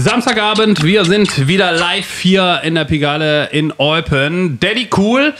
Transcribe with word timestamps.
Samstagabend, 0.00 0.82
wir 0.82 1.04
sind 1.04 1.46
wieder 1.46 1.72
live 1.72 2.20
hier 2.20 2.62
in 2.64 2.74
der 2.74 2.86
Pigale 2.86 3.50
in 3.52 3.70
Eupen. 3.76 4.58
Daddy 4.58 4.88
Cool. 4.96 5.34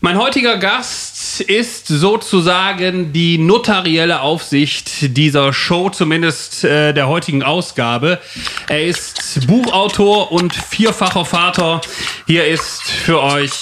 Mein 0.00 0.18
heutiger 0.18 0.56
Gast 0.56 1.40
ist 1.42 1.86
sozusagen 1.86 3.12
die 3.12 3.38
notarielle 3.38 4.20
Aufsicht 4.20 5.16
dieser 5.16 5.52
Show, 5.52 5.90
zumindest 5.90 6.64
äh, 6.64 6.92
der 6.92 7.06
heutigen 7.06 7.44
Ausgabe. 7.44 8.18
Er 8.68 8.84
ist 8.84 9.46
Buchautor 9.46 10.32
und 10.32 10.54
vierfacher 10.54 11.24
Vater. 11.24 11.80
Hier 12.26 12.48
ist 12.48 12.82
für 12.82 13.22
euch 13.22 13.52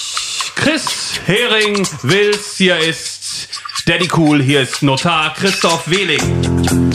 Chris 0.55 1.19
Hering 1.27 1.87
Wils. 2.01 2.57
Hier 2.57 2.79
ist 2.79 3.49
Daddy 3.85 4.09
Cool. 4.17 4.41
Hier 4.41 4.61
ist 4.61 4.81
Notar 4.81 5.31
Christoph 5.35 5.87
Wehling. 5.91 6.89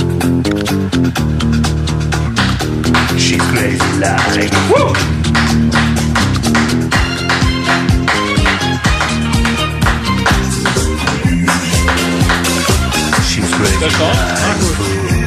Like 4.35 4.53
Woo! 4.69 4.93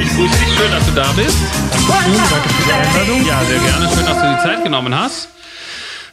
Ich 0.00 0.14
grüße 0.16 0.38
dich. 0.38 0.56
Schön, 0.56 0.70
dass 0.70 0.86
du 0.86 0.92
da 0.94 1.12
bist. 1.12 1.36
Danke 2.30 2.48
für 2.48 2.62
die 2.64 2.72
Einladung. 2.72 3.26
Ja, 3.26 3.44
sehr 3.44 3.58
gerne. 3.58 3.88
Schön, 3.94 4.06
dass 4.06 4.20
du 4.20 4.36
die 4.36 4.42
Zeit 4.42 4.64
genommen 4.64 4.94
hast. 4.94 5.28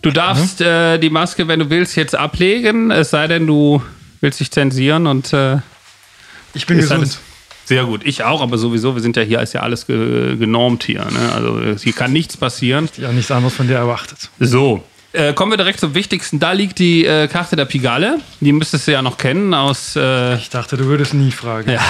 Du 0.02 0.12
darfst 0.12 0.62
äh, 0.62 0.98
die 1.00 1.10
Maske, 1.10 1.48
wenn 1.48 1.60
du 1.60 1.70
willst, 1.70 1.96
jetzt 1.96 2.16
ablegen. 2.16 2.92
Es 2.92 3.10
sei 3.10 3.28
denn, 3.28 3.48
du 3.48 3.82
willst 4.22 4.40
dich 4.40 4.52
zensieren 4.52 5.08
und 5.08 5.34
äh, 5.34 5.58
Ich 6.54 6.66
bin 6.66 6.78
gesund. 6.78 7.20
Sehr 7.66 7.84
gut. 7.86 8.02
Ich 8.06 8.24
auch, 8.24 8.42
aber 8.42 8.58
sowieso. 8.58 8.96
Wir 8.96 9.02
sind 9.02 9.18
ja 9.18 9.24
hier, 9.24 9.42
ist 9.42 9.54
ja 9.54 9.62
alles 9.62 9.86
ge 9.88 10.36
genormt 10.38 10.84
hier. 10.84 11.04
Ne? 11.06 11.32
Also 11.34 11.60
hier 11.82 11.94
kann 11.94 12.14
nichts 12.14 12.38
passieren. 12.38 12.88
Ja, 12.98 13.12
nichts 13.12 13.32
anderes 13.32 13.54
von 13.56 13.68
dir 13.68 13.76
erwartet. 13.76 14.30
So. 14.40 14.84
Äh, 15.14 15.34
kommen 15.34 15.52
wir 15.52 15.58
direkt 15.58 15.80
zum 15.80 15.94
Wichtigsten. 15.96 16.40
Da 16.40 16.52
liegt 16.52 16.78
die 16.80 17.06
äh, 17.06 17.28
Karte 17.28 17.56
der 17.56 17.66
Pigale. 17.66 18.20
Die 18.42 18.52
müsstest 18.52 18.88
du 18.88 18.92
ja 18.92 19.02
noch 19.02 19.18
kennen 19.18 19.54
aus. 19.54 19.96
Äh, 19.96 20.36
Ich 20.36 20.50
dachte, 20.50 20.78
du 20.78 20.86
würdest 20.86 21.14
nie 21.14 21.32
fragen. 21.32 21.70
ja. 21.72 21.82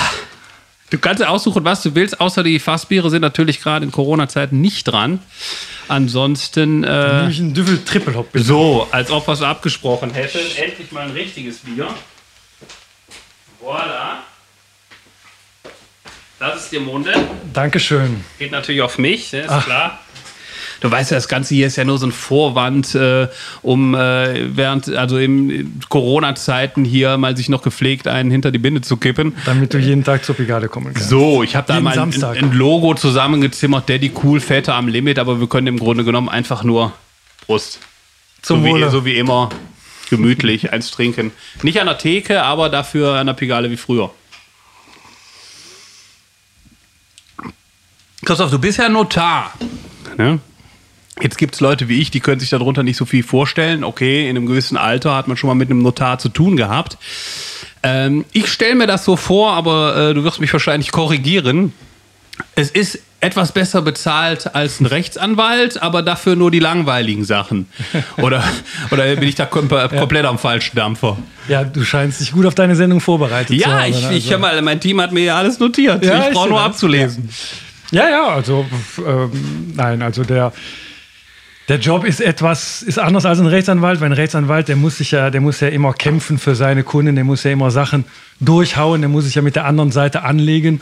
Du 0.91 0.99
kannst 0.99 1.25
aussuchen, 1.25 1.65
was 1.65 1.81
du 1.81 1.95
willst, 1.95 2.21
außer 2.21 2.43
die 2.43 2.59
Fassbiere 2.59 3.09
sind 3.09 3.21
natürlich 3.23 3.59
gerade 3.59 3.83
in 3.83 3.91
Corona-Zeiten 3.91 4.61
nicht 4.61 4.83
dran. 4.83 5.19
Ansonsten. 5.87 6.83
Äh, 6.83 7.17
Nämlich 7.21 7.39
ein 7.39 7.53
Düffel 7.55 7.83
Triple 7.83 8.13
Hop. 8.13 8.31
bitte. 8.31 8.45
So, 8.45 8.87
als 8.91 9.09
ob 9.09 9.27
wir 9.27 9.33
es 9.33 9.41
abgesprochen 9.41 10.11
hätten. 10.13 10.37
Endlich 10.63 10.91
mal 10.91 11.05
ein 11.05 11.11
richtiges 11.11 11.57
Bier. 11.57 11.87
Voilà. 13.63 14.19
Das 16.39 16.65
ist 16.65 16.71
dir 16.71 16.81
Munde. 16.81 17.13
Dankeschön. 17.53 18.23
Geht 18.39 18.51
natürlich 18.51 18.81
auf 18.81 18.97
mich, 18.97 19.31
ne, 19.31 19.41
ist 19.41 19.49
Ach. 19.49 19.65
klar. 19.65 19.99
Du 20.81 20.91
weißt 20.91 21.11
ja, 21.11 21.15
das 21.15 21.29
Ganze 21.29 21.55
hier 21.55 21.67
ist 21.67 21.77
ja 21.77 21.85
nur 21.85 21.97
so 21.97 22.05
ein 22.05 22.11
Vorwand, 22.11 22.93
äh, 22.95 23.27
um 23.61 23.95
äh, 23.95 24.55
während, 24.55 24.93
also 24.93 25.17
in 25.17 25.79
Corona-Zeiten 25.87 26.83
hier 26.83 27.17
mal 27.17 27.37
sich 27.37 27.47
noch 27.47 27.61
gepflegt 27.61 28.07
einen 28.07 28.29
hinter 28.29 28.51
die 28.51 28.59
Binde 28.59 28.81
zu 28.81 28.97
kippen. 28.97 29.35
Damit 29.45 29.73
du 29.73 29.77
jeden 29.77 30.03
Tag 30.03 30.25
zur 30.25 30.35
Brigade 30.35 30.67
kommen 30.67 30.93
kannst. 30.93 31.09
So, 31.09 31.43
ich 31.43 31.55
habe 31.55 31.65
da 31.67 31.79
mal 31.79 31.97
ein, 31.97 32.23
ein 32.23 32.51
Logo 32.51 32.93
zusammengezimmert, 32.93 33.89
Daddy 33.89 34.11
Cool, 34.21 34.41
Väter 34.41 34.75
am 34.75 34.89
Limit, 34.89 35.17
aber 35.17 35.39
wir 35.39 35.47
können 35.47 35.67
im 35.67 35.79
Grunde 35.79 36.03
genommen 36.03 36.27
einfach 36.27 36.63
nur 36.63 36.91
Brust. 37.47 37.79
Zum 38.41 38.59
so, 38.59 38.65
wie, 38.65 38.69
Wohle. 38.71 38.89
so 38.89 39.05
wie 39.05 39.15
immer, 39.15 39.49
gemütlich 40.09 40.73
eins 40.73 40.91
trinken. 40.91 41.31
Nicht 41.63 41.79
an 41.79 41.87
der 41.87 41.97
Theke, 41.97 42.43
aber 42.43 42.69
dafür 42.69 43.13
an 43.13 43.27
der 43.27 43.33
Pigale 43.33 43.71
wie 43.71 43.77
früher. 43.77 44.11
Christoph, 48.23 48.51
du 48.51 48.59
bist 48.59 48.77
ja 48.79 48.89
Notar. 48.89 49.53
Ne? 50.17 50.39
Jetzt 51.21 51.37
gibt 51.37 51.55
es 51.55 51.61
Leute 51.61 51.87
wie 51.87 52.01
ich, 52.01 52.11
die 52.11 52.19
können 52.19 52.39
sich 52.39 52.49
darunter 52.49 52.83
nicht 52.83 52.97
so 52.97 53.05
viel 53.05 53.23
vorstellen. 53.23 53.83
Okay, 53.83 54.29
in 54.29 54.35
einem 54.35 54.45
gewissen 54.45 54.77
Alter 54.77 55.15
hat 55.15 55.27
man 55.27 55.37
schon 55.37 55.47
mal 55.47 55.53
mit 55.55 55.69
einem 55.69 55.81
Notar 55.81 56.19
zu 56.19 56.29
tun 56.29 56.57
gehabt. 56.57 56.97
Ähm, 57.83 58.25
ich 58.33 58.47
stelle 58.51 58.75
mir 58.75 58.87
das 58.87 59.05
so 59.05 59.15
vor, 59.15 59.53
aber 59.53 59.95
äh, 60.09 60.13
du 60.13 60.23
wirst 60.23 60.41
mich 60.41 60.51
wahrscheinlich 60.51 60.91
korrigieren. 60.91 61.71
Es 62.55 62.69
ist 62.69 62.99
etwas 63.21 63.53
besser 63.53 63.81
bezahlt 63.81 64.55
als 64.55 64.81
ein 64.81 64.85
Rechtsanwalt, 64.87 65.81
aber 65.81 66.01
dafür 66.01 66.35
nur 66.35 66.51
die 66.51 66.59
langweiligen 66.59 67.23
Sachen. 67.23 67.67
Oder, 68.17 68.43
oder 68.91 69.15
bin 69.15 69.27
ich 69.27 69.35
da 69.35 69.45
kom 69.45 69.67
komplett 69.69 70.25
am 70.25 70.37
falschen 70.37 70.75
Dampfer? 70.75 71.17
Ja, 71.47 71.63
du 71.63 71.83
scheinst 71.85 72.19
dich 72.19 72.33
gut 72.33 72.45
auf 72.45 72.55
deine 72.55 72.75
Sendung 72.75 72.99
vorbereitet 72.99 73.47
zu 73.47 73.53
Ja, 73.55 73.79
haben. 73.81 73.89
ich, 73.89 73.97
ich 73.97 74.05
also. 74.05 74.29
hör 74.31 74.37
mal, 74.39 74.61
mein 74.61 74.79
Team 74.79 74.99
hat 75.01 75.11
mir 75.11 75.23
ja 75.23 75.37
alles 75.37 75.59
notiert. 75.59 76.03
Ja, 76.03 76.27
ich 76.27 76.33
brauche 76.33 76.49
nur 76.49 76.61
abzulesen. 76.61 77.29
Ja, 77.29 77.33
ja, 77.91 78.27
also 78.27 78.65
ähm, 79.05 79.31
nein, 79.75 80.01
also 80.01 80.23
der, 80.23 80.51
der 81.67 81.77
Job 81.79 82.05
ist 82.05 82.21
etwas, 82.21 82.83
ist 82.83 82.99
anders 82.99 83.25
als 83.25 83.39
ein 83.39 83.47
Rechtsanwalt, 83.47 83.99
weil 83.99 84.09
ein 84.09 84.13
Rechtsanwalt, 84.13 84.67
der 84.67 84.75
muss 84.75 84.97
sich 84.97 85.11
ja, 85.11 85.29
der 85.29 85.41
muss 85.41 85.59
ja 85.59 85.67
immer 85.69 85.93
kämpfen 85.93 86.37
für 86.37 86.55
seine 86.55 86.83
Kunden, 86.83 87.15
der 87.15 87.23
muss 87.23 87.43
ja 87.43 87.51
immer 87.51 87.71
Sachen 87.71 88.05
durchhauen, 88.39 89.01
der 89.01 89.09
muss 89.09 89.25
sich 89.25 89.35
ja 89.35 89.41
mit 89.41 89.55
der 89.55 89.65
anderen 89.65 89.91
Seite 89.91 90.23
anlegen. 90.23 90.81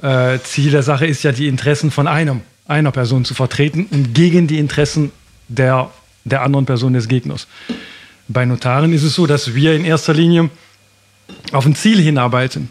Äh, 0.00 0.38
Ziel 0.42 0.70
der 0.70 0.82
Sache 0.82 1.06
ist 1.06 1.22
ja, 1.22 1.32
die 1.32 1.48
Interessen 1.48 1.90
von 1.90 2.06
einem, 2.06 2.40
einer 2.66 2.90
Person 2.90 3.24
zu 3.24 3.34
vertreten 3.34 3.86
und 3.90 4.14
gegen 4.14 4.46
die 4.46 4.58
Interessen 4.58 5.12
der, 5.48 5.90
der 6.24 6.42
anderen 6.42 6.64
Person 6.64 6.94
des 6.94 7.08
Gegners. 7.08 7.46
Bei 8.28 8.46
Notaren 8.46 8.92
ist 8.92 9.02
es 9.02 9.14
so, 9.14 9.26
dass 9.26 9.54
wir 9.54 9.74
in 9.74 9.84
erster 9.84 10.14
Linie 10.14 10.48
auf 11.52 11.66
ein 11.66 11.74
Ziel 11.74 12.00
hinarbeiten. 12.00 12.70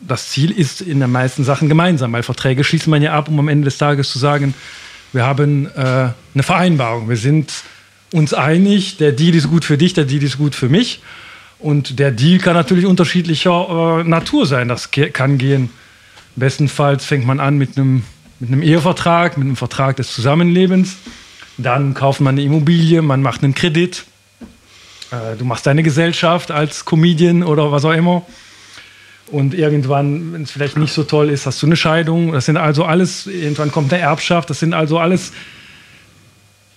Das 0.00 0.30
Ziel 0.30 0.50
ist 0.50 0.80
in 0.80 1.00
den 1.00 1.12
meisten 1.12 1.44
Sachen 1.44 1.68
gemeinsam, 1.68 2.12
weil 2.12 2.22
Verträge 2.22 2.64
schließt 2.64 2.86
man 2.86 3.02
ja 3.02 3.12
ab, 3.12 3.28
um 3.28 3.38
am 3.38 3.48
Ende 3.48 3.66
des 3.66 3.78
Tages 3.78 4.10
zu 4.10 4.18
sagen, 4.18 4.54
wir 5.12 5.24
haben 5.26 5.66
äh, 5.66 6.10
eine 6.34 6.42
Vereinbarung, 6.42 7.08
wir 7.08 7.16
sind 7.16 7.52
uns 8.12 8.34
einig, 8.34 8.96
der 8.96 9.12
Deal 9.12 9.34
ist 9.34 9.48
gut 9.48 9.64
für 9.64 9.78
dich, 9.78 9.92
der 9.94 10.04
Deal 10.04 10.22
ist 10.22 10.38
gut 10.38 10.54
für 10.54 10.68
mich. 10.68 11.02
Und 11.58 11.98
der 11.98 12.10
Deal 12.10 12.38
kann 12.38 12.54
natürlich 12.54 12.86
unterschiedlicher 12.86 14.00
äh, 14.00 14.08
Natur 14.08 14.46
sein. 14.46 14.68
Das 14.68 14.90
kann 14.90 15.36
gehen. 15.38 15.70
Bestenfalls 16.36 17.04
fängt 17.04 17.26
man 17.26 17.38
an 17.38 17.58
mit 17.58 17.76
einem, 17.76 18.04
mit 18.38 18.50
einem 18.50 18.62
Ehevertrag, 18.62 19.36
mit 19.36 19.46
einem 19.46 19.56
Vertrag 19.56 19.96
des 19.96 20.12
Zusammenlebens. 20.12 20.96
Dann 21.58 21.92
kauft 21.92 22.20
man 22.20 22.36
eine 22.36 22.42
Immobilie, 22.42 23.02
man 23.02 23.20
macht 23.20 23.44
einen 23.44 23.54
Kredit. 23.54 24.04
Äh, 25.10 25.36
du 25.36 25.44
machst 25.44 25.66
deine 25.66 25.82
Gesellschaft 25.82 26.50
als 26.50 26.86
Comedian 26.86 27.42
oder 27.42 27.70
was 27.72 27.84
auch 27.84 27.92
immer. 27.92 28.24
Und 29.30 29.54
irgendwann, 29.54 30.32
wenn 30.32 30.42
es 30.42 30.50
vielleicht 30.50 30.76
nicht 30.76 30.92
so 30.92 31.04
toll 31.04 31.30
ist, 31.30 31.46
hast 31.46 31.62
du 31.62 31.66
eine 31.66 31.76
Scheidung. 31.76 32.32
Das 32.32 32.46
sind 32.46 32.56
also 32.56 32.84
alles, 32.84 33.26
irgendwann 33.26 33.70
kommt 33.70 33.92
eine 33.92 34.02
Erbschaft. 34.02 34.50
Das 34.50 34.60
sind 34.60 34.74
also 34.74 34.98
alles 34.98 35.32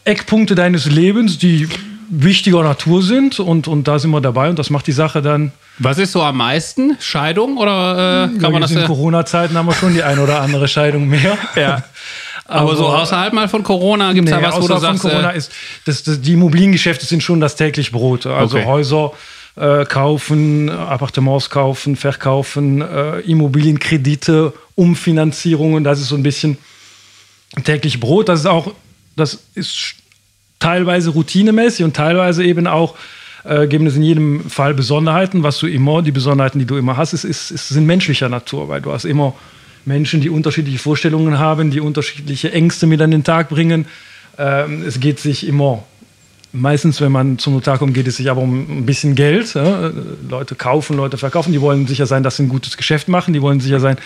Eckpunkte 0.06 0.54
deines 0.54 0.86
Lebens, 0.86 1.38
die 1.38 1.68
wichtiger 2.10 2.62
Natur 2.62 3.02
sind. 3.02 3.40
Und, 3.40 3.68
und 3.68 3.88
da 3.88 3.98
sind 3.98 4.12
wir 4.12 4.22
dabei. 4.22 4.50
Und 4.50 4.60
das 4.60 4.70
macht 4.70 4.86
die 4.88 4.92
Sache 4.92 5.22
dann. 5.22 5.52
Was 5.80 5.98
ist 5.98 6.12
so 6.12 6.22
am 6.22 6.38
meisten? 6.38 6.96
Scheidung 7.00 7.58
oder 7.58 8.30
äh, 8.32 8.38
kann 8.38 8.52
man 8.52 8.62
das? 8.62 8.72
in 8.72 8.78
äh, 8.78 8.86
Corona-Zeiten 8.86 9.58
haben 9.58 9.66
wir 9.66 9.74
schon 9.74 9.94
die 9.94 10.04
ein 10.04 10.20
oder 10.20 10.42
andere 10.42 10.68
Scheidung 10.68 11.08
mehr. 11.08 11.38
Ja. 11.56 11.84
Aber, 12.46 12.76
so 12.76 12.88
außerhalb 12.88 13.32
mal 13.32 13.48
von 13.48 13.64
Corona 13.64 14.12
gibt 14.12 14.28
es 14.28 14.36
Nee, 14.36 14.42
da 14.42 14.48
was, 14.50 14.62
wo 14.62 14.68
du 14.68 14.74
außer 14.74 14.88
von 14.88 14.98
sagst, 14.98 15.02
Corona 15.02 15.32
äh, 15.32 15.38
ist, 15.38 15.52
das, 15.86 16.04
das, 16.04 16.20
die 16.20 16.34
Immobiliengeschäfte 16.34 17.06
sind 17.06 17.24
schon 17.24 17.40
das 17.40 17.56
täglich 17.56 17.92
Brot. 17.92 18.26
Also 18.26 18.58
Okay. 18.58 18.66
Häuser 18.68 19.14
äh, 19.56 19.86
kaufen, 19.86 20.70
Appartements 20.70 21.50
kaufen, 21.50 21.96
verkaufen, 21.96 22.82
äh, 22.82 23.20
Immobilienkredite, 23.20 24.54
Umfinanzierungen, 24.76 25.84
das 25.84 26.00
ist 26.00 26.10
so 26.10 26.16
ein 26.16 26.24
bisschen 26.24 26.58
täglich 27.64 28.00
Brot. 28.00 28.30
Das 28.30 28.42
ist 28.42 28.46
auch, 28.48 28.74
das 29.16 29.40
ist 29.54 29.96
teilweise 30.60 31.12
routinemäßig 31.12 31.84
und 31.86 31.96
teilweise 31.96 32.44
eben 32.44 32.68
auch 32.68 32.96
äh, 33.44 33.68
geben 33.68 33.86
es 33.88 33.96
in 33.96 34.04
jedem 34.04 34.50
Fall 34.50 34.74
Besonderheiten. 34.74 35.44
Was 35.44 35.60
du 35.60 35.68
immer, 35.68 36.02
die 36.02 36.12
Besonderheiten, 36.12 36.60
die 36.60 36.66
du 36.66 36.78
immer 36.78 36.98
hast, 36.98 37.14
ist, 37.14 37.24
ist, 37.26 37.52
ist, 37.52 37.70
sind 37.70 37.86
menschlicher 37.86 38.30
Natur, 38.30 38.70
weil 38.70 38.82
du 38.82 38.92
hast 38.92 39.06
immer 39.06 39.36
Menschen, 39.86 40.22
die 40.22 40.30
unterschiedliche 40.30 40.80
Vorstellungen 40.80 41.40
haben, 41.40 41.70
die 41.70 41.82
unterschiedliche 41.82 42.52
Ängste 42.54 42.88
mit 42.88 43.02
an 43.02 43.12
den 43.12 43.24
Tag 43.24 43.50
bringen. 43.50 43.86
Ähm, 44.38 44.84
es 44.84 45.00
geht 45.00 45.20
sich 45.20 45.46
immer, 45.46 45.84
meistens, 46.54 47.02
wenn 47.02 47.12
man 47.12 47.40
zum 47.40 47.54
Notar 47.54 47.80
kommt, 47.80 47.94
geht 47.94 48.08
es 48.08 48.18
sich 48.18 48.30
aber 48.30 48.42
um 48.42 48.80
ein 48.80 48.86
bisschen 48.86 49.16
Geld. 49.16 49.56
Ja? 49.56 49.92
Leute 50.30 50.56
kaufen, 50.56 50.96
Leute 50.96 51.18
verkaufen, 51.18 51.52
die 51.52 51.60
wollen 51.60 51.88
sicher 51.88 52.06
sein, 52.06 52.24
dass 52.24 52.38
sie 52.38 52.44
ein 52.44 52.50
gutes 52.50 52.78
Geschäft 52.78 53.10
machen, 53.10 53.34
die 53.34 53.42
wollen 53.42 53.60
sicher 53.60 53.80
sein, 53.80 53.98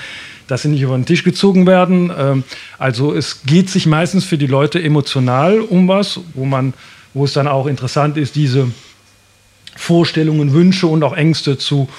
dass 0.48 0.62
sie 0.62 0.70
nicht 0.70 0.82
über 0.82 0.96
den 0.96 1.06
Tisch 1.06 1.24
gezogen 1.24 1.68
werden. 1.68 2.12
Ähm, 2.18 2.44
also 2.80 3.14
es 3.14 3.44
geht 3.46 3.70
sich 3.70 3.86
meistens 3.86 4.24
für 4.24 4.38
die 4.38 4.48
Leute 4.48 4.82
emotional 4.82 5.60
um 5.60 5.88
was, 5.88 6.22
wo 6.34 6.46
man, 6.46 6.74
wo 7.14 7.26
es 7.26 7.34
dann 7.34 7.48
auch 7.48 7.68
interessant 7.68 8.18
ist, 8.18 8.36
diese 8.36 8.72
Vorstellungen, 9.76 10.54
Wünsche 10.54 10.88
und 10.88 11.04
auch 11.04 11.14
Ängste 11.14 11.58
zu, 11.58 11.90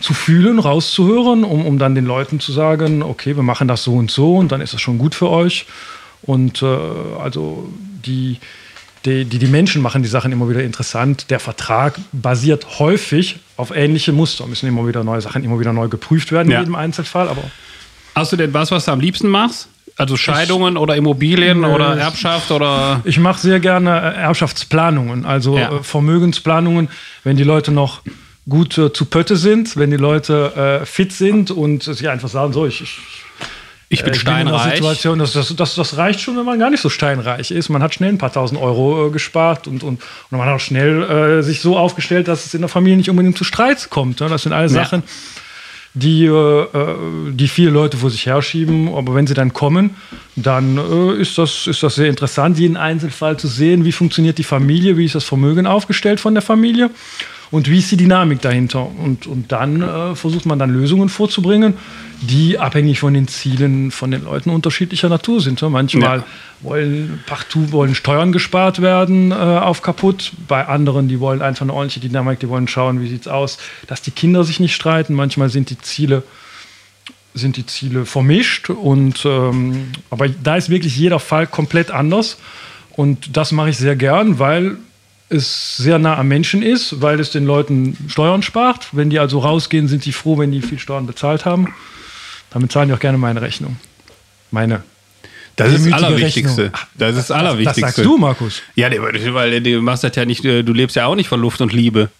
zu 0.00 0.12
fühlen, 0.12 0.58
rauszuhören, 0.58 1.44
um, 1.44 1.64
um 1.64 1.78
dann 1.78 1.94
den 1.94 2.04
Leuten 2.04 2.40
zu 2.40 2.52
sagen, 2.52 3.02
okay, 3.02 3.36
wir 3.36 3.42
machen 3.42 3.68
das 3.68 3.84
so 3.84 3.94
und 3.94 4.10
so 4.10 4.36
und 4.36 4.52
dann 4.52 4.60
ist 4.60 4.74
das 4.74 4.80
schon 4.80 4.98
gut 4.98 5.14
für 5.14 5.30
euch. 5.30 5.66
Und 6.22 6.62
äh, 6.62 6.66
also 6.66 7.68
die, 8.04 8.38
die, 9.06 9.24
die, 9.24 9.38
die 9.38 9.46
Menschen 9.46 9.80
machen 9.80 10.02
die 10.02 10.08
Sachen 10.08 10.32
immer 10.32 10.48
wieder 10.48 10.62
interessant. 10.62 11.30
Der 11.30 11.40
Vertrag 11.40 11.98
basiert 12.12 12.78
häufig 12.78 13.36
auf 13.56 13.70
ähnliche 13.74 14.12
Muster. 14.12 14.46
Müssen 14.46 14.66
immer 14.68 14.86
wieder 14.86 15.04
neue 15.04 15.20
Sachen 15.20 15.44
immer 15.44 15.58
wieder 15.58 15.72
neu 15.72 15.88
geprüft 15.88 16.32
werden 16.32 16.50
Ja. 16.50 16.58
in 16.58 16.64
jedem 16.64 16.74
Einzelfall. 16.74 17.28
Aber 17.28 17.42
hast 18.14 18.32
du 18.32 18.36
denn 18.36 18.52
was, 18.52 18.70
was 18.70 18.84
du 18.84 18.90
am 18.92 19.00
liebsten 19.00 19.28
machst? 19.28 19.68
Also 19.98 20.16
Scheidungen 20.16 20.76
oder 20.76 20.94
Immobilien 20.96 21.60
Nö. 21.60 21.68
oder 21.68 21.96
Erbschaft 21.96 22.50
oder. 22.50 23.00
Ich 23.04 23.18
mache 23.18 23.40
sehr 23.40 23.60
gerne 23.60 23.90
äh, 24.14 24.20
Erbschaftsplanungen, 24.20 25.24
also 25.24 25.56
Ja. 25.56 25.76
äh, 25.78 25.82
Vermögensplanungen, 25.82 26.88
wenn 27.24 27.36
die 27.38 27.44
Leute 27.44 27.72
noch 27.72 28.02
gut 28.48 28.76
äh, 28.76 28.92
zu 28.92 29.06
Pötte 29.06 29.36
sind, 29.36 29.76
wenn 29.78 29.90
die 29.90 29.96
Leute 29.96 30.80
äh, 30.82 30.86
fit 30.86 31.12
sind 31.12 31.50
und 31.50 31.82
sie 31.84 32.08
einfach 32.08 32.28
sagen, 32.28 32.52
so, 32.52 32.66
ich, 32.66 32.82
ich 32.82 32.98
Ich 33.88 34.02
bin 34.02 34.12
äh, 34.12 34.18
bin 34.18 34.22
in 34.22 34.28
einer 34.28 34.58
steinreich. 34.58 34.74
Situation, 34.74 35.18
das, 35.18 35.32
das, 35.32 35.54
das, 35.54 35.74
das 35.76 35.96
reicht 35.96 36.20
schon, 36.20 36.36
wenn 36.36 36.44
man 36.44 36.58
gar 36.58 36.70
nicht 36.70 36.80
so 36.80 36.88
steinreich 36.88 37.50
ist. 37.52 37.68
Man 37.68 37.82
hat 37.82 37.94
schnell 37.94 38.10
ein 38.10 38.18
paar 38.18 38.32
tausend 38.32 38.60
Euro 38.60 39.06
äh, 39.06 39.10
gespart 39.10 39.68
und, 39.68 39.84
und, 39.84 40.00
und 40.30 40.38
man 40.38 40.46
hat 40.46 40.56
auch 40.56 40.60
schnell 40.60 41.02
äh, 41.02 41.42
sich 41.42 41.60
so 41.60 41.78
aufgestellt, 41.78 42.26
dass 42.26 42.46
es 42.46 42.54
in 42.54 42.62
der 42.62 42.68
Familie 42.68 42.96
nicht 42.96 43.10
unbedingt 43.10 43.38
zu 43.38 43.44
Streit 43.44 43.88
kommt. 43.90 44.20
Ne? 44.20 44.28
Das 44.28 44.42
sind 44.42 44.52
alles 44.52 44.72
Ja. 44.72 44.84
Sachen, 44.84 45.04
die, 45.94 46.24
äh, 46.26 46.62
äh, 46.62 46.96
die 47.30 47.46
viele 47.46 47.70
Leute 47.70 47.96
vor 47.96 48.10
sich 48.10 48.26
herschieben. 48.26 48.92
Aber 48.92 49.14
wenn 49.14 49.28
sie 49.28 49.34
dann 49.34 49.52
kommen, 49.52 49.96
dann 50.34 50.78
äh, 50.78 51.20
ist, 51.20 51.38
das, 51.38 51.68
ist 51.68 51.82
das 51.82 51.94
sehr 51.94 52.08
interessant, 52.08 52.58
jeden 52.58 52.76
Einzelfall 52.76 53.36
zu 53.36 53.46
sehen, 53.46 53.84
wie 53.84 53.92
funktioniert 53.92 54.36
die 54.38 54.44
Familie, 54.44 54.96
wie 54.96 55.04
ist 55.04 55.14
das 55.14 55.24
Vermögen 55.24 55.66
aufgestellt 55.66 56.18
von 56.18 56.34
der 56.34 56.42
Familie 56.42 56.90
und 57.50 57.70
wie 57.70 57.78
ist 57.78 57.90
die 57.90 57.96
Dynamik 57.96 58.40
dahinter. 58.40 58.88
Und, 58.98 59.26
und 59.26 59.52
dann 59.52 59.82
äh, 59.82 60.14
versucht 60.14 60.46
man 60.46 60.58
dann 60.58 60.70
Lösungen 60.70 61.08
vorzubringen, 61.08 61.74
die 62.20 62.58
abhängig 62.58 62.98
von 62.98 63.14
den 63.14 63.28
Zielen 63.28 63.90
von 63.90 64.10
den 64.10 64.24
Leuten 64.24 64.50
unterschiedlicher 64.50 65.08
Natur 65.08 65.40
sind. 65.40 65.62
ne? 65.62 65.70
Manchmal 65.70 66.18
Ja. 66.18 66.24
wollen 66.60 67.20
partout 67.26 67.72
wollen 67.72 67.94
Steuern 67.94 68.32
gespart 68.32 68.82
werden 68.82 69.30
äh, 69.30 69.34
auf 69.34 69.82
kaputt. 69.82 70.32
Bei 70.48 70.66
anderen, 70.66 71.08
die 71.08 71.20
wollen 71.20 71.42
einfach 71.42 71.62
eine 71.62 71.72
ordentliche 71.72 72.00
Dynamik, 72.00 72.40
die 72.40 72.48
wollen 72.48 72.68
schauen, 72.68 73.00
wie 73.00 73.08
sieht's 73.08 73.28
aus, 73.28 73.58
dass 73.86 74.02
die 74.02 74.10
Kinder 74.10 74.44
sich 74.44 74.58
nicht 74.60 74.74
streiten. 74.74 75.14
Manchmal 75.14 75.48
sind 75.50 75.70
die 75.70 75.78
Ziele 75.78 76.22
sind 77.34 77.58
die 77.58 77.66
Ziele 77.66 78.06
vermischt 78.06 78.70
und 78.70 79.26
ähm, 79.26 79.88
aber 80.08 80.26
da 80.28 80.56
ist 80.56 80.70
wirklich 80.70 80.96
jeder 80.96 81.20
Fall 81.20 81.46
komplett 81.46 81.90
anders 81.90 82.38
und 82.92 83.36
das 83.36 83.52
mache 83.52 83.68
ich 83.68 83.76
sehr 83.76 83.94
gern, 83.94 84.38
weil 84.38 84.78
es 85.28 85.76
sehr 85.76 85.98
nah 85.98 86.16
am 86.16 86.28
Menschen 86.28 86.62
ist, 86.62 87.02
weil 87.02 87.18
es 87.20 87.30
den 87.30 87.46
Leuten 87.46 87.96
Steuern 88.08 88.42
spart. 88.42 88.88
Wenn 88.92 89.10
die 89.10 89.18
also 89.18 89.40
rausgehen, 89.40 89.88
sind 89.88 90.04
die 90.04 90.12
froh, 90.12 90.38
wenn 90.38 90.52
die 90.52 90.62
viel 90.62 90.78
Steuern 90.78 91.06
bezahlt 91.06 91.44
haben. 91.44 91.74
Damit 92.50 92.72
zahlen 92.72 92.88
die 92.88 92.94
auch 92.94 93.00
gerne 93.00 93.18
meine 93.18 93.42
Rechnung. 93.42 93.76
Meine. 94.50 94.82
Das 95.56 95.72
ist 95.72 95.86
das 95.86 95.92
Allerwichtigste. 95.94 96.64
Rechnung. 96.64 96.80
Das 96.94 97.10
ist 97.10 97.16
das 97.16 97.26
Das 97.28 97.36
Allerwichtigste. 97.36 97.80
sagst 97.80 98.04
du, 98.04 98.18
Markus. 98.18 98.62
Ja, 98.74 98.88
weil 98.90 99.60
du 99.60 99.82
machst 99.82 100.04
das 100.04 100.14
ja 100.14 100.24
nicht, 100.24 100.44
äh, 100.44 100.62
du 100.62 100.72
lebst 100.72 100.96
ja 100.96 101.06
auch 101.06 101.14
nicht 101.16 101.28
von 101.28 101.40
Luft 101.40 101.60
und 101.60 101.72
Liebe. 101.72 102.10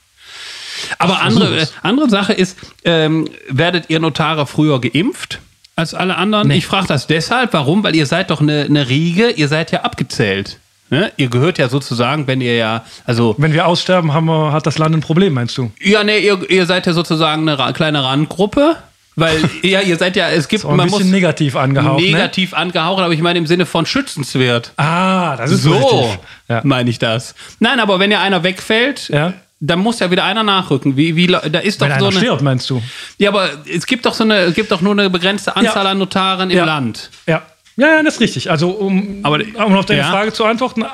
Aber 0.98 1.20
andere, 1.20 1.60
äh, 1.60 1.66
andere 1.82 2.08
Sache 2.10 2.32
ist, 2.32 2.56
ähm, 2.84 3.28
werdet 3.48 3.88
ihr 3.88 4.00
Notare 4.00 4.46
früher 4.46 4.80
geimpft 4.80 5.40
als 5.74 5.94
alle 5.94 6.16
anderen? 6.16 6.48
Nee. 6.48 6.58
Ich 6.58 6.66
frage 6.66 6.86
das 6.86 7.06
deshalb, 7.06 7.52
warum? 7.52 7.82
Weil 7.82 7.94
ihr 7.94 8.06
seid 8.06 8.30
doch 8.30 8.40
eine, 8.40 8.64
eine 8.64 8.88
Riege, 8.88 9.30
ihr 9.30 9.48
seid 9.48 9.70
ja 9.70 9.82
abgezählt. 9.82 10.58
Ne? 10.88 11.10
Ihr 11.16 11.28
gehört 11.28 11.58
ja 11.58 11.68
sozusagen, 11.68 12.26
wenn 12.28 12.40
ihr 12.40 12.54
ja, 12.54 12.84
also, 13.04 13.34
Wenn 13.38 13.52
wir 13.52 13.66
aussterben, 13.66 14.12
haben 14.14 14.26
wir, 14.26 14.52
hat 14.52 14.66
das 14.66 14.78
Land 14.78 14.94
ein 14.94 15.00
Problem, 15.00 15.32
meinst 15.34 15.56
du? 15.58 15.72
ja, 15.80 16.04
nee, 16.04 16.18
ihr, 16.20 16.48
ihr 16.48 16.64
seid 16.66 16.86
ja 16.86 16.92
sozusagen 16.92 17.48
eine 17.48 17.72
kleine 17.72 18.04
Randgruppe, 18.04 18.76
weil, 19.16 19.38
ja, 19.62 19.80
ihr 19.80 19.96
seid 19.96 20.14
ja, 20.14 20.28
es 20.28 20.46
gibt, 20.46 20.64
Auch 20.64 20.70
ein 20.70 20.76
man 20.76 20.86
bisschen 20.86 21.06
muss 21.06 21.10
negativ 21.12 21.56
angehaucht. 21.56 22.00
Ne? 22.02 22.10
negativ 22.12 22.54
angehaucht, 22.54 23.02
aber 23.02 23.12
ich 23.12 23.20
meine 23.20 23.38
im 23.38 23.46
Sinne 23.46 23.66
von 23.66 23.84
schützenswert. 23.86 24.72
Ah, 24.76 25.36
das 25.36 25.50
ist 25.50 25.62
So. 25.64 26.16
Ja. 26.48 26.60
meine 26.64 26.88
ich 26.90 26.98
das. 27.00 27.34
Nein, 27.58 27.80
aber 27.80 27.98
wenn 27.98 28.12
ja 28.12 28.20
einer 28.20 28.42
wegfällt, 28.44 29.08
Ja. 29.08 29.32
dann 29.58 29.80
muss 29.80 29.98
ja 29.98 30.10
wieder 30.12 30.22
einer 30.24 30.42
nachrücken. 30.44 30.96
Wie, 30.96 31.16
wie, 31.16 31.26
da 31.26 31.38
ist 31.38 31.80
doch 31.82 31.88
Wenn 31.88 31.98
so 31.98 32.06
einer 32.06 32.16
eine. 32.16 32.18
stirbt, 32.18 32.42
meinst 32.42 32.70
du? 32.70 32.80
Ja, 33.18 33.30
aber 33.30 33.48
es 33.74 33.86
gibt 33.86 34.06
doch 34.06 34.14
so 34.14 34.22
eine, 34.22 34.36
es 34.40 34.54
gibt 34.54 34.70
doch 34.70 34.82
nur 34.82 34.92
eine 34.92 35.10
begrenzte 35.10 35.56
Anzahl 35.56 35.84
Ja. 35.86 35.90
an 35.90 35.98
Notaren 35.98 36.50
im 36.50 36.58
Ja. 36.58 36.64
Land. 36.64 37.10
Ja. 37.26 37.42
Ja, 37.76 37.88
ja, 37.88 38.02
das 38.02 38.14
ist 38.14 38.20
richtig. 38.20 38.50
Also, 38.50 38.70
um, 38.70 39.20
Aber- 39.22 39.40
um 39.66 39.76
auf 39.76 39.86
deine 39.86 40.00
ja. 40.00 40.10
Frage 40.10 40.32
zu 40.32 40.44
antworten, 40.44 40.84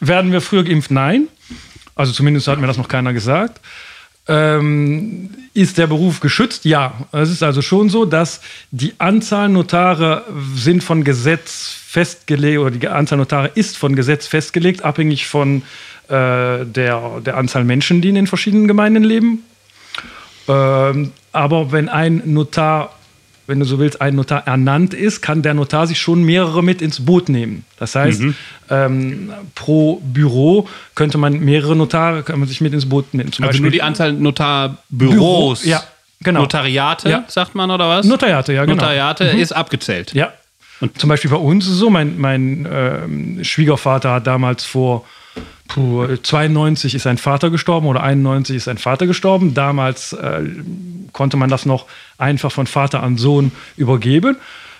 werden 0.00 0.32
wir 0.32 0.40
früher 0.40 0.64
geimpft? 0.64 0.90
Nein. 0.90 1.28
Also 1.94 2.12
zumindest 2.12 2.48
hat 2.48 2.58
mir 2.58 2.66
das 2.66 2.78
noch 2.78 2.88
keiner 2.88 3.12
gesagt. 3.12 3.60
Ähm, 4.26 5.30
ist 5.52 5.76
der 5.76 5.86
Beruf 5.86 6.20
geschützt? 6.20 6.64
Ja. 6.64 6.94
Es 7.12 7.30
ist 7.30 7.42
also 7.42 7.60
schon 7.60 7.90
so, 7.90 8.06
dass 8.06 8.40
die 8.70 8.94
Anzahl 8.98 9.50
Notare 9.50 10.24
sind 10.56 10.82
von 10.82 11.04
Gesetz 11.04 11.76
festgelegt, 11.86 12.58
oder 12.58 12.70
die 12.70 12.88
Anzahl 12.88 13.18
Notare 13.18 13.50
ist 13.54 13.76
von 13.76 13.94
Gesetz 13.94 14.26
festgelegt, 14.26 14.82
abhängig 14.82 15.26
von 15.26 15.62
äh, 16.08 16.64
der, 16.64 17.20
der 17.24 17.36
Anzahl 17.36 17.64
Menschen, 17.64 18.00
die 18.00 18.08
in 18.08 18.14
den 18.14 18.26
verschiedenen 18.26 18.66
Gemeinden 18.66 19.04
leben. 19.04 19.44
Ähm, 20.48 21.12
aber 21.32 21.70
wenn 21.72 21.88
ein 21.90 22.22
Notar, 22.24 22.94
wenn 23.46 23.58
du 23.60 23.64
so 23.66 23.78
willst, 23.78 24.00
ein 24.00 24.14
Notar 24.14 24.46
ernannt 24.46 24.94
ist, 24.94 25.20
kann 25.20 25.42
der 25.42 25.54
Notar 25.54 25.86
sich 25.86 25.98
schon 25.98 26.22
mehrere 26.22 26.62
mit 26.62 26.80
ins 26.80 27.04
Boot 27.04 27.28
nehmen. 27.28 27.64
Das 27.78 27.94
heißt, 27.94 28.22
ähm, 28.70 29.32
pro 29.54 30.00
Büro 30.02 30.68
könnte 30.94 31.18
man 31.18 31.40
mehrere 31.40 31.76
Notare 31.76 32.22
kann 32.22 32.38
man 32.38 32.48
sich 32.48 32.60
mit 32.60 32.72
ins 32.72 32.88
Boot 32.88 33.12
nehmen. 33.12 33.32
Zum 33.32 33.44
Also 33.44 33.60
nur 33.60 33.70
die 33.70 33.82
Anzahl 33.82 34.12
Notarbüros. 34.12 34.88
Büro, 34.88 35.54
ja, 35.64 35.82
genau. 36.22 36.40
Notariate, 36.40 37.10
Ja. 37.10 37.24
sagt 37.28 37.54
man, 37.54 37.70
oder 37.70 37.88
was? 37.88 38.06
Notariate, 38.06 38.52
ja, 38.54 38.64
genau. 38.64 38.76
Notariate 38.76 39.24
ist 39.24 39.52
abgezählt. 39.52 40.14
Ja. 40.14 40.32
Und 40.80 40.98
zum 40.98 41.08
Beispiel 41.08 41.30
bei 41.30 41.36
uns 41.36 41.66
ist 41.66 41.72
es 41.72 41.78
so, 41.78 41.90
mein, 41.90 42.18
mein 42.18 42.66
ähm, 42.70 43.44
Schwiegervater 43.44 44.12
hat 44.12 44.26
damals 44.26 44.64
vor 44.64 45.04
puh, 45.68 46.16
92 46.22 46.94
ist 46.94 47.02
sein 47.02 47.18
Vater 47.18 47.50
gestorben 47.50 47.86
oder 47.86 48.02
91 48.02 48.56
ist 48.56 48.64
sein 48.64 48.78
Vater 48.78 49.06
gestorben. 49.06 49.54
Damals 49.54 50.12
äh, 50.12 50.42
konnte 51.12 51.36
man 51.36 51.50
das 51.50 51.66
noch 51.66 51.86
einfach 52.18 52.52
von 52.52 52.66
Vater 52.66 53.02
an 53.02 53.16
Sohn 53.16 53.52
übergeben. 53.76 54.36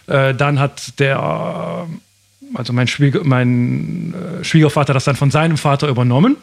Äh, 0.07 0.35
dann 0.35 0.61
hat 0.61 0.99
der, 1.01 1.17
äh, 1.17 2.57
also 2.57 2.73
mein, 2.73 2.89
Schwieger, 2.89 3.21
mein 3.25 4.15
äh, 4.15 4.45
Schwiegervater 4.45 4.95
das 4.95 5.05
dann 5.05 5.17
von 5.17 5.31
seinem 5.31 5.57
Vater 5.57 5.89
übernommen. 5.89 6.37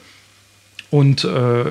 Und 0.89 1.23
äh, 1.23 1.63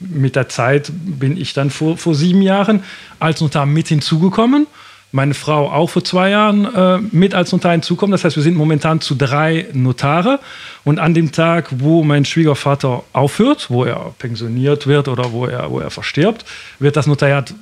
mit 0.00 0.36
der 0.36 0.50
Zeit 0.50 0.90
bin 0.92 1.38
ich 1.38 1.54
dann 1.54 1.70
vor, 1.70 1.96
vor 1.96 2.14
sieben 2.14 2.42
Jahren 2.42 2.82
als 3.18 3.40
Notar 3.40 3.64
mit 3.64 3.88
hinzugekommen. 3.88 4.66
Meine 5.16 5.32
Frau 5.32 5.72
auch 5.72 5.88
vor 5.88 6.04
zwei 6.04 6.28
Jahren 6.28 6.66
äh, 6.74 6.98
mit 7.10 7.34
als 7.34 7.50
Notar 7.50 7.72
hinzukommen. 7.72 8.12
Das 8.12 8.22
heißt, 8.22 8.36
wir 8.36 8.42
sind 8.42 8.54
momentan 8.54 9.00
zu 9.00 9.14
drei 9.14 9.66
Notare. 9.72 10.40
Und 10.84 10.98
an 10.98 11.14
dem 11.14 11.32
Tag, 11.32 11.68
wo 11.78 12.04
mein 12.04 12.26
Schwiegervater 12.26 13.02
aufhört, 13.14 13.70
wo 13.70 13.84
er 13.84 14.12
pensioniert 14.18 14.86
wird 14.86 15.08
oder 15.08 15.32
wo 15.32 15.46
er, 15.46 15.70
wo 15.70 15.80
er 15.80 15.90
verstirbt, 15.90 16.44
wird 16.80 16.96
das 16.96 17.06
Notariat 17.06 17.54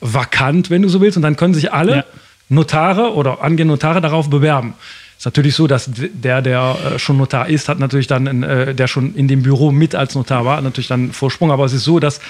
vakant, 0.00 0.68
wenn 0.68 0.82
du 0.82 0.88
so 0.88 1.00
willst. 1.00 1.16
Und 1.16 1.22
dann 1.22 1.36
können 1.36 1.54
sich 1.54 1.72
alle 1.72 1.96
Ja. 1.98 2.04
Notare 2.48 3.14
oder 3.14 3.40
angehende 3.40 3.74
Notare 3.74 4.00
darauf 4.00 4.28
bewerben. 4.28 4.74
Ist 5.18 5.24
natürlich 5.24 5.54
so, 5.54 5.66
dass 5.66 5.88
der, 5.92 6.42
der 6.42 6.76
äh, 6.94 6.98
schon 6.98 7.16
Notar 7.16 7.48
ist, 7.48 7.68
hat 7.68 7.78
natürlich 7.78 8.06
dann, 8.06 8.42
äh, 8.42 8.74
der 8.74 8.86
schon 8.86 9.14
in 9.14 9.28
dem 9.28 9.42
Büro 9.42 9.72
mit 9.72 9.94
als 9.94 10.14
Notar 10.14 10.44
war, 10.44 10.60
natürlich 10.60 10.88
dann 10.88 11.12
Vorsprung. 11.12 11.50
Aber 11.50 11.64
es 11.64 11.72
ist 11.72 11.84
so, 11.84 11.98
dass 11.98 12.20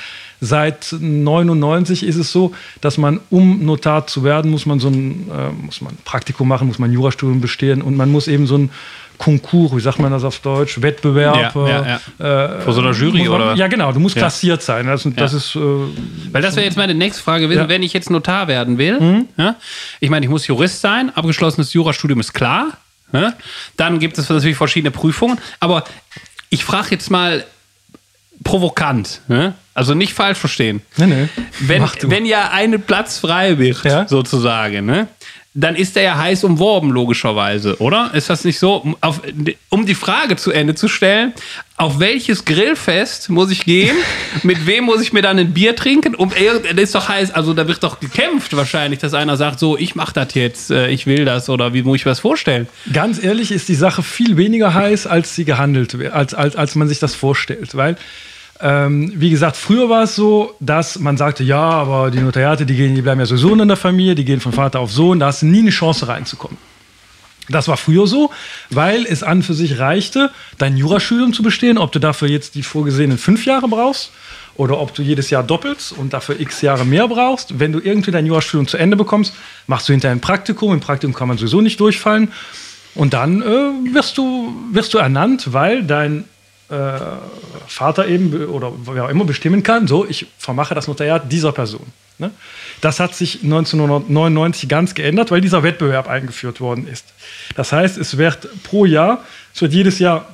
seit 0.40 0.94
99 0.98 2.04
ist 2.04 2.16
es 2.16 2.30
so, 2.30 2.52
dass 2.80 2.98
man, 2.98 3.20
um 3.30 3.64
Notar 3.64 4.06
zu 4.06 4.22
werden, 4.22 4.50
muss 4.50 4.66
man 4.66 4.78
so 4.78 4.88
ein, 4.88 5.28
äh, 5.30 5.50
muss 5.64 5.80
man 5.80 5.94
ein 5.94 5.98
Praktikum 6.04 6.46
machen, 6.46 6.68
muss 6.68 6.78
man 6.78 6.90
ein 6.90 6.92
Jurastudium 6.92 7.40
bestehen 7.40 7.82
und 7.82 7.96
man 7.96 8.10
muss 8.10 8.28
eben 8.28 8.46
so 8.46 8.56
ein 8.56 8.70
Konkurs, 9.18 9.74
wie 9.76 9.80
sagt 9.80 9.98
man 9.98 10.12
das 10.12 10.24
auf 10.24 10.38
Deutsch, 10.40 10.80
Wettbewerb. 10.82 11.54
Ja, 11.54 12.00
ja, 12.18 12.56
äh, 12.58 12.60
Vor 12.62 12.72
so 12.72 12.80
einer 12.80 12.92
Jury, 12.92 13.24
man, 13.24 13.28
oder? 13.40 13.54
Ja, 13.54 13.66
genau, 13.68 13.92
du 13.92 14.00
musst 14.00 14.16
Ja. 14.16 14.22
klassiert 14.22 14.62
sein. 14.62 14.86
Das, 14.86 15.02
das 15.16 15.32
Ja. 15.32 15.38
ist, 15.38 15.56
äh, 15.56 15.60
Weil 16.32 16.42
das 16.42 16.56
wäre 16.56 16.66
jetzt 16.66 16.76
meine 16.76 16.94
nächste 16.94 17.22
Frage 17.22 17.44
gewesen, 17.44 17.58
Ja. 17.60 17.64
Mhm. 17.64 17.68
wenn 17.70 17.82
ich 17.82 17.92
jetzt 17.92 18.10
Notar 18.10 18.48
werden 18.48 18.78
will. 18.78 19.26
Ja, 19.36 19.56
ich 20.00 20.10
meine, 20.10 20.24
ich 20.26 20.30
muss 20.30 20.46
Jurist 20.46 20.80
sein, 20.80 21.10
abgeschlossenes 21.14 21.72
Jurastudium 21.72 22.20
ist 22.20 22.32
klar. 22.32 22.68
Ja, 23.12 23.34
dann 23.76 23.98
gibt 24.00 24.18
es 24.18 24.28
natürlich 24.28 24.56
verschiedene 24.56 24.90
Prüfungen. 24.90 25.38
Aber 25.60 25.84
ich 26.50 26.64
frage 26.64 26.88
jetzt 26.90 27.10
mal 27.10 27.44
provokant. 28.44 29.20
Ja, 29.28 29.54
also 29.74 29.94
nicht 29.94 30.12
falsch 30.14 30.38
verstehen. 30.38 30.82
nee, 30.96 31.06
nee. 31.06 31.28
Wenn, 31.60 31.84
wenn 32.02 32.26
ja 32.26 32.50
ein 32.52 32.80
Platz 32.82 33.18
frei 33.18 33.58
wird, 33.58 33.82
Ja. 33.84 34.06
sozusagen, 34.08 34.86
ne? 34.86 35.08
Dann 35.58 35.74
ist 35.74 35.96
der 35.96 36.02
ja 36.02 36.18
heiß 36.18 36.44
umworben, 36.44 36.90
logischerweise, 36.90 37.80
oder? 37.80 38.10
Ist 38.12 38.28
das 38.28 38.44
nicht 38.44 38.58
so? 38.58 38.76
Um, 38.76 38.96
auf, 39.00 39.22
um 39.70 39.86
die 39.86 39.94
Frage 39.94 40.36
zu 40.36 40.52
Ende 40.52 40.74
zu 40.74 40.86
stellen, 40.86 41.32
auf 41.78 41.98
welches 41.98 42.44
Grillfest 42.44 43.30
muss 43.30 43.50
ich 43.50 43.64
gehen? 43.64 43.96
Mit 44.42 44.66
wem 44.66 44.84
muss 44.84 45.00
ich 45.00 45.14
mir 45.14 45.22
dann 45.22 45.38
ein 45.38 45.54
Bier 45.54 45.74
trinken? 45.74 46.14
Um, 46.14 46.30
das 46.30 46.82
ist 46.82 46.94
doch 46.94 47.08
heiß, 47.08 47.30
also 47.30 47.54
da 47.54 47.66
wird 47.66 47.82
doch 47.82 48.00
gekämpft 48.00 48.54
wahrscheinlich, 48.54 49.00
dass 49.00 49.14
einer 49.14 49.38
sagt, 49.38 49.58
so, 49.58 49.78
ich 49.78 49.94
mach 49.94 50.12
das 50.12 50.34
jetzt, 50.34 50.70
äh, 50.70 50.88
ich 50.88 51.06
will 51.06 51.24
das 51.24 51.48
oder 51.48 51.72
wie 51.72 51.82
muss 51.82 51.96
ich 51.96 52.04
mir 52.04 52.10
das 52.10 52.20
vorstellen? 52.20 52.68
Ganz 52.92 53.22
ehrlich 53.22 53.50
ist 53.50 53.70
die 53.70 53.74
Sache 53.74 54.02
viel 54.02 54.36
weniger 54.36 54.74
heiß, 54.74 55.06
als 55.06 55.34
sie 55.34 55.46
gehandelt 55.46 55.98
wird, 55.98 56.12
als, 56.12 56.34
als, 56.34 56.54
als 56.54 56.74
man 56.74 56.86
sich 56.86 56.98
das 56.98 57.14
vorstellt. 57.14 57.74
Weil, 57.74 57.96
ähm, 58.60 59.12
wie 59.14 59.30
gesagt, 59.30 59.56
früher 59.56 59.88
war 59.88 60.04
es 60.04 60.14
so, 60.14 60.54
dass 60.60 60.98
man 60.98 61.16
sagte, 61.16 61.44
ja, 61.44 61.60
aber 61.60 62.10
die 62.10 62.20
Notariate, 62.20 62.64
die, 62.66 62.76
gehen, 62.76 62.94
die 62.94 63.02
bleiben 63.02 63.20
ja 63.20 63.26
sowieso 63.26 63.52
in 63.52 63.68
der 63.68 63.76
Familie, 63.76 64.14
die 64.14 64.24
gehen 64.24 64.40
von 64.40 64.52
Vater 64.52 64.80
auf 64.80 64.90
Sohn, 64.90 65.20
da 65.20 65.26
hast 65.26 65.42
du 65.42 65.46
nie 65.46 65.60
eine 65.60 65.70
Chance 65.70 66.08
reinzukommen. 66.08 66.56
Das 67.48 67.68
war 67.68 67.76
früher 67.76 68.06
so, 68.06 68.30
weil 68.70 69.06
es 69.06 69.22
an 69.22 69.42
für 69.42 69.54
sich 69.54 69.78
reichte, 69.78 70.30
dein 70.58 70.76
Jurastudium 70.76 71.32
zu 71.32 71.42
bestehen, 71.42 71.78
ob 71.78 71.92
du 71.92 72.00
dafür 72.00 72.28
jetzt 72.28 72.56
die 72.56 72.62
vorgesehenen 72.62 73.18
fünf 73.18 73.46
Jahre 73.46 73.68
brauchst 73.68 74.10
oder 74.56 74.80
ob 74.80 74.94
du 74.94 75.02
jedes 75.02 75.30
Jahr 75.30 75.44
doppelst 75.44 75.92
und 75.92 76.12
dafür 76.12 76.40
x 76.40 76.62
Jahre 76.62 76.84
mehr 76.84 77.06
brauchst. 77.06 77.60
Wenn 77.60 77.72
du 77.72 77.78
irgendwie 77.78 78.10
dein 78.10 78.26
Jurastudium 78.26 78.66
zu 78.66 78.78
Ende 78.78 78.96
bekommst, 78.96 79.34
machst 79.66 79.88
du 79.88 79.92
hinterher 79.92 80.16
ein 80.16 80.20
Praktikum. 80.20 80.72
Im 80.72 80.80
Praktikum 80.80 81.14
kann 81.14 81.28
man 81.28 81.38
sowieso 81.38 81.60
nicht 81.60 81.78
durchfallen. 81.78 82.32
Und 82.94 83.12
dann 83.12 83.42
äh, 83.42 83.94
wirst, 83.94 84.18
du, 84.18 84.54
wirst 84.72 84.94
du 84.94 84.98
ernannt, 84.98 85.52
weil 85.52 85.84
dein 85.84 86.24
äh, 86.68 86.98
Vater 87.66 88.08
eben 88.08 88.30
be- 88.30 88.50
oder 88.50 88.72
wer 88.84 89.04
auch 89.04 89.08
immer 89.08 89.24
bestimmen 89.24 89.62
kann, 89.62 89.86
so, 89.86 90.06
ich 90.06 90.26
vermache 90.38 90.74
das 90.74 90.88
Notariat 90.88 91.30
dieser 91.30 91.52
Person. 91.52 91.86
Ne? 92.18 92.30
Das 92.80 92.98
hat 92.98 93.14
sich 93.14 93.42
1999 93.42 94.68
ganz 94.68 94.94
geändert, 94.94 95.30
weil 95.30 95.40
dieser 95.40 95.62
Wettbewerb 95.62 96.08
eingeführt 96.08 96.60
worden 96.60 96.88
ist. 96.88 97.04
Das 97.54 97.72
heißt, 97.72 97.98
es 97.98 98.16
wird 98.16 98.48
pro 98.62 98.84
Jahr, 98.84 99.22
es 99.54 99.60
wird 99.60 99.72
jedes 99.72 99.98
Jahr 99.98 100.26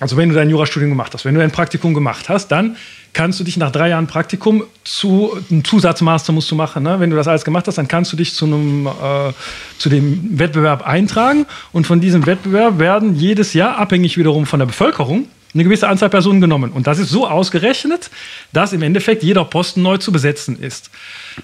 also 0.00 0.16
wenn 0.16 0.30
du 0.30 0.34
dein 0.34 0.48
Jurastudium 0.48 0.90
gemacht 0.90 1.12
hast, 1.14 1.24
wenn 1.24 1.34
du 1.34 1.42
ein 1.42 1.50
Praktikum 1.50 1.92
gemacht 1.92 2.28
hast, 2.28 2.48
dann 2.48 2.76
kannst 3.12 3.38
du 3.38 3.44
dich 3.44 3.56
nach 3.56 3.70
drei 3.70 3.90
Jahren 3.90 4.06
Praktikum 4.06 4.64
zu 4.82 5.38
einem 5.50 5.62
Zusatzmaster 5.62 6.32
musst 6.32 6.50
du 6.50 6.54
machen. 6.54 6.82
Ne? 6.82 6.98
Wenn 7.00 7.10
du 7.10 7.16
das 7.16 7.28
alles 7.28 7.44
gemacht 7.44 7.66
hast, 7.68 7.76
dann 7.76 7.86
kannst 7.86 8.12
du 8.12 8.16
dich 8.16 8.34
zu 8.34 8.46
einem 8.46 8.86
äh, 8.86 9.32
zu 9.78 9.90
dem 9.90 10.38
Wettbewerb 10.38 10.86
eintragen 10.86 11.46
und 11.72 11.86
von 11.86 12.00
diesem 12.00 12.24
Wettbewerb 12.26 12.78
werden 12.78 13.14
jedes 13.14 13.52
Jahr 13.52 13.76
abhängig 13.76 14.16
wiederum 14.16 14.46
von 14.46 14.58
der 14.58 14.66
Bevölkerung 14.66 15.26
eine 15.52 15.64
gewisse 15.64 15.88
Anzahl 15.88 16.08
Personen 16.08 16.40
genommen. 16.40 16.70
Und 16.70 16.86
das 16.86 16.98
ist 16.98 17.10
so 17.10 17.26
ausgerechnet, 17.26 18.10
dass 18.52 18.72
im 18.72 18.82
Endeffekt 18.82 19.22
jeder 19.22 19.44
Posten 19.44 19.82
neu 19.82 19.98
zu 19.98 20.12
besetzen 20.12 20.58
ist. 20.58 20.90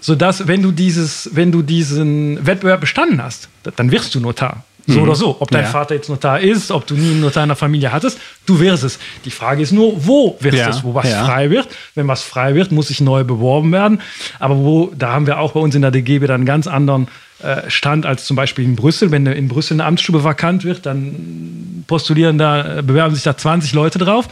Sodass, 0.00 0.46
wenn 0.46 0.62
du, 0.62 0.70
dieses, 0.70 1.30
wenn 1.32 1.50
du 1.50 1.62
diesen 1.62 2.46
Wettbewerb 2.46 2.80
bestanden 2.80 3.22
hast, 3.22 3.48
dann 3.76 3.90
wirst 3.90 4.14
du 4.14 4.20
Notar. 4.20 4.64
So 4.86 5.00
oder 5.00 5.14
so. 5.16 5.36
Ob 5.40 5.50
dein 5.50 5.64
Ja. 5.64 5.70
Vater 5.70 5.94
jetzt 5.94 6.08
Notar 6.08 6.40
ist, 6.40 6.70
ob 6.70 6.86
du 6.86 6.94
nie 6.94 7.10
einen 7.10 7.20
Notar 7.20 7.42
in 7.42 7.48
der 7.48 7.56
Familie 7.56 7.92
hattest, 7.92 8.18
du 8.46 8.60
wirst 8.60 8.84
es. 8.84 8.98
Die 9.24 9.30
Frage 9.30 9.62
ist 9.62 9.72
nur, 9.72 10.06
wo 10.06 10.36
wirst 10.40 10.58
Ja, 10.58 10.68
es, 10.68 10.84
wo 10.84 10.94
was 10.94 11.10
ja. 11.10 11.24
frei 11.24 11.50
wird. 11.50 11.68
Wenn 11.94 12.06
was 12.06 12.22
frei 12.22 12.54
wird, 12.54 12.70
muss 12.72 12.88
sich 12.88 13.00
neu 13.00 13.24
beworben 13.24 13.72
werden. 13.72 14.00
Aber 14.38 14.56
wo, 14.56 14.92
da 14.96 15.12
haben 15.12 15.26
wir 15.26 15.38
auch 15.40 15.52
bei 15.52 15.60
uns 15.60 15.74
in 15.74 15.82
der 15.82 15.90
DG 15.90 16.20
wieder 16.20 16.34
einen 16.34 16.46
ganz 16.46 16.66
anderen 16.66 17.08
äh, 17.42 17.68
Stand 17.68 18.06
als 18.06 18.26
zum 18.26 18.36
Beispiel 18.36 18.64
in 18.64 18.76
Brüssel. 18.76 19.10
Wenn 19.10 19.26
in 19.26 19.48
Brüssel 19.48 19.74
eine 19.74 19.84
Amtsstube 19.84 20.22
vakant 20.24 20.64
wird, 20.64 20.86
dann 20.86 21.84
postulieren 21.86 22.38
da, 22.38 22.78
äh, 22.78 22.82
bewerben 22.82 23.14
sich 23.14 23.24
da 23.24 23.36
20 23.36 23.72
Leute 23.74 23.98
drauf. 23.98 24.28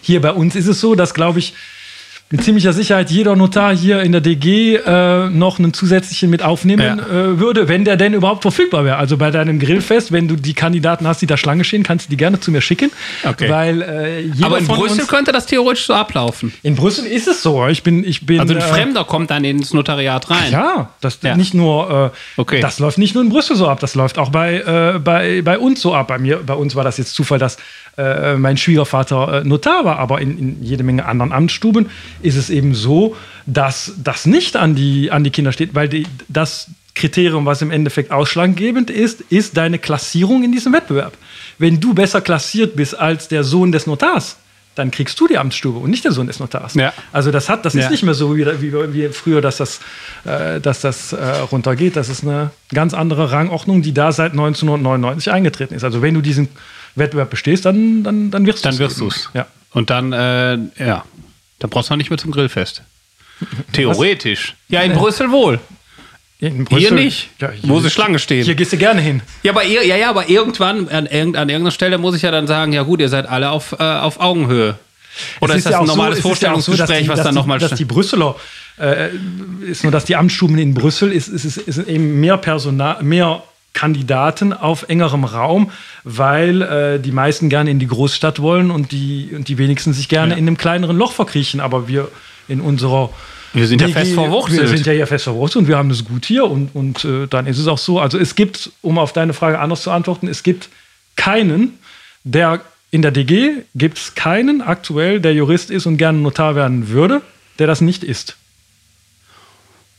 Hier 0.00 0.20
bei 0.20 0.32
uns 0.32 0.56
ist 0.56 0.66
es 0.66 0.80
so, 0.80 0.94
dass, 0.94 1.14
glaube 1.14 1.38
ich, 1.38 1.54
mit 2.32 2.42
ziemlicher 2.42 2.72
Sicherheit 2.72 3.10
jeder 3.10 3.36
Notar 3.36 3.76
hier 3.76 4.00
in 4.02 4.10
der 4.10 4.20
DG 4.22 4.76
äh, 4.76 5.28
noch 5.28 5.58
einen 5.60 5.72
zusätzlichen 5.72 6.30
mit 6.30 6.42
aufnehmen 6.42 6.82
Ja. 6.82 6.94
äh, 6.96 7.38
würde, 7.38 7.68
wenn 7.68 7.84
der 7.84 7.96
denn 7.96 8.14
überhaupt 8.14 8.42
verfügbar 8.42 8.84
wäre. 8.84 8.96
Also 8.96 9.16
bei 9.18 9.30
deinem 9.30 9.58
Grillfest, 9.60 10.10
wenn 10.10 10.26
du 10.26 10.34
die 10.36 10.54
Kandidaten 10.54 11.06
hast, 11.06 11.22
die 11.22 11.26
da 11.26 11.36
Schlange 11.36 11.62
stehen, 11.62 11.82
kannst 11.84 12.06
du 12.06 12.10
die 12.10 12.16
gerne 12.16 12.40
zu 12.40 12.50
mir 12.50 12.60
schicken. 12.62 12.90
Okay. 13.22 13.48
Weil 13.50 13.82
äh, 13.82 14.20
jeder 14.22 14.46
Aber 14.46 14.58
in 14.58 14.64
von 14.64 14.78
Brüssel 14.78 15.00
uns, 15.00 15.08
könnte 15.08 15.30
das 15.30 15.46
theoretisch 15.46 15.84
so 15.86 15.92
ablaufen. 15.94 16.52
in 16.62 16.74
Brüssel 16.74 17.04
ist 17.06 17.28
es 17.28 17.42
so. 17.42 17.66
Ich 17.68 17.82
bin, 17.82 18.02
ich 18.02 18.26
bin. 18.26 18.40
Also 18.40 18.54
ein 18.54 18.60
äh, 18.60 18.62
Fremder 18.62 19.04
kommt 19.04 19.30
dann 19.30 19.44
ins 19.44 19.72
Notariat 19.74 20.28
rein. 20.30 20.50
Ja, 20.50 20.90
das 21.02 21.18
Ja. 21.22 21.36
nicht 21.36 21.54
nur. 21.54 22.12
Äh, 22.14 22.18
Okay. 22.40 22.60
Das 22.60 22.78
läuft 22.78 22.96
nicht 22.96 23.14
nur 23.14 23.22
in 23.22 23.28
Brüssel 23.30 23.56
so 23.56 23.68
ab. 23.68 23.78
Das 23.80 23.94
läuft 23.94 24.16
auch 24.18 24.30
bei, 24.30 24.54
äh, 24.94 24.98
bei, 24.98 25.42
bei 25.42 25.58
uns 25.58 25.82
so 25.82 25.94
ab. 25.94 26.08
Bei 26.08 26.18
mir, 26.18 26.38
bei 26.38 26.54
uns 26.54 26.74
war 26.74 26.82
das 26.82 26.96
jetzt 26.96 27.12
Zufall, 27.14 27.38
dass 27.38 27.58
äh, 27.98 28.36
mein 28.36 28.56
Schwiegervater 28.56 29.42
äh, 29.42 29.44
Notar 29.46 29.84
war, 29.84 29.98
aber 29.98 30.20
in, 30.22 30.38
in 30.38 30.62
jede 30.62 30.82
Menge 30.82 31.04
anderen 31.04 31.30
Amtsstuben 31.30 31.90
ist 32.22 32.36
es 32.36 32.50
eben 32.50 32.74
so, 32.74 33.16
dass 33.46 33.92
das 34.02 34.26
nicht 34.26 34.56
an 34.56 34.74
die, 34.74 35.10
an 35.10 35.24
die 35.24 35.30
Kinder 35.30 35.52
steht, 35.52 35.74
weil 35.74 35.88
die, 35.88 36.06
das 36.28 36.68
Kriterium, 36.94 37.46
was 37.46 37.62
im 37.62 37.70
Endeffekt 37.70 38.10
ausschlaggebend 38.10 38.90
ist, 38.90 39.22
ist 39.30 39.56
deine 39.56 39.78
Klassierung 39.78 40.44
in 40.44 40.52
diesem 40.52 40.72
Wettbewerb. 40.72 41.14
Wenn 41.58 41.80
du 41.80 41.94
besser 41.94 42.20
klassiert 42.20 42.76
bist 42.76 42.98
als 42.98 43.28
der 43.28 43.44
Sohn 43.44 43.72
des 43.72 43.86
Notars, 43.86 44.36
dann 44.74 44.90
kriegst 44.90 45.20
du 45.20 45.26
die 45.28 45.36
Amtsstube 45.36 45.78
und 45.78 45.90
nicht 45.90 46.04
der 46.04 46.12
Sohn 46.12 46.26
des 46.26 46.38
Notars. 46.40 46.74
Ja. 46.74 46.92
Also 47.12 47.30
das 47.30 47.48
hat, 47.48 47.64
das 47.64 47.74
Ja. 47.74 47.82
ist 47.84 47.90
nicht 47.90 48.02
mehr 48.04 48.14
so 48.14 48.36
wie, 48.36 48.46
wie, 48.46 48.72
wie 48.94 49.08
früher, 49.08 49.40
dass 49.42 49.58
das, 49.58 49.80
äh, 50.24 50.60
dass 50.60 50.80
das 50.80 51.12
äh, 51.12 51.22
runtergeht. 51.50 51.96
Das 51.96 52.08
ist 52.08 52.22
eine 52.22 52.50
ganz 52.72 52.94
andere 52.94 53.32
Rangordnung, 53.32 53.82
die 53.82 53.92
da 53.92 54.12
seit 54.12 54.32
1999 54.32 55.30
eingetreten 55.30 55.74
ist. 55.74 55.84
Also 55.84 56.00
wenn 56.00 56.14
du 56.14 56.20
diesen 56.22 56.48
Wettbewerb 56.94 57.30
bestehst, 57.30 57.64
dann, 57.66 58.02
dann, 58.02 58.30
dann 58.30 58.46
wirst 58.46 58.64
du 58.64 58.70
Dann 58.70 58.78
wirst 58.78 59.00
du 59.00 59.08
es. 59.08 59.28
Ja. 59.34 59.46
Und 59.74 59.88
dann, 59.90 60.12
äh, 60.12 60.58
ja, 60.78 61.04
dann 61.62 61.70
brauchst 61.70 61.90
du 61.90 61.94
auch 61.94 61.98
nicht 61.98 62.10
mehr 62.10 62.18
zum 62.18 62.30
Grillfest. 62.32 62.82
Theoretisch. 63.72 64.54
Ja, 64.68 64.80
in 64.82 64.92
Brüssel 64.94 65.30
wohl. 65.30 65.58
In 66.38 66.66
Hier 66.66 66.90
nicht, 66.92 67.28
wo 67.62 67.78
sie 67.78 67.88
Schlange 67.88 68.18
stehen. 68.18 68.44
Hier 68.44 68.56
gehst 68.56 68.72
du 68.72 68.76
gerne 68.76 69.00
hin. 69.00 69.22
Ja, 69.44 69.52
aber, 69.52 69.64
ja, 69.64 69.80
ja, 69.96 70.10
aber 70.10 70.28
irgendwann, 70.28 70.88
an, 70.88 71.06
irgend- 71.06 71.36
an 71.36 71.48
irgendeiner 71.48 71.70
Stelle 71.70 71.98
muss 71.98 72.16
ich 72.16 72.22
ja 72.22 72.32
dann 72.32 72.48
sagen, 72.48 72.72
ja 72.72 72.82
gut, 72.82 73.00
ihr 73.00 73.08
seid 73.08 73.26
alle 73.28 73.50
auf, 73.50 73.76
äh, 73.78 73.82
auf 73.84 74.18
Augenhöhe. 74.18 74.76
Oder 75.40 75.52
Es 75.52 75.58
ist 75.58 75.66
das 75.66 75.72
ja 75.72 75.78
ein 75.78 75.82
auch 75.84 75.86
so- 75.86 75.92
normales 75.92 76.18
es 76.18 76.24
ist 76.24 76.24
ja 76.24 76.48
so, 76.48 76.54
Vorstellungsgespräch, 76.54 77.02
die- 77.04 77.08
was 77.10 77.22
dann 77.22 77.34
nochmal 77.36 77.60
Dass 77.60 77.74
die 77.74 77.84
Brüsseler, 77.84 78.34
äh, 78.80 79.10
ist 79.70 79.84
nur, 79.84 79.92
dass 79.92 80.04
die 80.04 80.16
Amtsstuben 80.16 80.58
in 80.58 80.74
Brüssel 80.74 81.12
ist, 81.12 81.28
ist, 81.28 81.44
ist, 81.44 81.58
ist 81.58 81.78
eben 81.86 82.18
mehr 82.18 82.38
Personal, 82.38 83.00
mehr 83.04 83.42
Kandidaten 83.72 84.52
auf 84.52 84.88
engerem 84.88 85.24
Raum, 85.24 85.70
weil 86.04 86.62
äh, 86.62 87.00
die 87.00 87.12
meisten 87.12 87.48
gerne 87.48 87.70
in 87.70 87.78
die 87.78 87.86
Großstadt 87.86 88.40
wollen 88.40 88.70
und 88.70 88.92
die, 88.92 89.30
und 89.34 89.48
die 89.48 89.58
wenigsten 89.58 89.92
sich 89.92 90.08
gerne 90.08 90.32
Ja. 90.32 90.38
in 90.38 90.46
einem 90.46 90.56
kleineren 90.56 90.96
Loch 90.96 91.12
verkriechen. 91.12 91.60
Aber 91.60 91.88
wir 91.88 92.08
in 92.48 92.60
unserer 92.60 93.10
Wir 93.54 93.66
sind 93.66 93.80
ja 93.80 93.86
DG 93.86 93.98
fest 93.98 94.12
verwurzelt. 94.14 94.60
Wir 94.60 94.68
sind 94.68 94.86
ja 94.86 94.92
hier 94.92 95.06
fest 95.06 95.24
verwurzelt 95.24 95.62
und 95.62 95.68
wir 95.68 95.76
haben 95.78 95.90
es 95.90 96.04
gut 96.04 96.24
hier 96.26 96.44
und, 96.44 96.74
und 96.74 97.04
äh, 97.04 97.26
dann 97.28 97.46
ist 97.46 97.58
es 97.58 97.66
auch 97.66 97.78
so. 97.78 97.98
Also 98.00 98.18
es 98.18 98.34
gibt, 98.34 98.70
um 98.82 98.98
auf 98.98 99.12
deine 99.12 99.32
Frage 99.32 99.58
anders 99.58 99.82
zu 99.82 99.90
antworten, 99.90 100.28
es 100.28 100.42
gibt 100.42 100.68
keinen, 101.16 101.78
der 102.24 102.60
in 102.90 103.00
der 103.02 103.10
DG 103.10 103.62
gibt 103.74 103.96
es 103.98 104.14
keinen 104.14 104.60
aktuell, 104.60 105.18
der 105.20 105.32
Jurist 105.32 105.70
ist 105.70 105.86
und 105.86 105.96
gerne 105.96 106.18
Notar 106.18 106.54
werden 106.54 106.88
würde, 106.88 107.22
der 107.58 107.66
das 107.66 107.80
nicht 107.80 108.04
ist. 108.04 108.36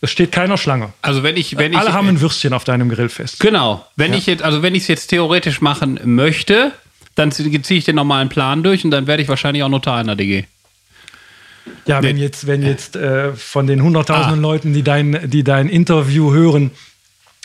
Es 0.03 0.11
steht 0.11 0.33
keiner 0.33 0.57
Schlange. 0.57 0.91
Also 1.01 1.23
wenn 1.23 1.37
ich, 1.37 1.57
wenn 1.57 1.73
Alle 1.73 1.87
ich, 1.87 1.93
haben 1.95 2.09
ein 2.09 2.19
Würstchen 2.19 2.51
auf 2.51 2.65
deinem 2.65 2.89
Grillfest. 2.89 3.39
Genau. 3.39 3.85
Wenn 3.95 4.11
ich 4.11 4.25
jetzt, 4.25 4.43
also 4.43 4.61
wenn 4.61 4.75
ich 4.75 4.81
es 4.83 4.87
jetzt 4.89 5.07
theoretisch 5.07 5.61
machen 5.61 5.97
möchte, 6.03 6.73
dann 7.15 7.31
ziehe 7.31 7.57
ich 7.79 7.85
den 7.85 7.95
normalen 7.95 8.27
Plan 8.27 8.63
durch 8.63 8.83
und 8.83 8.91
dann 8.91 9.07
werde 9.07 9.23
ich 9.23 9.29
wahrscheinlich 9.29 9.63
auch 9.63 9.69
Notar 9.69 10.01
in 10.01 10.07
der 10.07 10.17
DG. 10.17 10.43
Ja, 11.85 12.03
wenn 12.03 12.17
Nee. 12.17 12.21
jetzt, 12.23 12.47
wenn 12.47 12.63
jetzt 12.63 12.97
äh, 12.97 13.31
von 13.31 13.65
den 13.65 13.81
hunderttausenden 13.81 14.39
Ah. 14.43 14.47
Leuten, 14.49 14.73
die 14.73 14.83
dein, 14.83 15.29
die 15.29 15.45
dein 15.45 15.69
Interview 15.69 16.33
hören, 16.33 16.71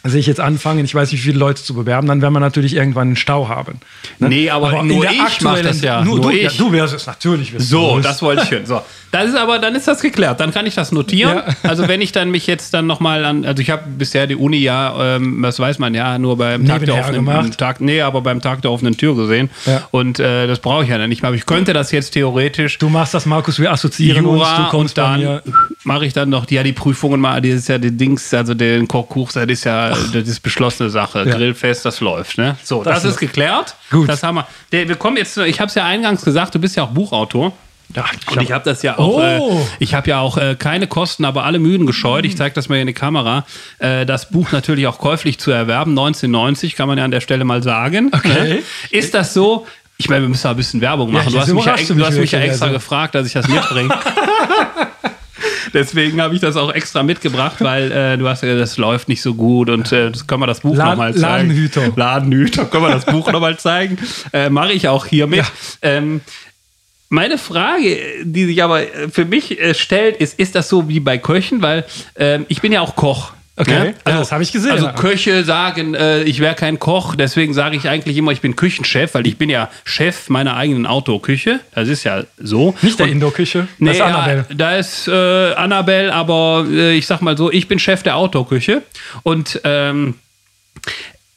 sich 0.05 0.26
jetzt 0.26 0.40
anfangen, 0.40 0.85
ich 0.85 0.95
weiß 0.95 1.11
nicht, 1.11 1.21
wie 1.21 1.31
viele 1.31 1.38
Leute 1.38 1.62
zu 1.62 1.75
bewerben, 1.75 2.07
dann 2.07 2.23
werden 2.23 2.33
wir 2.33 2.40
natürlich 2.40 2.75
irgendwann 2.75 3.09
einen 3.09 3.17
Stau 3.17 3.49
haben. 3.49 3.81
Ne? 4.21 4.28
Nee, 4.28 4.50
aber 4.50 4.83
nur 4.85 4.95
in 4.95 5.00
der 5.00 5.11
ich 5.11 5.40
mach 5.40 5.61
das 5.61 5.83
ja. 5.83 6.05
Nur, 6.05 6.17
Nur 6.21 6.31
du, 6.31 6.37
ja, 6.37 6.49
ich. 6.49 6.57
du 6.57 6.71
wärst 6.71 6.95
es 6.95 7.07
natürlich. 7.07 7.52
wirst 7.52 7.69
So, 7.69 7.99
das 7.99 8.23
wollte 8.23 8.45
ich 8.45 8.50
hören. 8.50 8.64
So, 8.64 8.81
das 9.11 9.31
ist 9.31 9.37
aber, 9.37 9.59
dann 9.59 9.75
ist 9.75 9.88
das 9.88 10.00
geklärt. 10.00 10.38
Dann 10.38 10.52
kann 10.52 10.67
ich 10.67 10.75
das 10.75 10.93
notieren. 10.93 11.38
Ja. 11.38 11.55
Also 11.69 11.87
wenn 11.87 12.00
ich 12.00 12.12
dann 12.12 12.31
mich 12.31 12.47
jetzt 12.47 12.73
dann 12.73 12.87
nochmal 12.87 13.25
an, 13.25 13.45
also 13.45 13.61
ich 13.61 13.71
habe 13.71 13.83
bisher 13.87 14.26
die 14.26 14.37
Uni 14.37 14.57
ja, 14.59 15.17
ähm, 15.17 15.43
das 15.43 15.59
weiß 15.59 15.78
man 15.78 15.95
ja, 15.95 16.19
nur 16.19 16.38
beim 16.38 16.67
Tag 16.67 16.85
der 16.87 16.95
offenen 16.95 17.26
gemacht. 17.26 17.59
Tag, 17.59 17.81
nee, 17.81 18.00
aber 18.00 18.23
beim 18.23 18.40
Tag 18.40 18.62
der 18.62 18.71
offenen 18.71 18.97
Tür 18.97 19.14
gesehen. 19.14 19.50
Ja. 19.67 19.87
Und 19.90 20.19
äh, 20.19 20.47
das 20.47 20.61
brauche 20.61 20.85
ich 20.85 20.88
ja 20.88 20.97
dann 20.97 21.11
nicht 21.11 21.23
mehr. 21.23 21.28
Aber 21.28 21.37
ich 21.37 21.45
könnte 21.45 21.73
das 21.73 21.90
jetzt 21.90 22.12
theoretisch 22.12 22.78
Du 22.78 22.88
machst 22.88 23.12
das, 23.12 23.26
Markus, 23.26 23.59
wir 23.59 23.71
assoziieren 23.71 24.25
uns, 24.25 24.40
Jura 24.40 24.57
du 24.57 24.71
kommst 24.71 24.99
und 24.99 25.05
dann 25.05 25.21
mir. 25.21 25.43
Mache 25.85 26.06
ich 26.06 26.12
dann 26.12 26.28
noch 26.28 26.50
ja 26.50 26.62
die 26.62 26.73
Prüfungen 26.73 27.20
mal, 27.20 27.40
das 27.40 27.52
ist 27.52 27.68
ja 27.68 27.78
die 27.78 27.97
Dings, 27.97 28.32
also 28.35 28.54
den 28.54 28.88
Kochkuch, 28.88 29.32
das 29.32 29.47
ist 29.47 29.64
ja 29.64 29.90
das 29.90 30.12
ist 30.28 30.40
beschlossene 30.40 30.90
Sache. 30.90 31.25
Ja. 31.26 31.35
Grillfest, 31.37 31.85
das 31.85 32.00
läuft, 32.00 32.38
ne? 32.38 32.56
So, 32.64 32.82
das, 32.82 33.02
Das 33.02 33.12
ist 33.12 33.18
geklärt. 33.20 33.75
Gut. 33.90 34.08
Das 34.08 34.23
haben 34.23 34.37
wir. 34.37 34.47
Der, 34.73 34.88
wir 34.88 34.97
kommen 34.97 35.16
jetzt, 35.16 35.37
ich 35.38 35.61
habe 35.61 35.68
es 35.68 35.75
ja 35.75 35.85
eingangs 35.85 36.25
gesagt, 36.25 36.54
du 36.54 36.58
bist 36.58 36.76
ja 36.76 36.85
auch 36.85 36.90
Buchautor. 36.90 37.52
Ja, 37.97 38.04
Und 38.30 38.42
ich 38.42 38.52
habe 38.52 38.64
das 38.66 38.82
ja 38.82 38.99
auch, 38.99 39.16
Oh. 39.16 39.20
äh, 39.23 39.66
ich 39.78 39.94
habe 39.94 40.11
ja 40.11 40.20
auch 40.20 40.37
äh, 40.37 40.56
keine 40.58 40.88
Kosten, 40.88 41.25
aber 41.25 41.44
alle 41.44 41.58
Mühen 41.58 41.87
gescheut. 41.87 42.26
Ich 42.26 42.37
zeige 42.37 42.54
das 42.54 42.68
mal 42.68 42.75
hier 42.75 42.82
in 42.82 42.87
die 42.88 42.92
Kamera. 42.92 43.47
Äh, 43.78 44.04
das 44.04 44.28
Buch 44.28 44.52
natürlich 44.52 44.87
auch 44.87 44.99
käuflich 44.99 45.38
zu 45.38 45.50
erwerben, 45.52 45.92
1990, 45.92 46.76
kann 46.76 46.87
man 46.87 46.99
ja 46.99 47.04
an 47.04 47.11
der 47.12 47.23
Stelle 47.23 47.44
mal 47.44 47.62
sagen. 47.62 48.11
Okay. 48.12 48.28
Ne? 48.28 48.58
Ist 48.90 49.14
das 49.14 49.32
so? 49.32 49.66
Ich 49.97 50.11
meine, 50.11 50.20
wir 50.23 50.28
müssen 50.28 50.42
da 50.42 50.50
ein 50.50 50.56
bisschen 50.56 50.82
Werbung 50.82 51.11
machen. 51.12 51.25
jetzt 51.32 51.35
du 51.35 51.40
hast 51.40 51.49
mich 51.54 51.64
ja, 51.64 51.76
du 51.94 52.04
hast 52.04 52.18
mich 52.18 52.30
ja 52.32 52.40
extra 52.40 52.66
also. 52.66 52.76
gefragt, 52.76 53.14
dass 53.14 53.26
ich 53.26 53.32
das 53.32 53.49
mitbringe. 53.49 53.94
Deswegen 55.75 56.21
habe 56.21 56.35
ich 56.35 56.40
das 56.40 56.57
auch 56.57 56.73
extra 56.73 57.02
mitgebracht, 57.02 57.57
weil 57.61 57.92
äh, 57.92 58.18
du 58.18 58.28
hast 58.28 58.42
ja, 58.42 58.57
das 58.57 58.76
läuft 58.76 59.09
nicht 59.09 59.23
so 59.23 59.35
gut 59.35 59.71
und 59.71 59.92
äh, 59.92 60.11
das 60.11 60.26
können 60.26 60.42
wir 60.42 60.47
das 60.47 60.61
Buch 60.61 60.76
nochmal 60.76 61.14
zeigen. 61.14 61.49
Ladenhüter. 61.49 61.92
Ladenhüter, 61.95 62.64
können 62.66 62.85
wir 62.85 62.90
das 62.90 63.04
Buch 63.04 63.30
nochmal 63.30 63.59
zeigen. 63.59 63.99
Äh, 64.33 64.50
Mache 64.50 64.73
ich 64.73 64.88
auch 64.88 65.07
hiermit. 65.07 65.40
Ja. 65.40 65.47
Ähm, 65.83 66.21
meine 67.09 67.38
Frage, 67.38 67.97
die 68.23 68.45
sich 68.45 68.62
aber 68.62 68.83
für 69.11 69.25
mich 69.25 69.59
äh, 69.59 69.75
stellt, 69.75 70.16
ist, 70.18 70.38
ist 70.38 70.54
das 70.54 70.68
so 70.68 70.88
wie 70.88 71.00
bei 71.00 71.16
Köchen? 71.18 71.62
Weil 71.62 71.85
ähm, 72.16 72.45
ich 72.49 72.61
bin 72.61 72.73
ja 72.73 72.80
auch 72.80 72.97
Koch. 72.97 73.33
Okay. 73.58 73.94
Ja, 74.06 74.18
das 74.18 74.30
habe 74.30 74.42
ich 74.42 74.52
gesehen. 74.52 74.70
Also. 74.70 74.88
Köche 74.92 75.44
sagen, 75.44 75.94
äh, 75.94 76.22
ich 76.22 76.40
wäre 76.40 76.54
kein 76.54 76.78
Koch, 76.78 77.16
deswegen 77.16 77.54
sage 77.54 77.76
ich 77.76 77.88
eigentlich 77.88 78.16
immer, 78.16 78.30
ich 78.30 78.40
bin 78.40 78.54
Küchenchef, 78.54 79.14
weil 79.14 79.26
ich 79.26 79.36
bin 79.36 79.50
ja 79.50 79.68
Chef 79.84 80.28
meiner 80.28 80.56
eigenen 80.56 80.86
Outdoor-Küche. 80.86 81.60
Das 81.74 81.88
ist 81.88 82.04
ja 82.04 82.24
so. 82.38 82.74
Nicht 82.82 83.00
der 83.00 83.08
Indoor-Küche, 83.08 83.66
Nee, 83.78 83.88
das 83.88 83.96
ist 83.96 84.02
Annabelle. 84.02 84.46
Ja, 84.48 84.54
da 84.54 84.76
ist 84.76 85.08
äh, 85.08 85.54
Annabelle, 85.54 86.14
aber 86.14 86.66
äh, 86.70 86.96
ich 86.96 87.06
sag 87.06 87.20
mal 87.20 87.36
so, 87.36 87.50
ich 87.50 87.66
bin 87.66 87.78
Chef 87.78 88.02
der 88.02 88.16
Outdoor-Küche. 88.16 88.82
Und 89.24 89.60
ähm, 89.64 90.14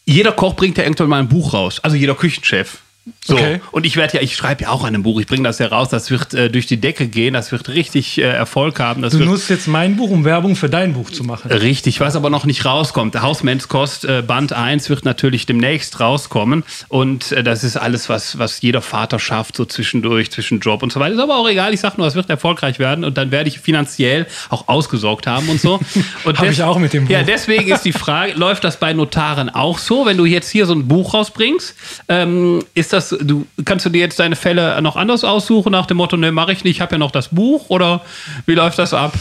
jeder 0.05 0.31
Koch 0.31 0.55
bringt 0.55 0.77
ja 0.77 0.83
irgendwann 0.83 1.09
mal 1.09 1.19
ein 1.19 1.29
Buch 1.29 1.53
raus. 1.53 1.79
Also 1.83 1.95
jeder 1.95 2.15
Küchenchef. 2.15 2.77
So. 3.25 3.33
Okay. 3.35 3.61
Und 3.71 3.85
ich 3.87 3.95
werde 3.97 4.17
ja, 4.17 4.21
ich 4.23 4.35
schreibe 4.35 4.63
ja 4.63 4.69
auch 4.69 4.81
an 4.83 4.89
einem 4.89 5.01
Buch, 5.01 5.19
ich 5.19 5.25
bringe 5.25 5.43
das 5.43 5.57
ja 5.57 5.67
raus, 5.67 5.89
das 5.89 6.11
wird 6.11 6.35
äh, 6.35 6.51
durch 6.51 6.67
die 6.67 6.77
Decke 6.77 7.07
gehen, 7.07 7.33
das 7.33 7.51
wird 7.51 7.69
richtig 7.69 8.19
äh, 8.19 8.21
Erfolg 8.21 8.79
haben. 8.79 9.01
Du 9.01 9.17
nutzt 9.19 9.49
jetzt 9.49 9.67
mein 9.67 9.95
Buch, 9.95 10.11
um 10.11 10.23
Werbung 10.23 10.55
für 10.55 10.69
dein 10.69 10.93
Buch 10.93 11.09
zu 11.09 11.23
machen. 11.23 11.51
Richtig, 11.51 11.99
was 11.99 12.15
aber 12.15 12.29
noch 12.29 12.45
nicht 12.45 12.63
rauskommt. 12.63 13.15
Der 13.15 13.23
Hausmannskost 13.23 14.05
äh, 14.05 14.21
Band 14.21 14.53
1 14.53 14.89
wird 14.89 15.03
natürlich 15.03 15.47
demnächst 15.47 15.99
rauskommen. 15.99 16.63
Und 16.89 17.31
äh, 17.31 17.43
das 17.43 17.63
ist 17.63 17.75
alles, 17.75 18.07
was, 18.07 18.37
was 18.37 18.61
jeder 18.61 18.83
Vater 18.83 19.17
schafft, 19.17 19.55
so 19.55 19.65
zwischendurch, 19.65 20.29
zwischen 20.29 20.59
Job 20.59 20.83
und 20.83 20.91
so 20.93 20.99
weiter. 20.99 21.15
Ist 21.15 21.19
aber 21.21 21.37
auch 21.37 21.49
egal. 21.49 21.73
Ich 21.73 21.79
sag 21.79 21.97
nur, 21.97 22.05
es 22.05 22.13
wird 22.13 22.29
erfolgreich 22.29 22.77
werden 22.77 23.03
und 23.03 23.17
dann 23.17 23.31
werde 23.31 23.49
ich 23.49 23.59
finanziell 23.59 24.27
auch 24.49 24.67
ausgesorgt 24.67 25.25
haben 25.25 25.49
und 25.49 25.59
so. 25.59 25.79
Und 26.23 26.37
Hab 26.37 26.45
des- 26.45 26.57
ich 26.57 26.63
auch 26.63 26.77
mit 26.77 26.93
dem 26.93 27.05
Buch. 27.05 27.11
Ja, 27.11 27.23
deswegen 27.23 27.71
ist 27.71 27.81
die 27.83 27.93
Frage, 27.93 28.33
läuft 28.33 28.63
das 28.63 28.77
bei 28.77 28.93
Notaren 28.93 29.49
auch 29.49 29.79
so? 29.79 30.05
Wenn 30.05 30.17
du 30.17 30.25
jetzt 30.25 30.49
hier 30.51 30.67
so 30.67 30.73
ein 30.73 30.87
Buch 30.87 31.13
rausbringst, 31.15 31.75
ähm, 32.09 32.63
ist 32.75 32.90
das, 32.93 33.09
du, 33.09 33.45
kannst 33.65 33.85
du 33.85 33.89
dir 33.89 33.99
jetzt 33.99 34.19
deine 34.19 34.35
Fälle 34.35 34.81
noch 34.81 34.95
anders 34.95 35.23
aussuchen 35.23 35.71
nach 35.71 35.85
dem 35.85 35.97
Motto, 35.97 36.17
ne, 36.17 36.31
mache 36.31 36.51
ich 36.51 36.63
nicht, 36.63 36.77
ich 36.77 36.81
habe 36.81 36.93
ja 36.93 36.97
noch 36.97 37.11
das 37.11 37.29
Buch 37.29 37.69
oder 37.69 38.01
wie 38.45 38.53
läuft 38.53 38.79
das 38.79 38.93
ab? 38.93 39.13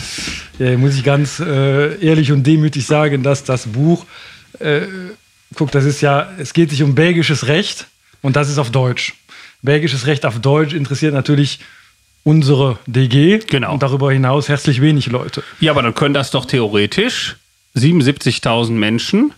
Ja, 0.59 0.77
muss 0.77 0.97
ich 0.97 1.05
ganz 1.05 1.41
äh, 1.41 1.97
ehrlich 2.05 2.33
und 2.33 2.47
demütig 2.47 2.87
sagen, 2.87 3.23
dass 3.23 3.45
das 3.45 3.67
Buch, 3.67 4.05
äh, 4.59 4.83
guck, 5.55 5.71
das 5.71 5.85
ist 5.85 6.01
ja, 6.01 6.29
es 6.39 6.53
geht 6.53 6.71
sich 6.71 6.83
um 6.83 6.95
belgisches 6.95 7.47
Recht 7.47 7.87
und 8.23 8.37
das 8.37 8.49
ist 8.49 8.59
auf 8.59 8.71
Deutsch. 8.71 9.15
Belgisches 9.63 10.07
Recht 10.07 10.25
auf 10.25 10.39
Deutsch 10.41 10.73
interessiert 10.75 11.13
natürlich 11.15 11.61
unsere 12.23 12.79
DG 12.87 13.39
Genau. 13.47 13.73
und 13.73 13.83
darüber 13.83 14.13
hinaus 14.13 14.49
herzlich 14.49 14.81
wenig 14.81 15.07
Leute. 15.07 15.43
Ja, 15.61 15.73
aber 15.73 15.83
dann 15.83 15.95
können 15.95 16.15
das 16.15 16.31
doch 16.31 16.45
theoretisch 16.45 17.37
77.000 17.77 18.73
Menschen, 18.73 19.33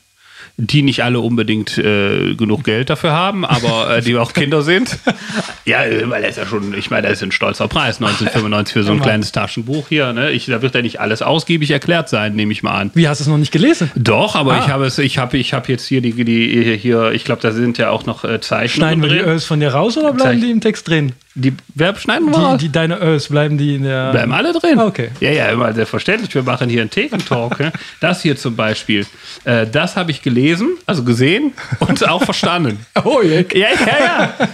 die 0.58 0.82
nicht 0.82 1.02
alle 1.02 1.20
unbedingt 1.20 1.78
äh, 1.78 2.34
genug 2.34 2.64
Geld 2.64 2.90
dafür 2.90 3.12
haben, 3.12 3.44
aber 3.44 3.96
äh, 3.96 4.02
die 4.02 4.16
auch 4.16 4.32
Kinder 4.32 4.62
sind. 4.62 4.98
ja, 5.64 5.84
äh, 5.84 6.08
weil 6.10 6.20
das 6.22 6.32
ist 6.32 6.36
ja 6.38 6.46
schon, 6.46 6.74
ich 6.74 6.90
meine, 6.90 7.08
das 7.08 7.18
ist 7.18 7.22
ein 7.22 7.32
stolzer 7.32 7.68
Preis, 7.68 7.96
1995 8.00 8.72
für 8.72 8.82
so 8.82 8.90
ein 8.90 8.96
Immer. 8.96 9.04
kleines 9.04 9.32
Taschenbuch 9.32 9.88
hier. 9.88 10.12
Ne? 10.12 10.30
Ich, 10.30 10.46
da 10.46 10.60
wird 10.62 10.74
ja 10.74 10.82
nicht 10.82 11.00
alles 11.00 11.22
ausgiebig 11.22 11.70
erklärt 11.70 12.08
sein, 12.08 12.34
nehme 12.34 12.52
ich 12.52 12.62
mal 12.62 12.78
an. 12.78 12.90
Wie 12.94 13.08
hast 13.08 13.18
du 13.20 13.24
es 13.24 13.28
noch 13.28 13.38
nicht 13.38 13.52
gelesen? 13.52 13.90
Doch, 13.94 14.36
aber 14.36 14.52
Ah. 14.52 14.58
ich 14.64 14.68
habe 14.68 14.84
es, 14.86 14.98
ich 14.98 15.18
habe, 15.18 15.38
ich 15.38 15.54
habe 15.54 15.70
jetzt 15.72 15.86
hier 15.86 16.00
die, 16.02 16.12
die 16.24 16.76
hier, 16.78 17.12
ich 17.12 17.24
glaube, 17.24 17.40
da 17.42 17.50
sind 17.52 17.78
ja 17.78 17.90
auch 17.90 18.04
noch 18.06 18.24
äh, 18.24 18.40
Zeichnungen 18.40 19.00
Schneiden 19.00 19.02
wir 19.02 19.08
die. 19.24 19.30
Ös 19.30 19.44
von 19.46 19.58
dir 19.60 19.70
raus 19.72 19.96
oder 19.96 20.12
bleiben 20.12 20.38
Zeig- 20.38 20.44
die 20.44 20.50
im 20.50 20.60
Text 20.60 20.86
drin? 20.88 21.12
Die, 21.34 21.54
wer 21.74 21.94
schneiden 21.96 22.30
wir 22.30 22.56
Die, 22.58 22.66
die, 22.66 22.72
deine 22.72 23.00
Ös, 23.00 23.28
bleiben 23.28 23.56
die 23.56 23.76
in 23.76 23.84
der. 23.84 24.10
Bleiben 24.12 24.32
alle 24.32 24.52
drin. 24.52 24.78
Ah, 24.78 24.86
okay. 24.86 25.10
Ja, 25.20 25.30
ja, 25.30 25.46
immer 25.48 25.72
selbstverständlich. 25.72 26.34
Wir 26.34 26.42
machen 26.42 26.68
hier 26.68 26.82
einen 26.82 26.90
Thekentalk. 26.90 27.58
ne? 27.58 27.72
Das 28.00 28.20
hier 28.22 28.36
zum 28.36 28.54
Beispiel. 28.54 29.06
Äh, 29.44 29.66
das 29.66 29.96
habe 29.96 30.10
ich 30.10 30.20
gelesen, 30.20 30.76
also 30.84 31.04
gesehen 31.04 31.52
und 31.80 32.06
auch 32.08 32.22
verstanden. 32.22 32.84
Oh, 33.04 33.20
je. 33.22 33.44
Ja, 33.54 33.68
ja, 33.70 34.04
ja. 34.04 34.48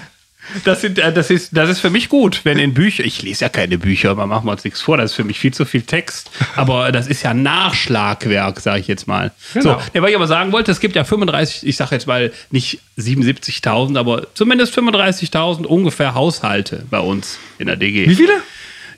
Das, 0.65 0.81
sind, 0.81 0.99
äh, 0.99 1.13
das, 1.13 1.31
ist, 1.31 1.57
das 1.57 1.69
ist 1.69 1.81
für 1.81 1.91
mich 1.91 2.09
gut, 2.09 2.41
wenn 2.45 2.59
in 2.59 2.75
Bücher, 2.75 3.05
ich 3.05 3.23
lese 3.23 3.45
ja 3.45 3.49
keine 3.49 3.79
Bücher, 3.79 4.11
aber 4.11 4.27
machen 4.27 4.47
wir 4.47 4.53
uns 4.53 4.65
nichts 4.65 4.81
vor, 4.81 4.97
das 4.97 5.11
ist 5.11 5.17
für 5.17 5.25
mich 5.25 5.39
viel 5.39 5.53
zu 5.53 5.65
viel 5.65 5.83
Text. 5.83 6.31
Aber 6.57 6.91
das 6.93 7.07
ist 7.07 7.23
ja 7.23 7.35
Nachschlagwerk, 7.35 8.61
sage 8.61 8.81
ich 8.81 8.89
jetzt 8.89 9.07
mal. 9.07 9.33
Genau. 9.55 9.75
So, 9.75 9.83
ja, 9.93 10.03
was 10.03 10.11
ich 10.11 10.17
aber 10.17 10.27
sagen 10.27 10.53
wollte, 10.53 10.73
es 10.73 10.81
gibt 10.81 10.97
ja 10.97 11.05
35, 11.05 11.67
ich 11.67 11.77
sage 11.77 11.95
jetzt 11.95 12.07
mal 12.07 12.33
nicht 12.51 12.81
77.000, 12.99 13.99
aber 13.99 14.27
zumindest 14.35 14.77
35.000 14.77 15.65
ungefähr 15.65 16.15
Haushalte 16.15 16.85
bei 16.91 17.01
uns 17.01 17.39
in 17.59 17.67
der 17.67 17.77
DG. 17.77 18.09
Wie 18.09 18.15
viele? 18.15 18.35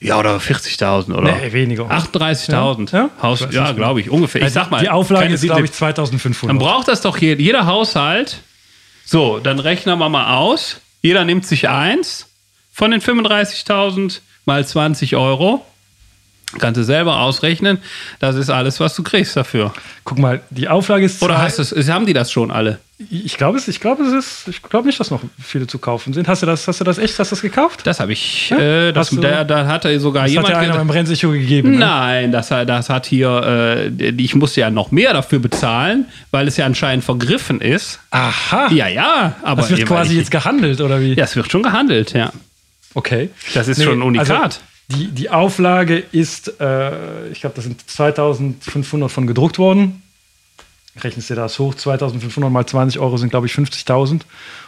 Ja, 0.03 0.19
oder 0.19 0.39
40.000 0.39 1.15
oder? 1.15 1.37
Nee, 1.37 1.53
weniger. 1.53 1.85
38.000. 1.85 2.93
Ja? 2.93 2.99
Ja? 2.99 3.11
Haus, 3.23 3.47
ja, 3.51 3.65
nicht. 3.65 3.77
glaube 3.77 4.01
ich, 4.01 4.09
ungefähr. 4.09 4.43
Ich 4.43 4.53
sag 4.53 4.71
mal. 4.71 4.81
die 4.81 4.89
Auflage 4.89 5.35
ist, 5.35 5.43
glaube 5.43 5.65
ich, 5.65 5.73
Siedlung. 5.73 5.95
2500. 5.95 6.49
Dann 6.49 6.59
braucht 6.59 6.89
das 6.89 7.03
doch 7.03 7.19
jeder, 7.19 7.41
jeder 7.41 7.67
Haushalt. 7.67 8.39
So, 9.05 9.41
dann 9.41 9.59
rechnen 9.59 9.99
wir 9.99 10.09
mal 10.09 10.37
aus. 10.37 10.81
Jeder 11.03 11.25
nimmt 11.25 11.47
sich 11.47 11.69
eins 11.69 12.27
von 12.73 12.91
den 12.91 13.01
35.000 13.01 14.21
mal 14.45 14.67
20 14.67 15.17
Euro. 15.17 15.65
Kannst 16.59 16.79
du 16.79 16.85
selber 16.85 17.21
ausrechnen. 17.21 17.79
Das 18.19 18.37
ist 18.37 18.51
alles, 18.51 18.81
was 18.81 18.97
du 18.97 19.03
kriegst 19.03 19.37
dafür. 19.37 19.73
Guck 20.05 20.19
mal, 20.19 20.41
die 20.51 20.69
Auflage 20.69 21.05
ist. 21.05 21.23
Oder 21.23 21.39
hast 21.39 21.59
du's, 21.59 21.73
haben 21.89 22.07
die 22.07 22.13
das 22.13 22.33
schon 22.33 22.51
alle? 22.51 22.81
Ich 23.11 23.39
glaube 23.39 23.57
es, 23.57 23.67
ich 23.67 23.81
glaube 23.81 24.03
es 24.05 24.13
ist, 24.13 24.49
ich 24.49 24.63
glaube 24.63 24.87
nicht, 24.87 25.01
dass 25.01 25.11
noch 25.11 25.23
viele 25.43 25.67
zu 25.67 25.79
kaufen 25.79 26.13
sind. 26.13 26.29
Hast 26.29 26.43
du 26.43 26.47
das, 26.47 26.69
hast 26.69 26.81
du 26.81 26.85
das 26.85 26.99
echt, 26.99 27.19
hast 27.19 27.31
du 27.31 27.35
das 27.35 27.41
gekauft? 27.41 27.87
Das 27.87 27.99
habe 27.99 28.13
ich. 28.13 28.51
Ja? 28.51 28.59
Äh, 28.59 28.93
das, 28.93 29.09
du- 29.09 29.17
da, 29.23 29.43
da 29.45 29.67
hat 29.67 29.87
er 29.87 29.99
sogar 29.99 30.25
Das 30.25 30.31
hat 30.31 30.35
jemand. 30.35 30.49
ja 30.51 30.59
einer 30.59 30.69
ge- 30.73 30.77
beim 30.79 30.87
Brennsicher 30.89 31.31
gegeben. 31.33 31.71
Ne? 31.73 31.79
Nein, 31.79 32.31
das, 32.33 32.51
hat- 32.51 32.69
das 32.69 32.91
hat 32.91 33.07
hier, 33.07 33.89
äh, 33.99 34.09
ich 34.11 34.35
musste 34.35 34.61
ja 34.61 34.71
noch 34.71 34.91
mehr 34.91 35.15
dafür 35.15 35.39
bezahlen, 35.39 36.05
weil 36.31 36.47
es 36.47 36.59
ja 36.59 36.67
anscheinend 36.67 37.03
vergriffen 37.03 37.63
ist. 37.63 38.01
Aha. 38.11 38.71
Ja, 38.71 38.87
ja, 38.89 39.35
aber 39.43 39.63
das 39.63 39.71
wird 39.71 39.87
quasi 39.87 40.13
ich, 40.13 40.19
jetzt 40.19 40.31
gehandelt, 40.31 40.83
oder 40.83 41.01
wie? 41.01 41.15
Ja, 41.15 41.25
es 41.25 41.35
wird 41.37 41.51
schon 41.51 41.63
gehandelt, 41.63 42.13
ja. 42.13 42.33
Okay. 42.93 43.31
Das 43.55 43.67
ist 43.69 43.83
schon 43.83 43.99
ein 44.01 44.03
Unikat. 44.03 44.31
Also 44.31 44.59
die, 44.89 45.07
die 45.07 45.31
Auflage 45.31 46.03
ist, 46.13 46.61
äh, 46.61 47.29
ich 47.31 47.41
glaube, 47.41 47.55
das 47.57 47.65
sind 47.65 47.89
2500 47.89 49.11
von 49.11 49.27
gedruckt 49.27 49.59
worden. 49.59 50.03
Rechnest 51.03 51.31
dir 51.31 51.37
das 51.37 51.59
hoch, 51.59 51.75
2500 51.75 52.51
mal 52.51 52.67
20 52.67 52.99
Euro 53.01 53.17
sind, 53.17 53.31
glaube 53.31 53.47
ich, 53.47 53.53
50.000. 53.53 54.23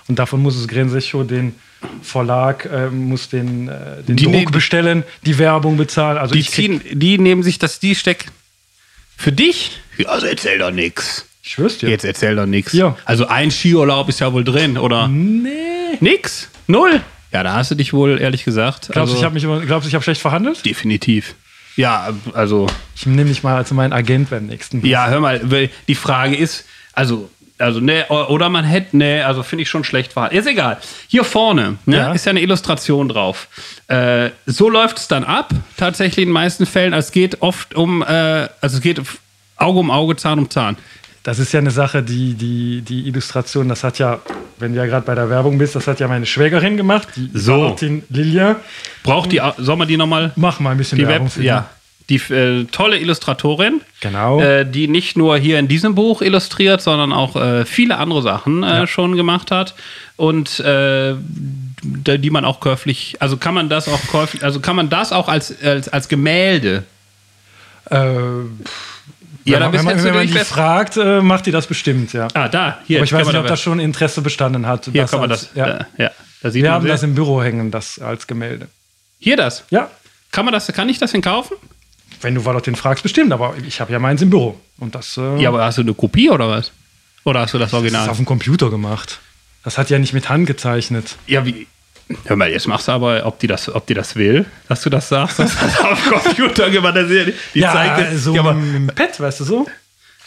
Und 0.08 0.18
davon 0.18 0.40
muss 0.40 0.56
es 0.56 0.68
Grenzecho 0.68 1.24
den 1.24 1.54
Verlag, 2.02 2.64
äh, 2.66 2.88
muss 2.90 3.28
den, 3.28 3.68
äh, 3.68 4.02
den 4.06 4.16
Die 4.16 4.24
Druck 4.24 4.34
ne- 4.34 4.50
bestellen, 4.50 5.02
die 5.26 5.36
Werbung 5.38 5.76
bezahlen. 5.76 6.18
Also 6.18 6.34
Die 6.34 6.44
ziehen, 6.44 6.80
die 6.92 7.18
nehmen 7.18 7.42
sich 7.42 7.58
das, 7.58 7.80
die 7.80 7.94
steck. 7.94 8.26
Für 9.16 9.32
dich? 9.32 9.78
Ja, 9.98 10.08
also 10.08 10.26
erzähl 10.26 10.58
doch 10.58 10.70
nix. 10.70 11.26
ich 11.42 11.50
schwör's 11.50 11.78
dir. 11.78 11.88
Jetzt 11.90 12.04
erzähl 12.04 12.36
doch 12.36 12.46
nix. 12.46 12.72
Ja. 12.72 12.96
Also 13.04 13.26
ein 13.26 13.50
Skiurlaub 13.50 14.08
ist 14.08 14.20
ja 14.20 14.32
wohl 14.32 14.44
drin, 14.44 14.78
oder? 14.78 15.08
Nee. 15.08 15.48
Nix? 16.00 16.48
Null? 16.68 17.00
Ja, 17.32 17.42
da 17.42 17.54
hast 17.54 17.70
du 17.72 17.74
dich 17.74 17.92
wohl, 17.92 18.20
ehrlich 18.20 18.44
gesagt. 18.44 18.88
Glaubst 18.92 18.96
du, 18.96 19.00
also, 19.00 19.16
ich 19.16 19.24
habe 19.24 19.34
mich 19.34 19.44
immer- 19.44 19.60
glaubst 19.60 19.86
du, 19.86 19.88
ich 19.88 19.94
habe 19.94 20.04
schlecht 20.04 20.20
verhandelt? 20.20 20.64
Definitiv. 20.64 21.34
Ja, 21.76 22.10
also. 22.34 22.66
Ich 22.94 23.06
nehme 23.06 23.24
dich 23.28 23.42
mal 23.42 23.56
als 23.56 23.70
meinen 23.72 23.92
Agent 23.92 24.30
beim 24.30 24.46
nächsten 24.46 24.80
Mal. 24.80 24.86
Ja, 24.86 25.08
hör 25.08 25.20
mal, 25.20 25.40
weil 25.44 25.70
die 25.88 25.94
Frage 25.94 26.36
ist, 26.36 26.64
also, 26.92 27.30
also, 27.58 27.80
ne, 27.80 28.06
oder 28.08 28.48
man 28.48 28.64
hätte, 28.64 28.96
ne, 28.96 29.24
also 29.24 29.42
finde 29.42 29.62
ich 29.62 29.70
schon 29.70 29.84
schlecht 29.84 30.12
verhalten. 30.12 30.36
Ist 30.36 30.46
egal. 30.46 30.78
Hier 31.08 31.24
vorne 31.24 31.78
ne, 31.86 31.96
Ja. 31.96 32.12
ist 32.12 32.26
ja 32.26 32.30
eine 32.30 32.40
Illustration 32.40 33.08
drauf. 33.08 33.48
Äh, 33.88 34.30
so 34.46 34.68
läuft 34.68 34.98
es 34.98 35.08
dann 35.08 35.24
ab, 35.24 35.50
tatsächlich 35.76 36.24
in 36.24 36.28
den 36.28 36.32
meisten 36.34 36.66
Fällen. 36.66 36.92
Es 36.92 37.12
geht 37.12 37.40
oft 37.40 37.74
um, 37.74 38.02
äh, 38.02 38.48
also 38.60 38.76
es 38.76 38.80
geht 38.80 39.00
Auge 39.56 39.78
um 39.78 39.90
Auge, 39.90 40.16
Zahn 40.16 40.38
um 40.40 40.50
Zahn. 40.50 40.76
Das 41.22 41.38
ist 41.38 41.52
ja 41.52 41.60
eine 41.60 41.70
Sache, 41.70 42.02
die, 42.02 42.34
die, 42.34 42.82
die 42.82 43.06
Illustration, 43.06 43.68
das 43.68 43.84
hat 43.84 43.98
ja, 43.98 44.18
wenn 44.58 44.72
du 44.72 44.78
ja 44.78 44.86
gerade 44.86 45.06
bei 45.06 45.14
der 45.14 45.30
Werbung 45.30 45.56
bist, 45.56 45.76
das 45.76 45.86
hat 45.86 46.00
ja 46.00 46.08
meine 46.08 46.26
Schwägerin 46.26 46.76
gemacht, 46.76 47.08
die 47.14 47.30
So. 47.32 47.58
Martin 47.68 48.02
Lilia. 48.10 48.56
Braucht 49.04 49.30
die, 49.30 49.40
soll 49.58 49.76
man 49.76 49.86
die 49.86 49.96
nochmal? 49.96 50.32
Mach 50.36 50.58
mal 50.58 50.70
ein 50.72 50.78
bisschen 50.78 50.98
Die 50.98 51.06
Werbung 51.06 51.26
Web, 51.28 51.32
für 51.32 51.40
die. 51.40 51.46
ja. 51.46 51.68
Die 52.10 52.16
äh, 52.16 52.64
tolle 52.72 52.98
Illustratorin, 52.98 53.80
Genau. 54.00 54.40
äh, 54.40 54.66
die 54.68 54.88
nicht 54.88 55.16
nur 55.16 55.38
hier 55.38 55.60
in 55.60 55.68
diesem 55.68 55.94
Buch 55.94 56.20
illustriert, 56.20 56.82
sondern 56.82 57.12
auch 57.12 57.36
äh, 57.36 57.64
viele 57.64 57.96
andere 57.98 58.22
Sachen 58.22 58.64
äh, 58.64 58.88
schon 58.88 59.14
gemacht 59.14 59.52
hat 59.52 59.74
und 60.16 60.58
äh, 60.60 61.14
die 61.84 62.30
man 62.30 62.44
auch 62.44 62.58
käuflich, 62.58 63.16
also 63.20 63.36
kann 63.36 63.54
man 63.54 63.68
das 63.68 63.88
auch 63.88 64.00
käuflich, 64.08 64.42
also 64.42 64.58
kann 64.58 64.74
man 64.74 64.90
das 64.90 65.12
auch 65.12 65.28
als, 65.28 65.54
als, 65.62 65.88
als 65.88 66.08
Gemälde. 66.08 66.82
Äh, 67.88 67.96
Ja, 69.44 69.54
wenn 69.54 69.60
da 69.60 69.66
man, 69.66 69.70
bist 69.72 69.78
wenn 69.80 69.84
man, 69.84 69.94
jetzt 69.96 70.04
wenn 70.04 70.14
man 70.14 70.26
die 70.26 70.32
fest. 70.32 70.50
fragt, 70.50 70.96
äh, 70.96 71.20
macht 71.20 71.46
die 71.46 71.50
das 71.50 71.66
bestimmt, 71.66 72.12
ja. 72.12 72.28
Ah, 72.34 72.48
da, 72.48 72.78
hier, 72.86 72.98
Aber 72.98 73.04
ich 73.04 73.12
weiß 73.12 73.26
nicht, 73.26 73.36
ob 73.36 73.42
da- 73.44 73.48
das 73.50 73.60
schon 73.60 73.80
Interesse 73.80 74.20
bestanden 74.22 74.66
hat. 74.66 74.86
hier 74.92 75.04
kann 75.06 75.20
man 75.20 75.30
als- 75.32 75.48
das, 75.48 75.56
Ja. 75.56 75.66
äh, 75.66 75.84
ja, 75.98 76.10
da 76.42 76.50
sieht 76.50 76.62
Wir 76.62 76.70
man 76.70 76.76
haben 76.76 76.82
sehr- 76.84 76.92
das 76.92 77.02
im 77.02 77.14
Büro 77.14 77.42
hängen, 77.42 77.70
das 77.70 77.98
als 77.98 78.26
Gemälde. 78.26 78.68
hier 79.18 79.36
das. 79.36 79.64
Ja, 79.70 79.90
Kann 80.30 80.44
man 80.46 80.52
das, 80.54 80.66
kann 80.68 80.88
ich 80.88 80.98
das 80.98 81.12
denn 81.12 81.20
kaufen? 81.22 81.56
wenn 82.22 82.34
du 82.36 82.44
Valentin 82.44 82.76
fragst, 82.76 83.02
bestimmt, 83.02 83.32
aber 83.32 83.54
ich 83.66 83.80
habe 83.80 83.92
ja 83.92 83.98
meins 83.98 84.22
im 84.22 84.30
Büro. 84.30 84.58
Und 84.78 84.94
das, 84.94 85.16
äh, 85.16 85.36
Ja, 85.42 85.48
aber 85.48 85.64
hast 85.64 85.76
du 85.78 85.82
eine 85.82 85.92
Kopie 85.92 86.30
oder 86.30 86.48
was? 86.48 86.70
Oder 87.24 87.40
hast 87.40 87.52
du 87.54 87.58
das 87.58 87.70
das 87.72 87.78
Original? 87.78 88.04
ist 88.04 88.08
auf 88.10 88.16
dem 88.16 88.26
Computer 88.26 88.70
gemacht. 88.70 89.18
Das 89.64 89.76
hat 89.76 89.90
ja 89.90 89.98
nicht 89.98 90.12
mit 90.12 90.28
Hand 90.28 90.46
gezeichnet. 90.46 91.16
Ja, 91.26 91.44
wie. 91.44 91.66
Hör 92.24 92.36
mal, 92.36 92.50
jetzt 92.50 92.66
machst 92.68 92.88
du 92.88 92.92
aber, 92.92 93.24
ob 93.26 93.38
die 93.38 93.46
das, 93.46 93.68
ob 93.74 93.86
die 93.86 93.94
das 93.94 94.16
will, 94.16 94.44
dass 94.68 94.82
du 94.82 94.90
das 94.90 95.08
sagst. 95.08 95.38
Das 95.38 95.56
hat 95.60 95.70
er 95.80 95.92
auf 95.92 96.04
Computer 96.04 96.70
gemacht. 96.70 96.96
Das 96.96 97.10
ist- 97.10 97.32
Die 97.54 97.60
Ja, 97.60 97.72
zeigt 97.72 98.18
so 98.18 98.34
ja, 98.34 98.40
aber, 98.40 98.56
Pad, 98.94 99.18
weißt 99.20 99.40
du 99.40 99.44
so? 99.44 99.66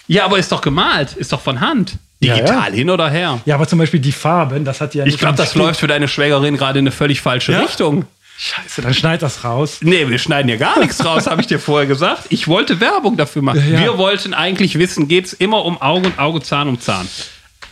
ja, 0.07 0.25
aber 0.25 0.37
ist 0.37 0.51
doch 0.51 0.61
gemalt, 0.61 1.13
ist 1.13 1.31
doch 1.31 1.41
von 1.41 1.59
Hand. 1.61 1.93
Ja, 2.19 2.35
Digital 2.35 2.69
ja. 2.69 2.75
hin 2.75 2.89
oder 2.89 3.09
her. 3.09 3.41
Ja, 3.45 3.55
aber 3.55 3.67
zum 3.67 3.77
Beispiel 3.79 3.99
die 3.99 4.11
Farben, 4.13 4.63
das 4.65 4.79
hat 4.81 4.95
ja 4.95 5.05
Ich 5.05 5.17
glaube, 5.17 5.35
das 5.35 5.53
läuft 5.55 5.79
für 5.81 5.87
deine 5.87 6.07
Schwägerin 6.07 6.57
gerade 6.57 6.79
in 6.79 6.83
eine 6.83 6.91
völlig 6.91 7.21
falsche 7.21 7.51
Ja? 7.51 7.59
Richtung. 7.59 8.05
Scheiße, 8.37 8.81
dann 8.81 8.93
schneid 8.93 9.21
das 9.21 9.43
raus. 9.45 9.77
Nee, 9.81 10.09
wir 10.09 10.17
schneiden 10.19 10.49
ja 10.49 10.57
gar 10.57 10.79
nichts 10.79 11.03
raus, 11.05 11.25
habe 11.27 11.39
ich 11.41 11.47
dir 11.47 11.59
vorher 11.59 11.87
gesagt. 11.87 12.23
Ich 12.29 12.47
wollte 12.49 12.79
Werbung 12.81 13.15
dafür 13.15 13.41
machen. 13.41 13.63
Ja, 13.69 13.75
ja. 13.75 13.79
Wir 13.81 13.97
wollten 13.97 14.33
eigentlich 14.33 14.77
wissen, 14.77 15.07
geht 15.07 15.25
es 15.27 15.33
immer 15.33 15.63
um 15.63 15.81
Auge 15.81 16.07
und 16.07 16.19
Auge, 16.19 16.41
Zahn 16.41 16.67
um 16.67 16.79
Zahn. 16.79 17.07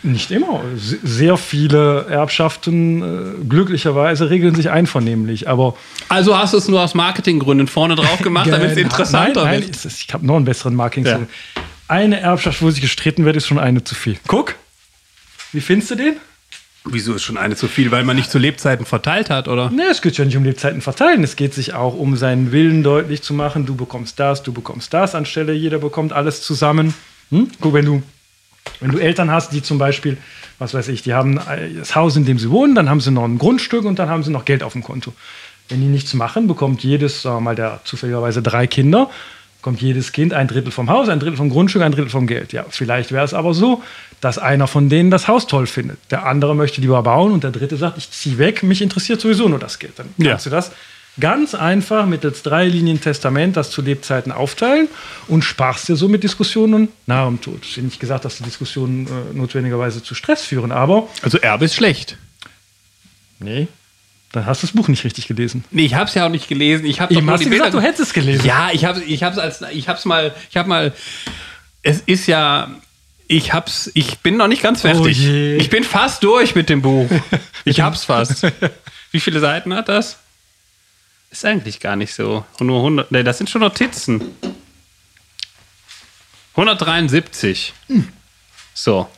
Nicht 0.03 0.31
immer. 0.31 0.61
Se- 0.75 0.99
Sehr 1.03 1.37
viele 1.37 2.05
Erbschaften, 2.09 3.01
äh, 3.41 3.45
glücklicherweise, 3.47 4.29
regeln 4.29 4.53
sich 4.53 4.69
einvernehmlich. 4.69 5.47
Aber 5.47 5.75
Also 6.09 6.37
hast 6.37 6.53
du 6.53 6.57
es 6.57 6.67
nur 6.67 6.81
aus 6.81 6.93
Marketinggründen 6.93 7.67
vorne 7.67 7.95
drauf 7.95 8.19
gemacht, 8.21 8.47
damit 8.51 8.69
es 8.71 8.75
Nein, 8.75 8.83
interessanter 8.85 9.43
nein, 9.45 9.61
wird. 9.61 9.75
es 9.75 9.85
ist- 9.85 10.01
ich 10.07 10.13
habe 10.13 10.25
noch 10.25 10.35
einen 10.35 10.45
besseren 10.45 10.75
Marketing. 10.75 11.05
Ja. 11.05 11.19
Eine 11.87 12.19
Erbschaft, 12.19 12.61
wo 12.61 12.69
sich 12.69 12.81
gestritten 12.81 13.23
wird, 13.25 13.35
ist 13.37 13.47
schon 13.47 13.59
eine 13.59 13.83
zu 13.83 13.95
viel. 13.95 14.17
Guck. 14.27 14.55
Wie 15.53 15.61
findest 15.61 15.91
du 15.91 15.95
den? 15.95 16.15
Wieso 16.85 17.13
ist 17.13 17.23
schon 17.23 17.37
eine 17.37 17.55
zu 17.55 17.69
viel? 17.69 17.91
Weil 17.91 18.03
man 18.03 18.17
nicht 18.17 18.29
zu 18.29 18.39
Lebzeiten 18.39 18.85
verteilt 18.85 19.29
hat, 19.29 19.47
oder? 19.47 19.69
Ne, 19.69 19.83
es 19.89 20.01
geht 20.01 20.17
ja 20.17 20.25
nicht 20.25 20.35
um 20.35 20.43
Lebzeiten 20.43 20.81
verteilen. 20.81 21.23
Es 21.23 21.37
geht 21.37 21.53
sich 21.53 21.73
auch 21.73 21.93
um 21.93 22.17
seinen 22.17 22.51
Willen 22.51 22.83
deutlich 22.83 23.21
zu 23.21 23.33
machen. 23.33 23.65
Du 23.65 23.75
bekommst 23.75 24.19
das, 24.19 24.43
du 24.43 24.51
bekommst 24.51 24.93
das, 24.93 25.15
anstelle 25.15 25.53
jeder 25.53 25.77
bekommt 25.77 26.11
alles 26.11 26.41
zusammen. 26.41 26.93
Hm? 27.29 27.47
Guck, 27.61 27.73
wenn 27.73 27.85
du, 27.85 28.03
wenn 28.79 28.91
du 28.91 28.97
Eltern 28.99 29.31
hast, 29.31 29.51
die 29.53 29.61
zum 29.61 29.77
Beispiel, 29.77 30.17
was 30.59 30.73
weiß 30.73 30.87
ich, 30.89 31.01
die 31.01 31.13
haben 31.13 31.39
das 31.77 31.95
Haus, 31.95 32.15
in 32.15 32.25
dem 32.25 32.37
sie 32.39 32.49
wohnen, 32.49 32.75
dann 32.75 32.89
haben 32.89 33.01
sie 33.01 33.11
noch 33.11 33.23
ein 33.23 33.37
Grundstück 33.37 33.85
und 33.85 33.99
dann 33.99 34.09
haben 34.09 34.23
sie 34.23 34.31
noch 34.31 34.45
Geld 34.45 34.63
auf 34.63 34.73
dem 34.73 34.83
Konto. 34.83 35.13
Wenn 35.69 35.79
die 35.81 35.87
nichts 35.87 36.13
machen, 36.13 36.47
bekommt 36.47 36.83
jedes, 36.83 37.21
sagen 37.21 37.37
wir 37.37 37.41
mal, 37.41 37.55
der 37.55 37.79
zufälligerweise 37.85 38.41
drei 38.41 38.67
Kinder, 38.67 39.09
bekommt 39.61 39.81
jedes 39.81 40.11
Kind 40.11 40.33
ein 40.33 40.47
Drittel 40.49 40.71
vom 40.71 40.89
Haus, 40.89 41.07
ein 41.07 41.19
Drittel 41.21 41.37
vom 41.37 41.49
Grundstück, 41.49 41.81
ein 41.81 41.93
Drittel 41.93 42.09
vom 42.09 42.27
Geld. 42.27 42.51
Ja, 42.51 42.65
vielleicht 42.69 43.13
wäre 43.13 43.23
es 43.23 43.33
aber 43.33 43.53
so, 43.53 43.81
dass 44.19 44.37
einer 44.37 44.67
von 44.67 44.89
denen 44.89 45.09
das 45.09 45.27
Haus 45.29 45.47
toll 45.47 45.67
findet. 45.67 45.99
Der 46.11 46.25
andere 46.25 46.53
möchte 46.53 46.81
lieber 46.81 47.01
bauen 47.03 47.31
und 47.31 47.43
der 47.45 47.51
dritte 47.51 47.77
sagt, 47.77 47.97
ich 47.97 48.11
ziehe 48.11 48.37
weg, 48.37 48.63
mich 48.63 48.81
interessiert 48.81 49.21
sowieso 49.21 49.47
nur 49.47 49.59
das 49.59 49.79
Geld. 49.79 49.93
Dann 49.97 50.07
Ja. 50.17 50.31
kannst 50.31 50.45
du 50.45 50.49
das 50.49 50.71
ganz 51.19 51.53
einfach 51.53 52.05
mittels 52.05 52.41
drei 52.43 52.65
Linien 52.67 52.99
Testament 52.99 53.55
das 53.55 53.69
zu 53.69 53.81
Lebzeiten 53.81 54.31
aufteilen 54.31 54.87
und 55.27 55.43
sparst 55.43 55.87
dir 55.87 55.95
somit 55.95 56.23
Diskussionen 56.23 56.89
nach 57.05 57.27
dem 57.27 57.39
Tod. 57.39 57.59
Ich 57.63 57.77
habe 57.77 57.85
nicht 57.85 57.99
gesagt, 57.99 58.25
dass 58.25 58.37
die 58.37 58.43
Diskussionen 58.43 59.05
äh, 59.07 59.33
notwendigerweise 59.37 60.01
zu 60.03 60.15
Stress 60.15 60.43
führen, 60.43 60.71
aber 60.71 61.07
Also 61.21 61.37
Erbe 61.37 61.65
ist 61.65 61.75
schlecht. 61.75 62.17
nee, 63.39 63.67
dann 64.31 64.47
hast 64.47 64.63
du 64.63 64.67
das 64.67 64.75
Buch 64.75 64.87
nicht 64.87 65.03
richtig 65.03 65.27
gelesen. 65.27 65.63
Nee, 65.69 65.85
ich 65.85 65.93
hab's 65.93 66.15
ja 66.15 66.25
auch 66.25 66.29
nicht 66.29 66.47
gelesen. 66.47 66.87
Ich 66.87 66.99
habe 66.99 67.13
Eben 67.13 67.29
hast 67.29 67.45
du 67.45 67.49
gesagt, 67.51 67.75
du 67.75 67.81
hättest 67.81 67.99
es 67.99 68.13
gelesen. 68.13 68.43
Ja, 68.47 68.71
ich 68.73 68.83
habe 68.83 68.99
ich 69.03 69.21
hab's 69.21 69.37
als 69.37 69.61
ich 69.71 69.87
hab's 69.87 70.05
mal 70.05 70.33
ich 70.49 70.57
habe 70.57 70.67
mal 70.67 70.93
es 71.83 72.01
ist 72.07 72.25
ja 72.25 72.71
ich 73.27 73.53
hab's 73.53 73.91
ich 73.93 74.17
bin 74.19 74.37
noch 74.37 74.47
nicht 74.47 74.63
ganz 74.63 74.81
fertig. 74.81 75.19
Oh 75.23 75.61
ich 75.61 75.69
bin 75.69 75.83
fast 75.83 76.23
durch 76.23 76.55
mit 76.55 76.69
dem 76.69 76.81
Buch. 76.81 77.07
Ich 77.65 77.79
hab's 77.79 78.03
fast. 78.03 78.45
Wie 79.11 79.21
viele 79.21 79.39
Seiten 79.39 79.73
hat 79.73 79.87
das? 79.87 80.17
Ist 81.33 81.45
eigentlich 81.45 81.79
gar 81.79 81.95
nicht 81.95 82.13
so. 82.13 82.45
Nur 82.59 82.77
100 82.77 83.11
Nee, 83.11 83.23
das 83.23 83.39
sind 83.39 83.49
schon 83.49 83.61
Notizen. 83.61 84.21
173. 86.51 87.73
So. 88.75 89.09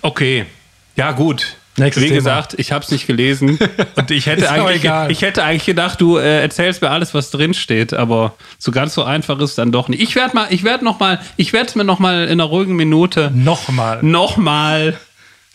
Okay. 0.00 0.46
Ja, 0.94 1.10
gut. 1.10 1.56
Nächstes 1.76 2.04
Wie 2.04 2.06
Thema. 2.06 2.18
gesagt, 2.18 2.54
ich 2.56 2.70
habe 2.70 2.84
es 2.84 2.90
nicht 2.92 3.08
gelesen 3.08 3.58
und 3.96 4.12
ich 4.12 4.26
hätte 4.26 4.48
eigentlich, 4.48 4.88
ich 5.08 5.22
hätte 5.22 5.42
eigentlich 5.42 5.66
gedacht, 5.66 6.00
du 6.00 6.18
äh, 6.18 6.40
erzählst 6.40 6.82
mir 6.82 6.90
alles, 6.90 7.14
was 7.14 7.32
drin 7.32 7.52
steht, 7.52 7.92
aber 7.92 8.34
so 8.58 8.70
ganz 8.70 8.94
so 8.94 9.02
einfach 9.02 9.38
ist 9.40 9.50
es 9.50 9.54
dann 9.56 9.72
doch 9.72 9.88
nicht. 9.88 10.00
Ich 10.00 10.14
werde 10.14 10.36
mal, 10.36 10.46
ich 10.50 10.62
werde 10.62 10.84
noch 10.84 11.00
mal, 11.00 11.20
ich 11.36 11.52
werde 11.52 11.66
es 11.68 11.74
mir 11.74 11.84
noch 11.84 11.98
mal 11.98 12.26
in 12.26 12.32
einer 12.32 12.44
ruhigen 12.44 12.76
Minute 12.76 13.32
Nochmal. 13.34 13.98
noch 14.02 14.36
mal 14.36 15.00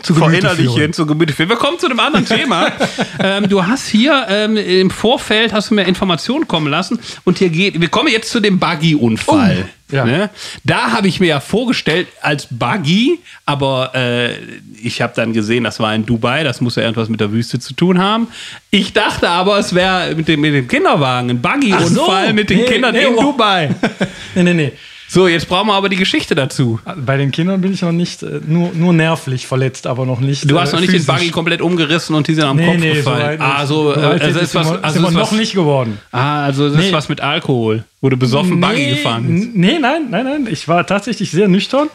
Zu 0.03 0.13
verinnerlichen, 0.13 0.91
zu 0.91 1.05
Gemüte 1.05 1.31
führen. 1.31 1.47
Wir 1.47 1.55
kommen 1.55 1.79
zu 1.79 1.86
einem 1.86 1.99
anderen 2.01 2.25
Thema. 2.25 2.69
ähm, 3.19 3.47
du 3.47 3.65
hast 3.65 3.88
hier 3.88 4.25
ähm, 4.29 4.58
im 4.58 4.89
Vorfeld 4.89 5.53
hast 5.53 5.71
du 5.71 5.75
mir 5.75 5.84
Informationen 5.84 6.49
kommen 6.49 6.67
lassen 6.67 6.99
und 7.23 7.38
hier 7.38 7.49
geht, 7.49 7.79
wir 7.79 7.88
kommen 7.88 8.10
jetzt 8.10 8.29
zu 8.29 8.41
dem 8.41 8.60
Buggy-Unfall. 8.60 9.69
Oh, 9.91 9.95
ja. 9.95 10.03
ne? 10.03 10.29
Da 10.65 10.91
habe 10.91 11.08
ich 11.08 11.21
mir 11.21 11.27
ja 11.27 11.39
vorgestellt 11.39 12.08
als 12.21 12.47
Buggy, 12.51 13.19
aber 13.45 13.91
äh, 13.95 14.36
ich 14.84 15.01
habe 15.01 15.13
dann 15.15 15.31
gesehen, 15.31 15.63
das 15.63 15.79
war 15.79 15.95
in 15.95 16.05
Dubai, 16.05 16.43
das 16.43 16.60
muss 16.60 16.75
ja 16.75 16.84
irgendwas 16.84 17.08
mit 17.08 17.21
der 17.21 17.31
Wüste 17.31 17.60
zu 17.60 17.73
tun 17.73 17.97
haben. 17.97 18.27
Ich 18.71 18.91
dachte 18.91 19.29
aber, 19.29 19.58
es 19.60 19.73
wäre 19.73 20.13
mit 20.13 20.27
dem, 20.27 20.41
mit 20.41 20.53
dem 20.53 20.67
Kinderwagen, 20.67 21.29
ein 21.29 21.41
Buggy-Unfall 21.41 22.27
so. 22.27 22.34
mit 22.34 22.49
den 22.49 22.60
Nee, 22.60 22.65
Kindern 22.65 22.93
nee, 22.93 23.05
in 23.05 23.15
oh. 23.15 23.21
Dubai. 23.21 23.73
Nee, 24.36 24.43
nee, 24.43 24.53
nee. 24.53 24.71
So, 25.07 25.27
jetzt 25.27 25.47
brauchen 25.47 25.67
wir 25.67 25.73
aber 25.75 25.87
die 25.87 25.95
Geschichte 25.97 26.33
dazu. 26.35 26.79
Bei 26.97 27.15
den 27.15 27.29
Kindern 27.31 27.61
bin 27.61 27.71
ich 27.73 27.81
noch 27.83 27.91
nicht, 27.91 28.23
äh, 28.23 28.41
nur, 28.45 28.71
nur 28.73 28.91
nervlich 28.91 29.45
verletzt, 29.45 29.85
aber 29.87 30.05
noch 30.05 30.19
nicht. 30.19 30.49
Du 30.49 30.59
hast 30.59 30.71
noch 30.73 30.79
äh, 30.79 30.81
nicht 30.81 30.93
den 30.93 30.99
physisch. 31.01 31.15
Buggy 31.15 31.29
komplett 31.31 31.61
umgerissen 31.61 32.15
und 32.15 32.27
die 32.27 32.33
sind 32.33 32.43
am 32.43 32.57
Nee, 32.57 32.65
Kopf 32.65 32.77
nee, 32.79 32.89
so 32.89 32.95
gefallen. 33.11 33.29
nicht. 33.31 33.41
ah, 33.41 33.65
so, 33.67 33.93
So 33.93 33.99
äh, 33.99 34.03
also 34.03 34.25
ist 34.39 34.43
ist 34.47 34.55
was, 34.55 34.67
immer- 34.67 34.83
also 34.83 34.99
ist 34.99 35.01
wir 35.13 35.19
was, 35.21 35.31
noch 35.31 35.37
nicht 35.37 35.53
geworden. 35.53 35.99
Ah, 36.11 36.43
also 36.45 36.67
das 36.69 36.79
ist 36.79 36.85
Nee. 36.87 36.93
was 36.93 37.07
mit 37.07 37.21
Alkohol, 37.21 37.83
du 38.01 38.17
besoffen 38.17 38.59
Buggy 38.59 38.89
gefahren 38.89 39.27
bist. 39.27 39.43
n- 39.45 39.51
Nee, 39.55 39.77
nein, 39.79 40.07
nein, 40.09 40.23
nein. 40.25 40.47
Ich 40.49 40.67
war 40.67 40.85
tatsächlich 40.87 41.29
sehr 41.31 41.47
nüchtern, 41.47 41.87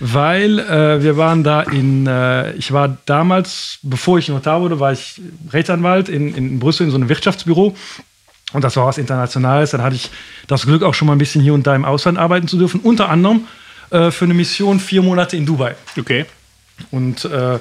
weil 0.00 0.58
äh, 0.60 1.02
wir 1.02 1.16
waren 1.16 1.42
da 1.44 1.62
in, 1.62 2.06
äh, 2.06 2.52
ich 2.54 2.72
war 2.72 2.96
damals, 3.06 3.78
bevor 3.82 4.18
ich 4.18 4.28
Notar 4.28 4.60
wurde, 4.60 4.78
war 4.80 4.92
ich 4.92 5.20
Rechtsanwalt 5.52 6.08
in, 6.08 6.34
in 6.34 6.58
Brüssel 6.60 6.84
in 6.86 6.90
so 6.90 6.96
einem 6.96 7.08
Wirtschaftsbüro. 7.08 7.74
Und 8.52 8.64
das 8.64 8.76
war 8.76 8.86
was 8.86 8.98
Internationales. 8.98 9.70
Dann 9.70 9.82
hatte 9.82 9.96
ich 9.96 10.10
das 10.46 10.66
Glück, 10.66 10.82
auch 10.82 10.94
schon 10.94 11.06
mal 11.06 11.14
ein 11.14 11.18
bisschen 11.18 11.42
hier 11.42 11.54
und 11.54 11.66
da 11.66 11.74
im 11.74 11.84
Ausland 11.84 12.18
arbeiten 12.18 12.48
zu 12.48 12.58
dürfen. 12.58 12.80
Unter 12.80 13.08
anderem 13.08 13.46
äh, 13.90 14.10
für 14.10 14.24
eine 14.24 14.34
Mission 14.34 14.80
vier 14.80 15.02
Monate 15.02 15.36
in 15.36 15.46
Dubai. 15.46 15.74
Okay. 15.98 16.26
Und 16.90 17.24
äh, 17.24 17.58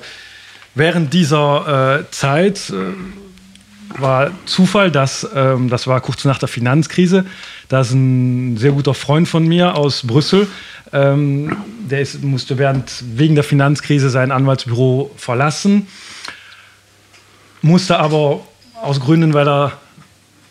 während 0.76 1.14
dieser 1.14 2.00
äh, 2.00 2.12
Zeit 2.12 2.70
äh, 2.70 4.00
war 4.00 4.32
Zufall, 4.46 4.92
dass 4.92 5.28
ähm, 5.36 5.70
das 5.70 5.88
war 5.88 6.00
kurz 6.02 6.24
nach 6.26 6.38
der 6.38 6.48
Finanzkrise, 6.48 7.26
dass 7.68 7.92
ein 7.92 8.58
sehr 8.58 8.72
guter 8.72 8.94
Freund 8.94 9.28
von 9.28 9.48
mir 9.48 9.76
aus 9.76 10.06
Brüssel, 10.08 10.48
ähm, 10.94 11.58
der 11.90 12.02
ist, 12.02 12.24
musste 12.24 12.58
während 12.58 13.04
wegen 13.16 13.36
der 13.36 13.44
Finanzkrise 13.44 14.10
sein 14.10 14.32
Anwaltsbüro 14.32 15.12
verlassen, 15.18 15.88
musste 17.62 18.00
aber 18.00 18.42
aus 18.82 19.00
Gründen, 19.00 19.34
weil 19.34 19.48
er 19.48 19.74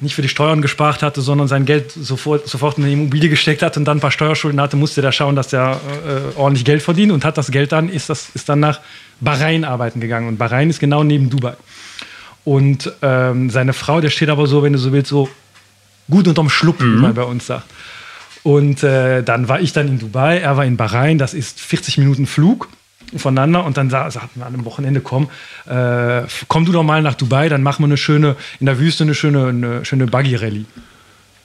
nicht 0.01 0.15
für 0.15 0.23
die 0.23 0.29
Steuern 0.29 0.63
gespart 0.63 1.03
hatte, 1.03 1.21
sondern 1.21 1.49
sein 1.49 1.67
Geld 1.67 1.93
sofort, 1.93 2.49
sofort 2.49 2.79
in 2.79 2.85
eine 2.85 2.93
Immobilie 2.93 3.29
gesteckt 3.29 3.63
hat 3.63 3.77
und 3.77 3.85
dann 3.85 3.99
ein 3.99 4.01
paar 4.01 4.11
Steuerschulden 4.11 4.61
hatte, 4.61 4.77
musste 4.77 5.03
der 5.03 5.13
schauen, 5.13 5.37
dass 5.37 5.49
der 5.49 5.81
äh, 6.07 6.39
ordentlich 6.39 6.65
Geld 6.65 6.83
verdient 6.83 7.13
und 7.13 7.25
hat 7.25 7.37
das 7.37 7.51
Geld 7.51 7.73
dann, 7.73 7.89
ist, 7.89 8.09
das, 8.09 8.31
ist 8.35 8.49
dann 8.49 8.61
nach 8.61 8.81
Bahrain 9.21 9.65
arbeiten 9.65 10.01
gegangen. 10.01 10.29
Und 10.29 10.39
Bahrain 10.39 10.71
ist 10.71 10.81
genau 10.81 11.05
neben 11.05 11.29
Dubai. 11.29 11.55
Und 12.45 12.91
ähm, 13.03 13.51
seine 13.51 13.75
Frau, 13.75 14.01
der 14.01 14.11
steht 14.11 14.31
aber 14.31 14.47
so, 14.47 14.63
wenn 14.63 14.73
du 14.73 14.79
so 14.79 14.93
willst, 14.93 15.11
so 15.11 15.29
gut 16.11 16.27
unterm 16.27 16.49
Schluck, 16.49 16.81
wie 16.81 16.87
man 16.87 17.15
bei 17.15 17.23
uns 17.23 17.47
sagt. 17.47 17.67
Und 18.43 18.83
äh, 18.83 19.23
dann 19.23 19.49
war 19.49 19.61
ich 19.61 19.75
dann 19.75 19.87
in 19.87 19.99
Dubai, 19.99 20.39
er 20.39 20.57
war 20.57 20.65
in 20.65 20.79
Bahrain, 20.79 21.19
das 21.19 21.35
ist 21.35 21.61
40 21.61 21.99
Minuten 21.99 22.27
Flug 22.27 22.69
voneinander 23.17 23.65
und 23.65 23.77
dann 23.77 23.91
sa- 23.91 24.11
sagten 24.11 24.41
wir 24.41 24.47
an 24.47 24.55
einem 24.55 24.65
Wochenende, 24.65 25.01
komm, 25.01 25.29
äh, 25.69 26.23
komm 26.49 26.65
du 26.65 26.73
doch 26.73 26.83
mal 26.83 27.03
nach 27.03 27.15
Dubai, 27.15 27.49
dann 27.49 27.63
machen 27.63 27.83
wir 27.83 27.87
eine 27.87 27.97
schöne, 27.97 28.37
in 28.61 28.67
der 28.67 28.79
Wüste 28.79 29.05
eine 29.05 29.15
schöne, 29.15 29.49
eine 29.49 29.85
schöne 29.85 30.07
Buggy-Rallye. 30.07 30.65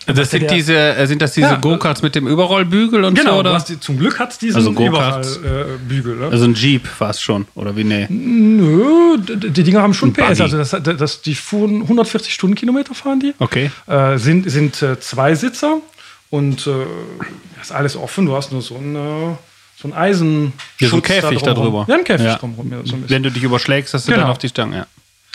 Das 0.08 0.30
sind 0.30 0.43
der- 0.43 0.54
diese, 0.54 0.75
äh, 0.78 1.08
sind 1.08 1.19
das 1.23 1.34
diese 1.34 1.47
Ja. 1.47 1.56
Go-Karts 1.56 2.04
mit 2.04 2.13
dem 2.13 2.28
Überrollbügel 2.28 3.04
und 3.06 3.17
so, 3.17 3.23
Genau, 3.23 3.41
du 3.41 3.49
oder? 3.49 3.65
die- 3.67 3.80
zum 3.80 3.97
Glück 3.97 4.19
hat 4.19 4.34
es 4.34 4.38
diesen 4.38 4.58
Also. 4.58 4.69
Überrollbügel. 4.69 6.15
ne? 6.17 6.28
Also 6.28 6.45
ein 6.45 6.54
Jeep 6.54 6.86
fast 6.86 7.23
schon, 7.23 7.47
oder 7.56 7.75
wie? 7.75 7.84
Nee. 7.84 8.06
Nö, 8.10 9.17
die 9.17 9.63
Dinger 9.63 9.82
haben 9.82 9.95
schon 9.95 10.10
Ein 10.10 10.13
PS. 10.13 10.38
Buggy. 10.38 10.41
Also 10.43 10.58
das, 10.80 10.97
das, 10.97 11.21
die 11.23 11.34
fuhren 11.34 11.82
140 11.82 12.34
Stundenkilometer 12.36 12.93
fahren 12.93 13.19
die. 13.19 13.34
Okay. 13.39 13.71
Äh, 13.88 14.17
sind 14.19 14.49
sind 14.51 14.80
äh, 14.84 14.99
Zweisitzer 14.99 15.78
und 16.30 16.67
äh, 16.67 16.71
ist 17.62 17.71
alles 17.71 17.95
offen. 17.95 18.28
Du 18.28 18.36
hast 18.36 18.51
nur 18.51 18.62
so 18.62 18.75
ein, 18.75 18.95
äh, 18.95 18.99
so 19.86 19.93
ein 19.93 19.98
Eisen. 19.98 20.54
Hier 20.80 20.89
so 20.89 20.95
ein 20.98 21.02
Käfig 21.02 21.41
da 21.41 21.54
drüber. 21.54 21.86
Ja, 21.88 21.95
ein 21.95 22.04
Käfig 22.04 22.26
Ja. 22.26 22.36
drumherum. 22.38 22.71
Ja, 22.71 22.80
so 22.84 22.95
ein. 22.95 23.04
Wenn 23.08 23.24
du 23.24 23.32
dich 23.32 23.43
überschlägst, 23.43 23.93
hast 23.93 24.08
du 24.08 24.12
Genau. 24.12 24.24
dann 24.24 24.32
auf 24.32 24.38
die 24.38 24.50
Stange, 24.50 24.78
ja. 24.78 24.88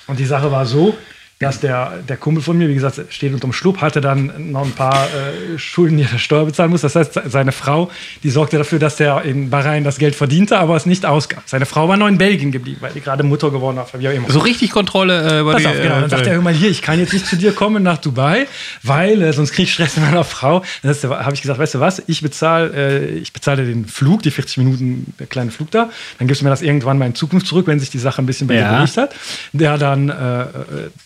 Und 0.06 0.18
die 0.18 0.24
Sache 0.24 0.50
war 0.50 0.66
so, 0.66 0.96
dass 1.40 1.58
der, 1.58 1.94
der 2.06 2.18
Kumpel 2.18 2.42
von 2.42 2.58
mir, 2.58 2.68
wie 2.68 2.74
gesagt, 2.74 3.00
steht 3.08 3.32
unterm 3.32 3.54
Schlupf, 3.54 3.80
hatte 3.80 4.02
dann 4.02 4.52
noch 4.52 4.62
ein 4.62 4.72
paar 4.72 5.06
äh, 5.06 5.58
Schulden, 5.58 5.96
die 5.96 6.02
er 6.04 6.18
Steuer 6.18 6.44
bezahlen 6.44 6.70
muss. 6.70 6.82
Das 6.82 6.94
heißt, 6.94 7.14
se- 7.14 7.22
seine 7.28 7.50
Frau, 7.52 7.90
die 8.22 8.28
sorgte 8.28 8.58
dafür, 8.58 8.78
dass 8.78 8.96
der 8.96 9.22
in 9.22 9.48
Bahrain 9.48 9.82
das 9.82 9.96
Geld 9.96 10.14
verdiente, 10.14 10.58
aber 10.58 10.76
es 10.76 10.84
nicht 10.84 11.06
ausgab. 11.06 11.42
Seine 11.46 11.64
Frau 11.64 11.88
war 11.88 11.96
noch 11.96 12.08
in 12.08 12.18
Belgien 12.18 12.52
geblieben, 12.52 12.76
weil 12.82 12.92
die 12.92 13.00
gerade 13.00 13.22
Mutter 13.22 13.50
geworden 13.50 13.78
war, 13.78 13.88
wie 13.94 14.06
auch 14.08 14.12
immer. 14.12 14.30
So 14.30 14.40
richtig 14.40 14.70
Kontrolle 14.70 15.38
äh, 15.38 15.40
über 15.40 15.52
Pass 15.54 15.62
die, 15.62 15.68
auf, 15.68 15.74
genau. 15.80 15.96
äh, 15.96 16.00
Dann 16.02 16.10
sagt 16.10 16.26
er, 16.26 16.34
hör 16.34 16.42
mal 16.42 16.52
hier, 16.52 16.68
ich 16.68 16.82
kann 16.82 16.98
jetzt 17.00 17.14
nicht 17.14 17.26
zu 17.26 17.36
dir 17.36 17.52
kommen 17.52 17.82
nach 17.82 17.96
Dubai, 17.96 18.46
weil 18.82 19.22
äh, 19.22 19.32
sonst 19.32 19.52
krieg 19.52 19.64
ich 19.64 19.72
Stress 19.72 19.96
mit 19.96 20.04
meiner 20.04 20.24
Frau. 20.24 20.62
Dann 20.82 20.94
habe 21.24 21.34
ich 21.34 21.40
gesagt, 21.40 21.58
weißt 21.58 21.74
du 21.76 21.80
was, 21.80 22.02
ich 22.06 22.20
bezahle 22.20 22.70
äh, 22.74 23.06
ich 23.18 23.32
bezahle 23.32 23.64
den 23.64 23.86
Flug, 23.86 24.22
die 24.22 24.30
40 24.30 24.58
Minuten, 24.58 25.14
der 25.18 25.26
kleine 25.26 25.50
Flug 25.50 25.70
da. 25.70 25.88
Dann 26.18 26.28
gibst 26.28 26.42
du 26.42 26.44
mir 26.44 26.50
das 26.50 26.60
irgendwann 26.60 26.98
mal 26.98 27.06
in 27.06 27.14
Zukunft 27.14 27.46
zurück, 27.46 27.66
wenn 27.66 27.80
sich 27.80 27.88
die 27.88 27.98
Sache 27.98 28.20
ein 28.20 28.26
bisschen 28.26 28.46
bei 28.46 28.54
dir 28.56 28.60
Ja. 28.60 28.72
beruhigt 28.74 28.98
hat. 28.98 29.14
Der 29.54 29.78
dann 29.78 30.10
äh, 30.10 30.42
äh, 30.42 30.46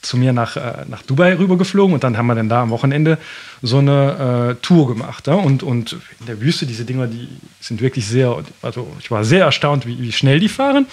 zu 0.03 0.17
mir 0.25 0.33
nach, 0.33 0.57
äh, 0.57 0.85
nach 0.89 1.03
Dubai 1.03 1.35
rübergeflogen 1.37 1.95
und 1.95 2.03
dann 2.05 2.17
haben 2.17 2.27
wir 2.27 2.35
dann 2.35 2.49
da 2.49 2.63
am 2.63 2.71
Wochenende 2.71 3.19
so 3.63 3.79
eine 3.79 4.57
äh, 4.59 4.63
Tour 4.63 4.89
gemacht. 4.89 5.27
Ja? 5.27 5.35
Und, 5.35 5.63
und 5.63 5.93
in 6.21 6.27
der 6.27 6.41
Wüste, 6.41 6.67
diese 6.67 6.85
Dinger, 6.85 7.07
die 7.07 7.29
sind 7.61 7.81
wirklich 7.81 8.07
sehr, 8.07 8.37
also 8.63 8.91
ich 9.01 9.11
war 9.11 9.25
sehr 9.25 9.45
erstaunt, 9.45 9.87
wie, 9.87 10.01
wie 10.01 10.13
schnell 10.13 10.41
die 10.41 10.49
fahren. 10.49 10.87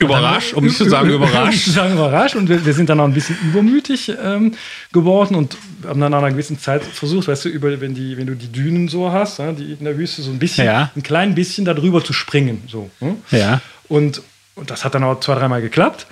Überrascht, 0.00 0.54
um 0.54 0.64
nicht 0.64 0.76
zu 0.76 0.84
sagen 0.88 1.08
Um 1.10 1.16
überrascht. 1.16 1.52
nicht 1.52 1.64
zu 1.64 1.70
sagen 1.70 1.94
überrascht. 1.94 2.36
Und 2.36 2.48
wir, 2.48 2.64
wir 2.64 2.72
sind 2.74 2.88
dann 2.90 3.00
auch 3.00 3.04
ein 3.04 3.14
bisschen 3.14 3.36
übermütig 3.42 4.12
ähm, 4.22 4.52
geworden 4.92 5.34
und 5.34 5.56
haben 5.86 6.00
dann 6.00 6.12
nach 6.12 6.18
einer 6.18 6.30
gewissen 6.32 6.58
Zeit 6.58 6.84
versucht, 6.84 7.28
weißt 7.28 7.44
du, 7.46 7.48
über, 7.48 7.80
wenn, 7.80 7.94
die, 7.94 8.16
wenn 8.16 8.26
du 8.26 8.34
die 8.34 8.50
Dünen 8.52 8.88
so 8.88 9.10
hast, 9.12 9.38
ja, 9.38 9.52
die 9.52 9.72
in 9.72 9.84
der 9.84 9.96
Wüste, 9.98 10.22
so 10.22 10.30
ein 10.30 10.38
bisschen, 10.38 10.66
Ja. 10.66 10.90
ein 10.96 11.02
klein 11.02 11.34
bisschen 11.34 11.64
darüber 11.64 12.02
zu 12.04 12.12
springen. 12.12 12.62
So, 12.68 12.90
hm? 13.00 13.16
Ja. 13.30 13.60
und, 13.88 14.22
und 14.54 14.70
das 14.70 14.84
hat 14.84 14.94
dann 14.94 15.04
auch 15.04 15.20
zwei, 15.20 15.34
dreimal 15.34 15.60
geklappt. 15.60 16.06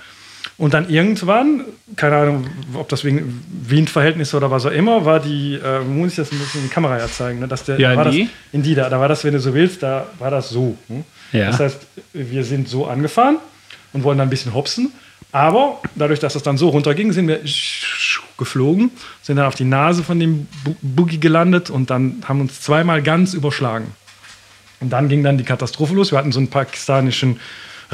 Und 0.57 0.73
dann 0.75 0.87
irgendwann, 0.89 1.65
keine 1.95 2.15
Ahnung, 2.15 2.47
ob 2.75 2.87
das 2.89 3.03
wegen 3.03 3.43
Windverhältnisse 3.67 4.37
oder 4.37 4.51
was 4.51 4.65
auch 4.67 4.71
immer, 4.71 5.03
war 5.03 5.19
die, 5.19 5.55
äh, 5.55 5.79
muss 5.79 6.11
ich 6.11 6.15
das 6.17 6.31
ein 6.31 6.37
bisschen 6.37 6.61
in 6.61 6.67
die 6.67 6.73
Kamera 6.73 6.99
ja 6.99 7.07
zeigen, 7.07 7.39
ne? 7.39 7.47
dass 7.47 7.63
der, 7.63 7.79
Ja, 7.79 7.91
da 7.91 7.97
war 7.97 8.11
die? 8.11 8.23
Das, 8.25 8.29
in 8.51 8.61
die 8.63 8.75
da, 8.75 8.87
da 8.89 8.99
war 8.99 9.07
das, 9.07 9.23
wenn 9.23 9.33
du 9.33 9.39
so 9.39 9.53
willst, 9.53 9.81
da 9.81 10.05
war 10.19 10.29
das 10.29 10.49
so. 10.49 10.77
Hm? 10.89 11.03
Ja. 11.31 11.47
Das 11.47 11.59
heißt, 11.59 11.79
wir 12.13 12.43
sind 12.43 12.69
so 12.69 12.85
angefahren 12.85 13.37
und 13.93 14.03
wollen 14.03 14.19
dann 14.19 14.27
ein 14.27 14.29
bisschen 14.29 14.53
hopsen, 14.53 14.91
aber 15.31 15.81
dadurch, 15.95 16.19
dass 16.19 16.35
es 16.35 16.43
dann 16.43 16.57
so 16.59 16.69
runterging, 16.69 17.11
sind 17.13 17.27
wir 17.27 17.39
geflogen, 18.37 18.91
sind 19.23 19.37
dann 19.37 19.45
auf 19.47 19.55
die 19.55 19.63
Nase 19.65 20.03
von 20.03 20.19
dem 20.19 20.47
Bu- 20.63 20.75
Boogie 20.81 21.19
gelandet 21.19 21.71
und 21.71 21.89
dann 21.89 22.23
haben 22.27 22.41
uns 22.41 22.61
zweimal 22.61 23.01
ganz 23.01 23.33
überschlagen. 23.33 23.87
Und 24.79 24.91
dann 24.91 25.09
ging 25.09 25.23
dann 25.23 25.37
die 25.37 25.43
Katastrophe 25.45 25.93
los. 25.95 26.11
Wir 26.11 26.19
hatten 26.19 26.31
so 26.31 26.39
einen 26.39 26.49
pakistanischen 26.49 27.39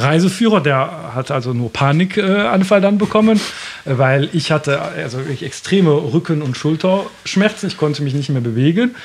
Reiseführer, 0.02 0.62
der 0.62 1.14
hat 1.14 1.32
also 1.32 1.54
nur 1.54 1.72
Panikanfall 1.72 2.82
dann 2.82 2.98
bekommen, 2.98 3.40
weil 3.86 4.30
ich 4.34 4.52
hatte 4.52 4.82
also 4.82 5.20
extreme 5.42 5.92
Rücken- 5.92 6.42
und 6.42 6.58
Schulterschmerzen. 6.58 7.68
Ich 7.68 7.78
konnte 7.78 8.04
mich 8.04 8.14
nicht 8.14 8.30
mehr 8.30 8.42
bewegen. 8.42 8.96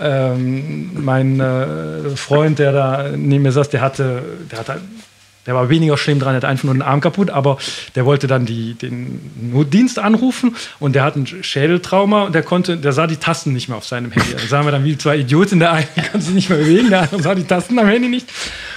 Ähm, 0.00 0.90
mein 0.94 1.40
äh, 1.40 2.10
Freund, 2.16 2.58
der 2.58 2.72
da 2.72 3.10
neben 3.16 3.42
mir 3.42 3.52
saß, 3.52 3.68
der 3.70 3.80
hatte, 3.80 4.22
der 4.50 4.58
hatte 4.60 4.80
der 5.48 5.54
war 5.54 5.70
weniger 5.70 5.96
schlimm 5.96 6.20
dran, 6.20 6.34
hat 6.36 6.44
einfach 6.44 6.64
nur 6.64 6.74
den 6.74 6.82
Arm 6.82 7.00
kaputt, 7.00 7.30
aber 7.30 7.56
der 7.94 8.04
wollte 8.04 8.26
dann 8.26 8.44
die, 8.44 8.74
den 8.74 9.50
Notdienst 9.50 9.98
anrufen 9.98 10.54
und 10.78 10.94
der 10.94 11.04
hat 11.04 11.16
ein 11.16 11.26
Schädeltrauma 11.26 12.24
und 12.24 12.34
der 12.34 12.42
konnte, 12.42 12.76
der 12.76 12.92
sah 12.92 13.06
die 13.06 13.16
Tasten 13.16 13.54
nicht 13.54 13.66
mehr 13.66 13.78
auf 13.78 13.86
seinem 13.86 14.12
Handy. 14.12 14.30
Da 14.32 14.46
sahen 14.46 14.66
wir 14.66 14.72
dann 14.72 14.84
wie 14.84 14.98
zwei 14.98 15.16
Idioten, 15.16 15.58
der 15.58 15.72
eine 15.72 15.86
konnte 16.12 16.26
sich 16.26 16.34
nicht 16.34 16.50
mehr 16.50 16.58
bewegen, 16.58 16.90
der 16.90 17.00
andere 17.00 17.22
sah 17.22 17.34
die 17.34 17.44
Tasten 17.44 17.78
am 17.78 17.88
Handy 17.88 18.10
nicht. 18.10 18.28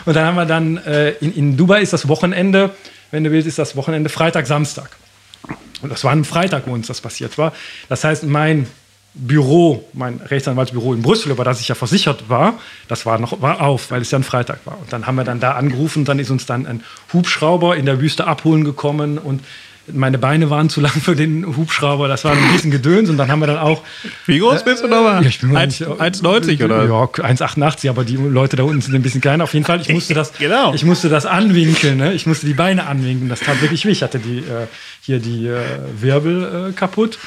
Und 0.06 0.16
dann 0.16 0.26
haben 0.26 0.36
wir 0.36 0.46
dann, 0.46 0.78
äh, 0.78 1.10
in, 1.20 1.36
in 1.36 1.58
Dubai 1.58 1.82
ist 1.82 1.92
das 1.92 2.08
Wochenende, 2.08 2.70
wenn 3.12 3.26
du 3.26 3.32
willst, 3.32 3.50
ist 3.50 3.60
das 3.60 3.76
Wochenende 3.76 4.10
Freitag, 4.10 4.48
Samstag. 4.48 4.92
Und 5.82 5.92
das 5.92 6.06
war 6.06 6.14
ein 6.14 6.24
Freitag, 6.24 6.68
wo 6.68 6.74
uns 6.74 6.88
das 6.88 7.02
passiert 7.02 7.38
war. 7.38 7.52
Das 7.90 8.06
heißt, 8.06 8.24
mein 8.24 8.66
Büro, 9.14 9.84
mein 9.94 10.22
Rechtsanwaltsbüro 10.26 10.94
in 10.94 11.02
Brüssel, 11.02 11.32
über 11.32 11.44
das 11.44 11.60
ich 11.60 11.68
ja 11.68 11.76
versichert 11.76 12.30
war, 12.30 12.54
das 12.88 13.06
war 13.06 13.20
noch 13.20 13.42
war 13.42 13.60
auf, 13.62 13.92
weil 13.92 14.02
es 14.02 14.12
ja 14.12 14.18
ein 14.18 14.24
Freitag 14.24 14.60
war. 14.66 14.80
Und 14.80 14.94
dann 14.94 15.06
haben 15.06 15.16
wir 15.16 15.24
dann 15.26 15.40
da 15.42 15.52
angerufen 15.54 16.06
dann 16.06 16.18
ist 16.20 16.30
uns 16.30 16.46
dann 16.46 16.66
ein 16.66 16.84
Hubschrauber 17.12 17.76
in 17.76 17.86
der 17.86 18.00
Wüste 18.00 18.26
abholen 18.28 18.64
gekommen 18.64 19.18
und 19.18 19.42
meine 19.92 20.18
Beine 20.20 20.50
waren 20.52 20.70
zu 20.70 20.80
lang 20.80 20.92
für 20.94 21.16
den 21.16 21.58
Hubschrauber. 21.58 22.08
Das 22.08 22.24
war 22.24 22.32
ein 22.34 22.52
riesen 22.54 22.72
Gedöns 22.72 23.10
und 23.10 23.18
dann 23.18 23.30
haben 23.30 23.40
wir 23.40 23.48
dann 23.48 23.58
auch 23.58 23.82
Wie 24.28 24.38
groß 24.40 24.64
bist 24.64 24.84
du 24.84 24.88
nochmal? 24.88 25.22
ja, 25.24 25.28
ich 25.28 25.40
bin 25.42 25.52
mal 25.52 25.60
Eins- 25.64 25.80
nicht- 25.82 25.90
1,90 25.92 26.64
oder? 26.64 26.86
Ja, 26.86 27.04
1,88, 27.04 27.90
aber 27.90 28.06
die 28.06 28.16
Leute 28.16 28.56
da 28.56 28.64
unten 28.64 28.80
sind 28.80 28.94
ein 28.96 29.02
bisschen 29.02 29.20
kleiner. 29.22 29.44
Auf 29.44 29.54
jeden 29.54 29.66
Fall, 29.66 29.82
ich 29.82 29.90
musste 29.94 30.14
das, 30.14 30.32
Genau. 30.38 30.74
ich 30.74 30.86
musste 30.86 31.10
das 31.10 31.26
anwinkeln. 31.26 31.98
Ne? 31.98 32.14
Ich 32.14 32.28
musste 32.28 32.46
die 32.46 32.54
Beine 32.54 32.86
anwinkeln. 32.86 33.28
Das 33.28 33.40
tat 33.42 33.60
wirklich 33.62 33.84
weh. 33.86 33.90
Ich 33.92 34.04
hatte 34.04 34.20
die, 34.20 34.38
äh, 34.38 34.68
hier 35.02 35.20
die 35.20 35.48
äh, 35.48 35.58
Wirbel 36.00 36.70
äh, 36.70 36.74
kaputt. 36.74 37.18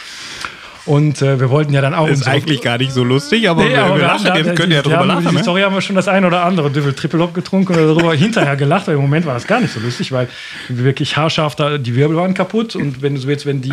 Und 0.86 1.22
äh, 1.22 1.40
wir 1.40 1.48
wollten 1.48 1.72
ja 1.72 1.80
dann 1.80 1.94
auch 1.94 2.08
Ist 2.08 2.26
eigentlich 2.28 2.60
gar 2.60 2.76
nicht 2.76 2.92
so 2.92 3.04
lustig, 3.04 3.48
aber 3.48 3.64
Nee, 3.64 3.70
wir, 3.70 3.84
aber 3.84 3.96
wir 3.96 4.02
lachen, 4.06 4.24
da- 4.26 4.34
können 4.54 4.68
die- 4.70 4.76
ja 4.76 4.82
drüber 4.82 5.06
lachen. 5.06 5.32
Ne? 5.34 5.42
Story 5.42 5.62
haben 5.62 5.74
wir 5.74 5.80
schon 5.80 5.96
das 5.96 6.08
ein 6.08 6.24
oder 6.26 6.44
andere 6.44 6.70
Düvel 6.70 6.92
Triple 6.92 7.28
getrunken 7.32 7.72
oder 7.74 7.86
darüber 7.86 8.14
hinterher 8.24 8.56
gelacht, 8.56 8.86
weil 8.86 8.96
im 8.96 9.00
Moment 9.00 9.24
war 9.24 9.32
das 9.34 9.46
gar 9.46 9.60
nicht 9.60 9.72
so 9.72 9.80
lustig, 9.80 10.12
weil 10.12 10.28
wirklich 10.68 11.16
haarscharf 11.16 11.56
da, 11.56 11.78
die 11.78 11.94
Wirbel 11.96 12.16
waren 12.18 12.34
kaputt 12.34 12.76
und 12.76 13.00
wenn 13.00 13.14
du 13.14 13.20
so 13.20 13.28
willst, 13.28 13.46
wenn 13.46 13.62
die, 13.62 13.72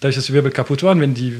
dadurch, 0.00 0.16
dass 0.16 0.26
die 0.26 0.32
Wirbel 0.34 0.50
kaputt 0.50 0.82
waren, 0.82 1.00
wenn 1.00 1.14
die 1.14 1.34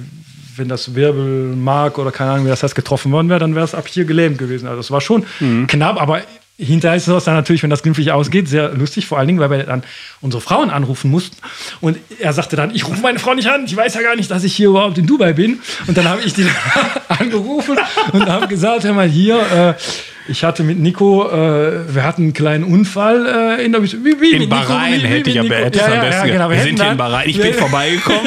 wenn 0.57 0.69
das 0.69 0.95
Wirbelmark 0.95 1.97
oder 1.99 2.11
keine 2.13 2.33
Ahnung, 2.33 2.45
wie 2.45 2.51
das 2.51 2.63
heißt, 2.63 2.75
getroffen 2.75 3.13
worden 3.13 3.29
wäre, 3.31 3.39
dann 3.41 3.55
wäre 3.55 3.65
es 3.65 3.75
ab 3.75 3.87
hier 3.89 4.05
gelähmt 4.05 4.37
gewesen. 4.37 4.67
Also 4.67 4.81
es 4.81 4.91
war 4.91 5.01
schon 5.01 5.25
Mhm. 5.39 5.67
knapp, 5.69 5.99
aber 6.01 6.21
hinterher 6.65 6.97
ist 6.97 7.09
es 7.09 7.25
dann 7.25 7.35
natürlich, 7.35 7.63
wenn 7.63 7.71
das 7.71 7.83
glimpflich 7.83 8.13
ausgeht, 8.13 8.49
sehr 8.49 8.71
lustig, 8.75 9.07
vor 9.07 9.19
allen 9.19 9.27
Dingen, 9.27 9.41
weil 9.41 9.51
wir 9.51 9.65
dann 9.65 9.83
unsere 10.21 10.41
Frauen 10.41 10.71
anrufen 10.71 11.11
mussten. 11.11 11.37
Und 11.81 11.97
er 12.19 12.33
sagte 12.33 12.57
dann, 12.57 12.75
ich 12.75 12.87
rufe 12.87 13.01
meine 13.01 13.19
Frau 13.19 13.35
nicht 13.35 13.49
an, 13.49 13.65
ich 13.65 13.77
weiß 13.77 13.95
ja 13.95 14.03
gar 14.03 14.17
nicht, 14.17 14.31
dass 14.31 14.45
ich 14.45 14.55
hier 14.55 14.69
überhaupt 14.69 14.99
in 14.99 15.07
Dubai 15.07 15.33
bin. 15.33 15.61
Und 15.87 15.97
dann 15.97 16.09
habe 16.09 16.21
ich 16.25 16.35
die 16.35 16.47
angerufen 17.09 17.79
und 18.13 18.27
habe 18.29 18.47
gesagt, 18.49 18.85
hör 18.85 18.93
mal 18.93 19.09
hier, 19.09 19.39
äh, 19.79 20.31
ich 20.31 20.45
hatte 20.45 20.63
mit 20.63 20.79
Nico, 20.79 21.29
äh, 21.29 21.93
wir 21.95 22.05
hatten 22.05 22.23
einen 22.23 22.33
kleinen 22.35 22.65
Unfall 22.65 23.59
äh, 23.59 23.65
in 23.65 23.73
der. 23.73 23.83
Wie, 23.83 23.91
wie, 23.91 24.33
In 24.33 24.39
mit 24.41 24.51
Nico, 24.51 24.51
Bahrain 24.51 24.93
wie- 25.03 25.07
hätte 25.07 25.31
ich 25.31 25.37
Nico. 25.41 25.55
hätte 25.55 25.79
es 25.81 25.85
am 25.85 26.01
besten. 26.01 26.27
genau, 26.29 26.51
wir 26.51 26.57
hätten 26.57 26.67
sind 26.77 26.83
hier 26.83 26.93
in 26.93 26.99
Bahrain. 26.99 27.29
Ich 27.29 27.39
wir- 27.39 27.45
bin 27.45 27.55
vorbeigekommen. 27.59 28.21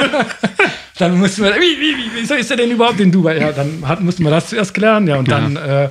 dann 0.97 1.17
mussten 1.19 1.43
wir, 1.43 1.55
wie, 1.55 1.59
wie, 1.79 1.97
wie, 1.97 2.09
wieso 2.21 2.33
ist 2.33 2.49
er 2.51 2.57
denn 2.57 2.71
überhaupt 2.71 2.99
in 2.99 3.11
Dubai? 3.11 3.37
Ja, 3.37 3.51
dann 3.51 3.83
hat, 3.87 4.01
mussten 4.01 4.23
wir 4.23 4.31
das 4.31 4.49
zuerst 4.49 4.73
klären, 4.73 5.07
ja, 5.07 5.15
und 5.17 5.29
dann, 5.29 5.55
äh, 5.55 5.89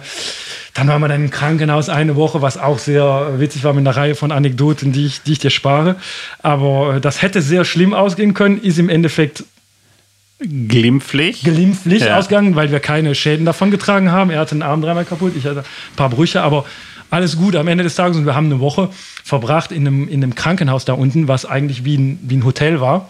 dann 0.74 0.88
waren 0.88 1.00
wir 1.02 1.08
dann 1.08 1.24
im 1.24 1.30
Krankenhaus 1.30 1.88
eine 1.88 2.16
Woche, 2.16 2.40
was 2.40 2.56
auch 2.56 2.78
sehr 2.78 3.34
witzig 3.38 3.62
war 3.64 3.72
mit 3.74 3.86
einer 3.86 3.94
Reihe 3.96 4.14
von 4.14 4.32
Anekdoten, 4.32 4.92
die 4.92 5.06
ich, 5.06 5.22
die 5.22 5.32
ich 5.32 5.38
dir 5.38 5.50
spare. 5.50 5.96
Aber 6.40 6.98
das 7.00 7.20
hätte 7.20 7.42
sehr 7.42 7.64
schlimm 7.64 7.92
ausgehen 7.92 8.32
können, 8.34 8.58
ist 8.60 8.78
im 8.78 8.88
Endeffekt 8.88 9.44
Glimpflich. 10.40 11.44
glimpflich 11.44 12.02
Ja. 12.02 12.18
ausgegangen, 12.18 12.56
weil 12.56 12.72
wir 12.72 12.80
keine 12.80 13.14
Schäden 13.14 13.46
davon 13.46 13.70
getragen 13.70 14.10
haben. 14.10 14.30
Er 14.30 14.40
hatte 14.40 14.52
einen 14.52 14.62
Arm 14.62 14.82
dreimal 14.82 15.04
kaputt, 15.04 15.34
ich 15.36 15.44
hatte 15.44 15.60
ein 15.60 15.96
paar 15.96 16.08
Brüche, 16.10 16.42
aber 16.42 16.64
alles 17.10 17.36
gut 17.36 17.54
am 17.54 17.68
Ende 17.68 17.84
des 17.84 17.94
Tages. 17.94 18.16
Und 18.16 18.24
wir 18.26 18.34
haben 18.34 18.46
eine 18.46 18.58
Woche 18.58 18.88
verbracht 19.22 19.70
in 19.70 19.86
einem, 19.86 20.08
in 20.08 20.22
einem 20.22 20.34
Krankenhaus 20.34 20.84
da 20.84 20.94
unten, 20.94 21.28
was 21.28 21.44
eigentlich 21.44 21.84
wie 21.84 21.96
ein, 21.96 22.18
wie 22.22 22.36
ein 22.36 22.44
Hotel 22.44 22.80
war. 22.80 23.08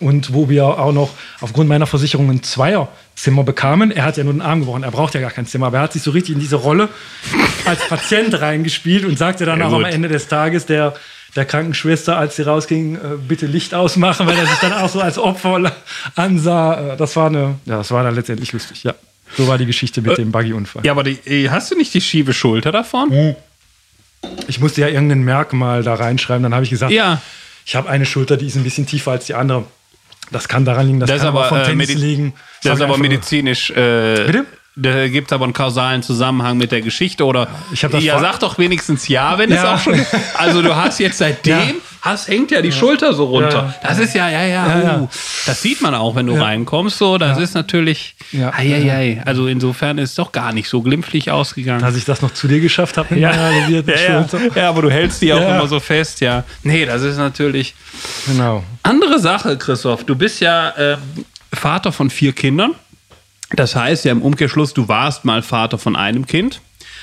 Und 0.00 0.34
wo 0.34 0.48
wir 0.48 0.64
auch 0.66 0.92
noch 0.92 1.10
aufgrund 1.40 1.68
meiner 1.68 1.86
Versicherung 1.86 2.28
ein 2.30 2.42
Zweierzimmer 2.42 3.44
bekamen. 3.44 3.90
Er 3.90 4.04
hat 4.04 4.16
ja 4.16 4.24
nur 4.24 4.32
den 4.32 4.42
Arm 4.42 4.60
gebrochen, 4.60 4.82
er 4.82 4.90
braucht 4.90 5.14
ja 5.14 5.20
gar 5.20 5.30
kein 5.30 5.46
Zimmer. 5.46 5.66
Aber 5.68 5.78
er 5.78 5.82
hat 5.84 5.92
sich 5.92 6.02
so 6.02 6.10
richtig 6.10 6.34
in 6.34 6.40
diese 6.40 6.56
Rolle 6.56 6.88
als 7.64 7.86
Patient 7.88 8.34
reingespielt 8.40 9.04
und 9.04 9.18
sagte 9.18 9.44
dann 9.46 9.60
Ja, 9.60 9.66
auch 9.68 9.72
am 9.72 9.84
gut. 9.84 9.92
Ende 9.92 10.08
des 10.08 10.26
Tages 10.28 10.66
der, 10.66 10.94
der 11.36 11.44
Krankenschwester, 11.44 12.16
als 12.18 12.36
sie 12.36 12.42
rausging, 12.42 12.96
äh, 12.96 12.98
bitte 13.28 13.46
Licht 13.46 13.72
ausmachen, 13.74 14.26
weil 14.26 14.36
er 14.36 14.46
sich 14.46 14.58
dann 14.58 14.72
auch 14.72 14.88
so 14.88 15.00
als 15.00 15.16
Opfer 15.18 15.72
ansah. 16.16 16.94
Äh, 16.94 16.96
Das 16.96 17.14
war 17.16 17.26
eine, 17.28 17.54
ja, 17.64 17.76
das 17.78 17.90
war 17.90 18.02
dann 18.02 18.14
letztendlich 18.14 18.52
lustig, 18.52 18.82
ja. 18.84 18.94
So 19.36 19.48
war 19.48 19.58
die 19.58 19.66
Geschichte 19.66 20.00
mit 20.02 20.16
dem 20.18 20.30
Buggy-Unfall. 20.32 20.84
Ja, 20.84 20.92
aber 20.92 21.02
die, 21.02 21.18
äh, 21.26 21.48
hast 21.50 21.70
du 21.70 21.76
nicht 21.76 21.92
die 21.94 22.00
schiefe 22.00 22.32
Schulter 22.32 22.70
davon? 22.72 23.34
Ich 24.48 24.60
musste 24.60 24.80
ja 24.80 24.88
irgendein 24.88 25.22
Merkmal 25.22 25.82
da 25.82 25.94
reinschreiben, 25.94 26.42
dann 26.42 26.54
habe 26.54 26.64
ich 26.64 26.70
gesagt, 26.70 26.92
Ja. 26.92 27.20
ich 27.66 27.74
habe 27.76 27.88
eine 27.88 28.06
Schulter, 28.06 28.36
die 28.36 28.46
ist 28.46 28.56
ein 28.56 28.62
bisschen 28.64 28.86
tiefer 28.86 29.10
als 29.12 29.26
die 29.26 29.34
andere. 29.34 29.64
Das 30.34 30.48
kann 30.48 30.64
daran 30.64 30.86
liegen, 30.86 30.98
das, 30.98 31.08
Das 31.08 31.20
kann 31.20 31.28
aber, 31.28 31.46
aber, 31.46 31.48
vom 31.50 31.58
äh, 31.58 31.62
Tennis 31.62 31.94
liegen. 31.94 32.34
Das 32.64 32.74
ist 32.74 32.80
aber 32.80 32.98
medizinisch. 32.98 33.70
Äh, 33.70 34.24
Bitte? 34.26 34.46
Da 34.76 35.06
gibt 35.06 35.28
es 35.28 35.32
aber 35.32 35.44
einen 35.44 35.52
kausalen 35.52 36.02
Zusammenhang 36.02 36.56
mit 36.56 36.72
der 36.72 36.80
Geschichte 36.80 37.24
oder. 37.24 37.46
Ich 37.72 37.80
das 37.82 38.02
ja, 38.02 38.18
sag 38.18 38.40
doch 38.40 38.58
wenigstens 38.58 39.06
ja, 39.06 39.38
wenn 39.38 39.52
es 39.52 39.62
Ja. 39.62 39.74
auch 39.74 39.78
schon. 39.78 40.04
Also 40.36 40.62
du 40.62 40.74
hast 40.74 40.98
jetzt 40.98 41.18
seitdem 41.18 41.52
Ja. 41.58 41.74
hast 42.02 42.26
hängt 42.26 42.50
ja 42.50 42.60
die 42.60 42.72
Schulter 42.72 43.14
so 43.14 43.26
runter. 43.26 43.72
Ja, 43.82 43.88
Das 43.88 44.00
ist 44.00 44.14
ja 44.16 44.28
ja 44.28 44.42
ja. 44.42 44.66
Ja, 44.66 44.82
ja. 44.82 44.98
uh, 45.02 45.08
Das 45.46 45.62
sieht 45.62 45.80
man 45.80 45.94
auch, 45.94 46.16
wenn 46.16 46.26
du 46.26 46.34
reinkommst. 46.34 46.98
So, 46.98 47.18
das 47.18 47.38
ist 47.38 47.54
natürlich. 47.54 48.16
Ja. 48.32 48.52
Ei, 48.52 48.74
ei, 48.74 48.92
ei. 48.92 49.22
Also 49.24 49.46
insofern 49.46 49.98
ist 49.98 50.10
es 50.10 50.16
doch 50.16 50.32
gar 50.32 50.52
nicht 50.52 50.68
so 50.68 50.82
glimpflich 50.82 51.30
ausgegangen. 51.30 51.80
Dass 51.80 51.94
ich 51.94 52.04
das 52.04 52.20
noch 52.20 52.32
zu 52.34 52.48
dir 52.48 52.58
geschafft 52.58 52.96
habe 52.96 53.16
ja. 53.16 53.32
Ja, 53.32 53.50
ja. 53.80 54.28
Schulter. 54.28 54.56
ja, 54.58 54.68
aber 54.68 54.82
du 54.82 54.90
hältst 54.90 55.22
die 55.22 55.32
auch 55.32 55.40
Ja. 55.40 55.56
immer 55.56 55.68
so 55.68 55.78
fest, 55.78 56.20
ja. 56.20 56.42
Nee, 56.64 56.84
das 56.84 57.02
ist 57.02 57.16
natürlich. 57.16 57.76
Genau. 58.26 58.64
Andere 58.82 59.20
Sache, 59.20 59.56
Christoph. 59.56 60.02
Du 60.02 60.16
bist 60.16 60.40
ja 60.40 60.72
ähm, 60.76 60.98
Vater 61.52 61.92
von 61.92 62.10
vier 62.10 62.32
Kindern. 62.32 62.72
Das 63.52 63.76
heißt 63.76 64.04
ja 64.04 64.12
im 64.12 64.22
Umkehrschluss, 64.22 64.74
du 64.74 64.88
warst 64.88 65.24
mal 65.24 65.42
Vater 65.42 65.78
von 65.78 65.96
einem 65.96 66.26
Kind, 66.26 66.60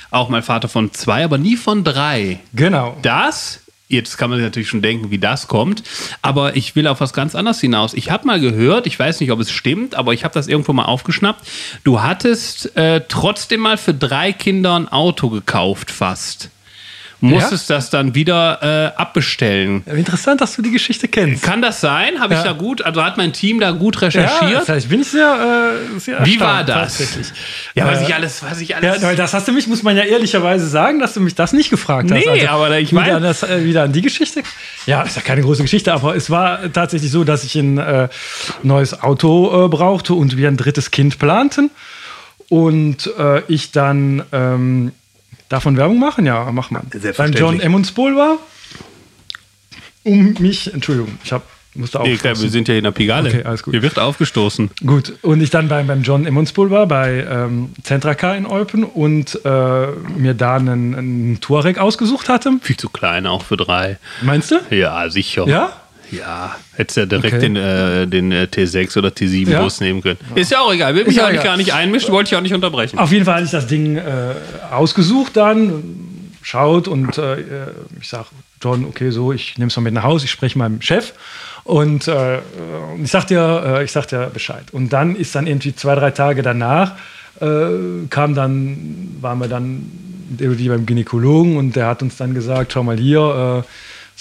auch 0.10 0.30
mal 0.30 0.42
Vater 0.42 0.68
von 0.68 0.94
zwei, 0.94 1.24
aber 1.24 1.38
nie 1.38 1.56
von 1.56 1.84
drei. 1.84 2.40
Genau. 2.54 2.98
Das, 3.02 3.62
jetzt 3.88 4.18
kann 4.18 4.30
man 4.30 4.40
sich 4.40 4.46
natürlich 4.46 4.70
schon 4.70 4.82
denken, 4.82 5.12
wie 5.12 5.18
das 5.18 5.48
kommt, 5.48 5.84
aber 6.22 6.56
ich 6.56 6.76
will 6.76 6.88
auf 6.88 7.00
was 7.00 7.14
ganz 7.14 7.36
anderes 7.36 7.62
hinaus. 7.62 7.94
Ich 7.94 8.10
habe 8.10 8.26
mal 8.26 8.40
gehört, 8.40 8.88
ich 8.88 8.98
weiß 8.98 9.20
nicht, 9.20 9.32
ob 9.32 9.40
es 9.40 9.52
stimmt, 9.52 9.96
aber 9.96 10.14
ich 10.14 10.24
habe 10.24 10.34
das 10.34 10.48
irgendwo 10.48 10.74
mal 10.74 10.86
aufgeschnappt. 10.86 11.48
Du 11.84 12.02
hattest 12.02 12.76
äh, 12.76 13.02
trotzdem 13.08 13.62
mal 13.62 13.78
für 13.78 13.94
drei 13.94 14.34
Kinder 14.34 14.76
ein 14.76 14.90
Auto 14.90 15.30
gekauft, 15.30 15.92
fast. 15.92 16.50
Musstest 17.22 17.70
das 17.70 17.90
dann 17.92 18.16
wieder 18.16 18.94
äh, 18.96 19.00
abbestellen. 19.00 19.84
Interessant, 19.86 20.42
dass 20.42 20.56
du 20.56 20.62
die 20.64 20.72
Geschichte 20.72 21.08
kennst. 21.08 21.44
Kann 21.44 21.62
das 21.62 21.80
sein? 21.80 22.20
Habe 22.20 22.34
ich 22.34 22.40
Ja. 22.40 22.46
da 22.48 22.52
gut, 22.54 22.82
also 22.82 23.04
hat 23.04 23.18
mein 23.18 23.32
Team 23.32 23.60
da 23.60 23.72
gut 23.72 23.96
Ja, 23.96 24.02
recherchiert? 24.08 24.64
vielleicht 24.66 24.90
bin 24.90 25.02
ich 25.02 25.08
sehr, 25.10 25.76
äh, 25.96 26.00
sehr 26.00 26.26
Wie 26.26 26.40
war 26.40 26.64
das? 26.64 26.98
Tatsächlich. 26.98 27.28
ja, 27.76 27.86
was 27.86 28.00
Äh, 28.00 28.04
ich 28.06 28.16
alles, 28.16 28.42
was 28.44 28.60
ich 28.60 28.70
Ja, 28.70 28.78
alles. 28.78 29.04
weil 29.04 29.16
das 29.16 29.34
hast 29.36 29.48
du 29.48 29.52
mich, 29.52 29.68
muss 29.68 29.84
man 29.84 29.96
ja 29.96 30.04
ehrlicherweise 30.04 30.66
sagen, 30.68 31.00
dass 31.00 31.14
du 31.14 31.20
mich 31.22 31.36
das 31.36 31.54
nicht 31.54 31.70
gefragt 31.70 32.10
hast. 32.12 32.26
Nee, 32.26 32.48
aber 32.48 32.80
ich 32.80 32.92
wieder, 32.92 33.02
mein- 33.02 33.16
an 33.18 33.24
das, 33.24 33.44
äh, 33.44 33.64
wieder 33.66 33.84
an 33.84 33.92
die 33.94 34.02
Geschichte. 34.02 34.42
Ja, 34.88 35.04
ist 35.04 35.16
ja 35.16 35.22
keine 35.22 35.42
große 35.42 35.62
Geschichte, 35.62 35.94
aber 35.94 36.16
es 36.16 36.30
war 36.32 36.74
tatsächlich 36.74 37.12
so, 37.12 37.24
dass 37.24 37.44
ich 37.44 37.56
ein 37.56 37.78
äh, 37.78 38.08
neues 38.64 39.00
Auto 39.02 39.66
äh, 39.66 39.70
brauchte 39.70 40.16
und 40.16 40.38
wir 40.38 40.48
ein 40.48 40.58
drittes 40.58 40.90
Kind 40.90 41.20
planten. 41.20 41.70
Und 42.50 43.10
äh, 43.18 43.44
ich 43.48 43.72
dann 43.72 44.24
ähm, 44.34 44.92
davon 45.52 45.78
Werbung 45.78 46.00
machen, 46.00 46.26
ja, 46.26 46.50
mach 46.52 46.72
man. 46.72 46.88
Beim. 47.18 47.34
John 47.34 47.60
Emmonspool 47.60 48.16
war, 48.16 48.38
um 50.04 50.34
mich, 50.40 50.74
Entschuldigung, 50.74 51.18
ich 51.24 51.32
hab, 51.34 51.44
musste 51.74 52.00
auch. 52.00 52.06
nee, 52.06 52.16
klar, 52.16 52.40
wir 52.40 52.50
sind 52.50 52.68
ja 52.68 52.76
in 52.76 52.84
der 52.84 52.92
Pigale. 52.92 53.30
Okay, 53.30 53.44
alles 53.44 53.64
gut. 53.64 53.74
Hier 53.74 53.82
wird 53.82 54.00
aufgestoßen. 54.00 54.72
Gut, 54.86 55.14
und 55.22 55.42
ich 55.42 55.50
dann 55.50 55.68
beim, 55.68 55.88
beim 55.88 56.04
John 56.04 56.26
Emmonspool 56.26 56.72
war, 56.72 56.88
bei 56.88 57.26
ähm, 57.30 57.74
Centra 57.84 58.16
K 58.16 58.36
in 58.36 58.46
Eupen 58.46 58.84
und 58.84 59.40
äh, 59.44 59.88
mir 60.18 60.34
da 60.34 60.56
einen, 60.56 60.96
einen 60.96 61.42
Touareg 61.42 61.80
ausgesucht 61.80 62.30
hatte. 62.30 62.54
Viel 62.62 62.78
zu 62.78 62.90
klein 62.90 63.28
auch 63.28 63.44
für 63.44 63.58
drei. 63.58 63.98
Meinst 64.22 64.52
du? 64.52 64.56
Ja, 64.70 65.10
sicher. 65.10 65.48
Ja? 65.48 65.81
Ja, 66.12 66.56
hättest 66.76 66.98
ja 66.98 67.06
direkt 67.06 67.28
Okay. 67.36 67.40
den, 67.40 67.56
äh, 67.56 68.06
den 68.08 68.32
äh, 68.32 68.48
T6 68.52 68.98
oder 68.98 69.10
T7 69.10 69.50
Ja. 69.50 69.68
Nehmen 69.80 70.02
können. 70.02 70.18
Ist 70.36 70.52
ja 70.52 70.60
auch 70.60 70.74
egal, 70.74 70.94
will 70.96 71.06
mich 71.06 71.16
ja 71.16 71.32
gar 71.32 71.58
nicht 71.58 71.74
einmischen, 71.74 72.12
wollte 72.12 72.30
ich 72.30 72.36
auch 72.36 72.42
nicht 72.42 72.54
unterbrechen. 72.54 73.00
Auf 73.00 73.12
jeden 73.12 73.26
Fall 73.26 73.36
hatte 73.36 73.46
ich 73.46 73.52
das 73.52 73.68
Ding 73.68 73.96
äh, 73.98 74.02
ausgesucht 74.72 75.38
dann, 75.38 75.84
schaut 76.42 76.88
und 76.88 77.18
äh, 77.18 77.38
ich 78.00 78.10
sage, 78.10 78.28
John, 78.62 78.86
okay, 78.86 79.10
so, 79.12 79.32
ich 79.32 79.58
nehme 79.58 79.70
es 79.70 79.76
mal 79.78 79.84
mit 79.84 79.94
nach 79.94 80.04
Hause, 80.04 80.26
ich 80.26 80.32
spreche 80.32 80.58
meinem 80.58 80.82
Chef 80.82 81.14
und 81.64 82.08
äh, 82.08 82.40
ich 83.02 83.10
sag 83.10 83.28
dir, 83.28 83.64
äh, 83.80 83.84
ich 83.84 83.92
sag 83.92 84.08
dir 84.08 84.30
Bescheid. 84.34 84.66
Und 84.72 84.90
dann 84.94 85.16
ist 85.16 85.34
dann 85.36 85.48
irgendwie 85.48 85.76
zwei, 85.76 85.96
drei 85.96 86.12
Tage 86.12 86.42
danach, 86.42 86.94
kam 87.40 88.36
dann, 88.36 89.16
waren 89.20 89.40
wir 89.40 89.48
dann 89.48 89.90
Elodie 90.40 90.70
beim 90.70 90.86
Gynäkologen 90.86 91.58
und 91.58 91.76
der 91.76 91.88
hat 91.88 92.04
uns 92.04 92.18
dann 92.18 92.36
gesagt, 92.36 92.74
schau 92.74 92.84
mal 92.84 92.98
hier, 92.98 93.64
äh, 93.66 93.70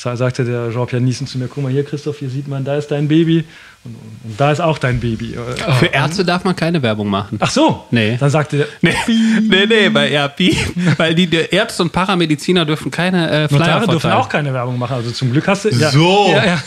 sagte 0.02 0.44
der 0.44 0.70
Jean-Pierre 0.70 1.02
Niesen 1.02 1.26
zu 1.26 1.38
mir, 1.38 1.48
guck 1.48 1.62
mal 1.62 1.70
hier, 1.72 1.84
Christoph, 1.84 2.18
hier 2.18 2.30
sieht 2.30 2.48
man, 2.48 2.64
da 2.64 2.76
ist 2.76 2.88
dein 2.90 3.06
Baby 3.08 3.44
und, 3.84 3.94
und 4.24 4.38
da 4.40 4.50
ist 4.52 4.60
auch 4.60 4.78
dein 4.78 5.00
Baby. 5.00 5.34
Äh, 5.34 5.72
Für 5.74 5.86
Ärzte 5.86 6.24
darf 6.24 6.44
man 6.44 6.54
keine 6.56 6.82
Werbung 6.82 7.08
machen. 7.08 7.38
Ach 7.40 7.50
so, 7.50 7.84
Nee. 7.90 8.16
dann 8.18 8.30
sagte 8.30 8.58
der, 8.58 8.66
Nee, 8.80 8.94
nee, 9.42 9.66
nee, 9.66 9.88
bei 9.88 10.08
RP, 10.14 10.56
weil 10.98 11.14
die, 11.14 11.26
die 11.26 11.36
Ärzte 11.50 11.82
und 11.82 11.92
Paramediziner 11.92 12.64
dürfen 12.64 12.90
keine 12.90 13.30
äh, 13.30 13.48
Flyer 13.48 13.58
Notare 13.60 13.86
dürfen 13.88 14.10
auch 14.12 14.28
keine 14.28 14.52
Werbung 14.54 14.78
machen. 14.78 14.96
Also 14.96 15.10
zum 15.10 15.32
Glück 15.32 15.46
hast 15.48 15.64
du. 15.66 15.70
Ja, 15.70 15.90
So. 15.90 16.28
Ja, 16.34 16.44
ja. 16.44 16.58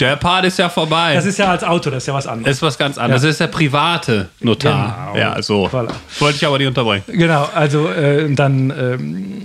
Der 0.00 0.16
Part 0.16 0.44
ist 0.44 0.58
ja 0.58 0.68
vorbei. 0.68 1.14
Das 1.14 1.24
ist 1.26 1.38
ja 1.38 1.50
als 1.50 1.62
Auto, 1.62 1.88
das 1.90 2.02
ist 2.02 2.06
ja 2.08 2.14
was 2.14 2.26
anderes. 2.26 2.46
Das 2.46 2.56
ist 2.56 2.62
was 2.62 2.78
ganz 2.78 2.98
anderes. 2.98 3.22
Ja. 3.22 3.28
Das 3.28 3.34
ist 3.34 3.40
der 3.40 3.46
private 3.46 4.28
Notar. 4.40 5.12
Genau. 5.12 5.24
Ja, 5.24 5.40
so. 5.42 5.66
Voilà. 5.68 5.90
Wollte 6.18 6.36
ich 6.36 6.46
aber 6.46 6.58
nicht 6.58 6.66
unterbrechen. 6.66 7.04
Genau, 7.06 7.48
also 7.54 7.88
äh, 7.90 8.32
dann 8.34 8.70
ähm, 8.76 9.42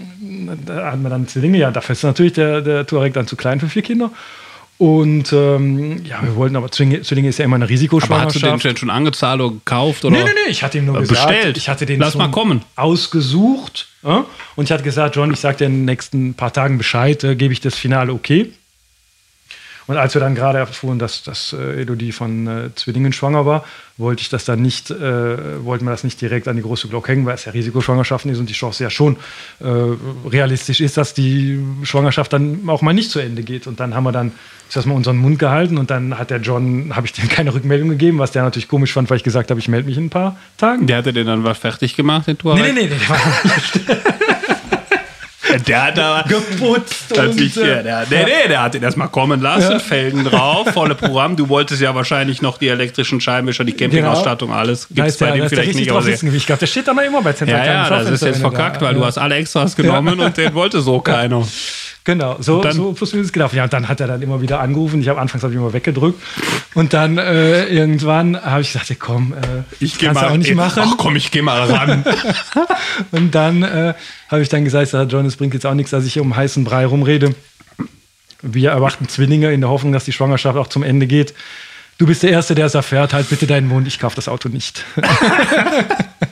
da 0.65 0.91
hatten 0.91 1.01
wir 1.03 1.09
dann 1.09 1.27
Zwillinge. 1.27 1.57
Ja, 1.57 1.71
dafür 1.71 1.93
ist 1.93 2.03
natürlich 2.03 2.33
der, 2.33 2.61
der 2.61 2.85
Touareg 2.85 3.13
dann 3.13 3.27
zu 3.27 3.35
klein 3.35 3.59
für 3.59 3.67
vier 3.69 3.81
Kinder. 3.81 4.11
Und 4.77 5.33
ähm, 5.33 6.05
ja, 6.05 6.19
wir 6.23 6.37
wollten 6.37 6.55
aber 6.55 6.71
Zwillinge, 6.71 7.01
Zwillinge 7.01 7.27
ist 7.27 7.37
ja 7.37 7.43
immer 7.43 7.57
eine 7.57 7.65
Aber 7.65 7.69
hast 7.73 7.79
du 7.79 7.83
Risikoschwangerschaft. 7.83 8.63
den 8.63 8.77
schon 8.77 8.89
angezahlt 8.89 9.41
oder 9.41 9.51
gekauft? 9.51 10.05
Oder? 10.05 10.15
Nee, 10.17 10.23
nee, 10.23 10.29
nee, 10.45 10.51
ich 10.51 10.63
hatte 10.63 10.77
ihm 10.77 10.85
nur 10.85 10.95
Äh, 10.97 11.01
gesagt, 11.01 11.27
bestellt. 11.27 11.57
ich 11.57 11.67
hatte 11.67 11.85
den 11.85 11.99
Lass 11.99 12.15
mal 12.15 12.31
kommen. 12.31 12.61
ausgesucht. 12.77 13.87
Ja? 14.03 14.23
Und 14.55 14.63
ich 14.65 14.71
hatte 14.71 14.83
gesagt, 14.83 15.17
John, 15.17 15.33
ich 15.33 15.39
sage 15.41 15.57
dir 15.57 15.65
in 15.65 15.73
den 15.73 15.85
nächsten 15.85 16.33
paar 16.33 16.53
Tagen 16.53 16.77
Bescheid, 16.77 17.21
äh, 17.25 17.35
gebe 17.35 17.51
ich 17.51 17.59
das 17.59 17.75
Finale 17.75 18.13
okay. 18.13 18.53
Und 19.89 19.97
als 19.97 20.13
wir 20.13 20.21
dann 20.21 20.35
gerade 20.35 20.59
erfuhren, 20.59 20.99
dass, 20.99 21.23
dass 21.23 21.51
äh, 21.51 21.81
Elodie 21.81 22.11
von 22.11 22.45
äh, 22.45 22.75
Zwillingen 22.75 23.11
schwanger 23.11 23.47
war, 23.47 23.65
wollte 23.97 24.21
ich 24.21 24.29
das 24.29 24.45
dann 24.45 24.61
nicht, 24.61 24.91
äh, 24.91 25.65
wollten 25.65 25.83
wir 25.83 25.89
das 25.89 26.03
nicht 26.03 26.21
direkt 26.21 26.47
an 26.47 26.57
die 26.57 26.61
große 26.61 26.87
Glocke 26.89 27.11
hängen, 27.11 27.25
weil 27.25 27.33
es 27.33 27.45
ja 27.45 27.53
Risikoschwangerschaften 27.53 28.31
ist 28.31 28.37
und 28.37 28.47
die 28.47 28.53
Chance 28.53 28.83
ja 28.83 28.91
schon 28.91 29.17
äh, 29.59 29.65
realistisch 30.29 30.79
ist, 30.79 30.95
dass 30.95 31.15
die 31.15 31.59
Schwangerschaft 31.81 32.31
dann 32.31 32.69
auch 32.69 32.83
mal 32.83 32.93
nicht 32.93 33.09
zu 33.09 33.17
Ende 33.17 33.41
geht. 33.41 33.65
Und 33.65 33.79
dann 33.79 33.95
haben 33.95 34.03
wir 34.03 34.11
dann, 34.11 34.31
ich 34.67 34.75
sag 34.75 34.85
mal, 34.85 34.93
unseren 34.93 35.17
Mund 35.17 35.39
gehalten 35.39 35.79
und 35.79 35.89
dann 35.89 36.19
hat 36.19 36.29
der 36.29 36.37
John, 36.39 36.91
habe 36.95 37.07
ich 37.07 37.13
dem 37.13 37.27
keine 37.27 37.51
Rückmeldung 37.51 37.89
gegeben, 37.89 38.19
was 38.19 38.29
der 38.29 38.43
natürlich 38.43 38.67
komisch 38.67 38.93
fand, 38.93 39.09
weil 39.09 39.17
ich 39.17 39.23
gesagt 39.23 39.49
habe, 39.49 39.59
ich 39.59 39.69
melde 39.69 39.87
mich 39.89 39.97
in 39.97 40.05
ein 40.05 40.09
paar 40.11 40.37
Tagen. 40.57 40.85
Der 40.85 40.97
hatte 40.97 41.13
den 41.13 41.25
dann 41.25 41.43
was 41.43 41.57
fertig 41.57 41.95
gemacht, 41.95 42.27
den 42.27 42.37
Touareg? 42.37 42.61
Nee, 42.61 42.73
nee, 42.73 42.81
nee, 42.83 42.89
der 42.89 43.09
war 43.09 43.17
Der 45.67 45.83
hat 45.83 45.97
da... 45.97 46.23
geputzt 46.27 47.17
und, 47.17 47.39
hier, 47.39 47.79
äh, 47.79 47.83
der, 47.83 48.05
nee, 48.09 48.23
nee, 48.23 48.47
der 48.47 48.63
hat 48.63 48.73
den 48.73 48.83
erstmal 48.83 49.09
kommen 49.09 49.41
lassen, 49.41 49.73
Ja. 49.73 49.79
Felgen 49.79 50.23
drauf, 50.23 50.67
volle 50.73 50.95
Programm. 50.95 51.35
Du 51.35 51.49
wolltest 51.49 51.81
ja 51.81 51.95
wahrscheinlich 51.95 52.41
noch 52.41 52.57
die 52.57 52.67
elektrischen 52.67 53.19
Scheinwischer, 53.19 53.63
die 53.63 53.73
Campingausstattung, 53.73 54.53
alles. 54.53 54.87
Genau. 54.87 54.97
da 54.97 55.03
Gibt's 55.03 55.17
der, 55.17 55.25
bei 55.27 55.37
dem 55.37 55.49
vielleicht 55.49 55.75
nicht, 55.75 55.91
aber 55.91 56.01
gewicht 56.01 56.47
gehabt. 56.47 56.61
Der 56.61 56.67
steht 56.67 56.87
da 56.87 56.93
noch 56.93 57.03
immer 57.03 57.21
bei 57.21 57.33
Zentralen. 57.33 57.65
Ja, 57.65 57.83
ja, 57.83 57.89
das 57.89 58.09
ist 58.09 58.23
jetzt 58.23 58.39
verkackt, 58.39 58.81
weil 58.81 58.93
du 58.93 59.05
hast 59.05 59.17
alle 59.17 59.35
Extras 59.35 59.75
genommen 59.75 60.19
und 60.19 60.37
den 60.37 60.53
wollte 60.53 60.81
so 60.81 60.99
keiner. 60.99 61.45
Genau, 62.09 62.37
so, 62.39 62.63
dann- 62.63 62.75
so 62.75 62.91
plus 62.93 63.13
minus 63.13 63.31
gelaufen. 63.31 63.55
Ja, 63.55 63.65
und 63.65 63.71
dann 63.73 63.87
hat 63.87 63.99
er 63.99 64.07
dann 64.07 64.19
immer 64.23 64.41
wieder 64.41 64.59
angerufen. 64.61 64.99
Ich 64.99 65.07
habe 65.09 65.21
anfangs 65.21 65.43
hab 65.43 65.51
ich 65.51 65.57
immer 65.57 65.73
weggedrückt. 65.73 66.19
Und 66.73 66.93
dann 66.93 67.19
äh, 67.19 67.65
irgendwann 67.67 68.35
habe 68.41 68.61
ich 68.61 68.71
gesagt, 68.71 68.89
ja, 68.89 68.95
komm, 68.97 69.33
äh, 69.33 69.61
Ich 69.79 69.99
gehe 69.99 70.11
mal 70.11 70.27
auch 70.27 70.35
nicht 70.35 70.49
ey, 70.49 70.55
machen. 70.55 70.81
Ach 70.87 70.95
komm, 70.97 71.15
ich 71.15 71.29
geh 71.29 71.43
mal 71.43 71.71
ran. 71.71 72.03
Und 73.11 73.35
dann 73.35 73.61
äh, 73.61 73.93
habe 74.27 74.41
ich 74.41 74.49
dann 74.49 74.63
gesagt, 74.63 74.87
sag, 74.87 75.11
John, 75.11 75.27
es 75.27 75.35
bringt 75.35 75.53
jetzt 75.53 75.67
auch 75.67 75.75
nichts, 75.75 75.91
dass 75.91 76.03
ich 76.03 76.13
hier 76.13 76.23
um 76.23 76.35
heißen 76.35 76.63
Brei 76.63 76.87
rumrede. 76.87 77.35
Wir 78.41 78.71
erwarten 78.71 79.07
Zwillinge 79.07 79.51
in 79.53 79.61
der 79.61 79.69
Hoffnung, 79.69 79.93
dass 79.93 80.05
die 80.05 80.11
Schwangerschaft 80.13 80.57
auch 80.57 80.67
zum 80.67 80.81
Ende 80.81 81.05
geht. 81.05 81.35
Du 81.99 82.07
bist 82.07 82.23
der 82.23 82.31
Erste, 82.31 82.55
der 82.55 82.65
es 82.65 82.73
erfährt. 82.73 83.13
Halt 83.13 83.29
bitte 83.29 83.45
deinen 83.45 83.67
Mund. 83.67 83.87
Ich 83.87 83.99
kaufe 83.99 84.15
das 84.15 84.27
Auto 84.27 84.49
nicht. 84.49 84.83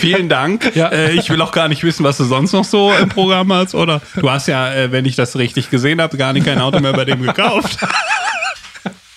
Vielen 0.00 0.28
Dank. 0.28 0.74
Ja. 0.74 0.88
Äh, 0.88 1.12
ich 1.12 1.30
will 1.30 1.40
auch 1.40 1.52
gar 1.52 1.68
nicht 1.68 1.82
wissen, 1.84 2.04
was 2.04 2.16
du 2.18 2.24
sonst 2.24 2.52
noch 2.52 2.64
so 2.64 2.92
im 2.92 3.08
Programm 3.08 3.52
hast, 3.52 3.74
oder? 3.74 4.00
Du 4.16 4.30
hast 4.30 4.48
ja, 4.48 4.72
äh, 4.72 4.92
wenn 4.92 5.04
ich 5.04 5.16
das 5.16 5.36
richtig 5.36 5.70
gesehen 5.70 6.00
habe, 6.00 6.16
gar 6.16 6.32
nicht 6.32 6.46
kein 6.46 6.60
Auto 6.60 6.80
mehr 6.80 6.92
bei 6.92 7.04
dem 7.04 7.22
gekauft. 7.22 7.78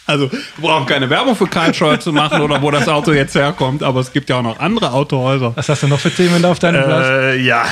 Also, 0.07 0.29
wir 0.29 0.39
brauchen 0.67 0.87
keine 0.87 1.09
Werbung 1.09 1.37
für 1.37 1.47
Karl 1.47 1.73
Scheuer 1.73 1.97
zu 1.97 2.11
machen 2.11 2.41
oder 2.41 2.61
wo 2.61 2.69
das 2.69 2.89
Auto 2.89 3.13
jetzt 3.13 3.33
herkommt, 3.33 3.81
aber 3.81 4.01
es 4.01 4.11
gibt 4.11 4.29
ja 4.29 4.37
auch 4.39 4.41
noch 4.41 4.59
andere 4.59 4.91
Autohäuser. 4.91 5.53
Was 5.55 5.69
hast 5.69 5.83
du 5.83 5.87
noch 5.87 5.99
für 6.01 6.11
Themen 6.13 6.41
da 6.41 6.51
auf 6.51 6.59
deinem 6.59 6.83
Blatt? 6.83 7.05
Äh, 7.05 7.35
ja. 7.37 7.63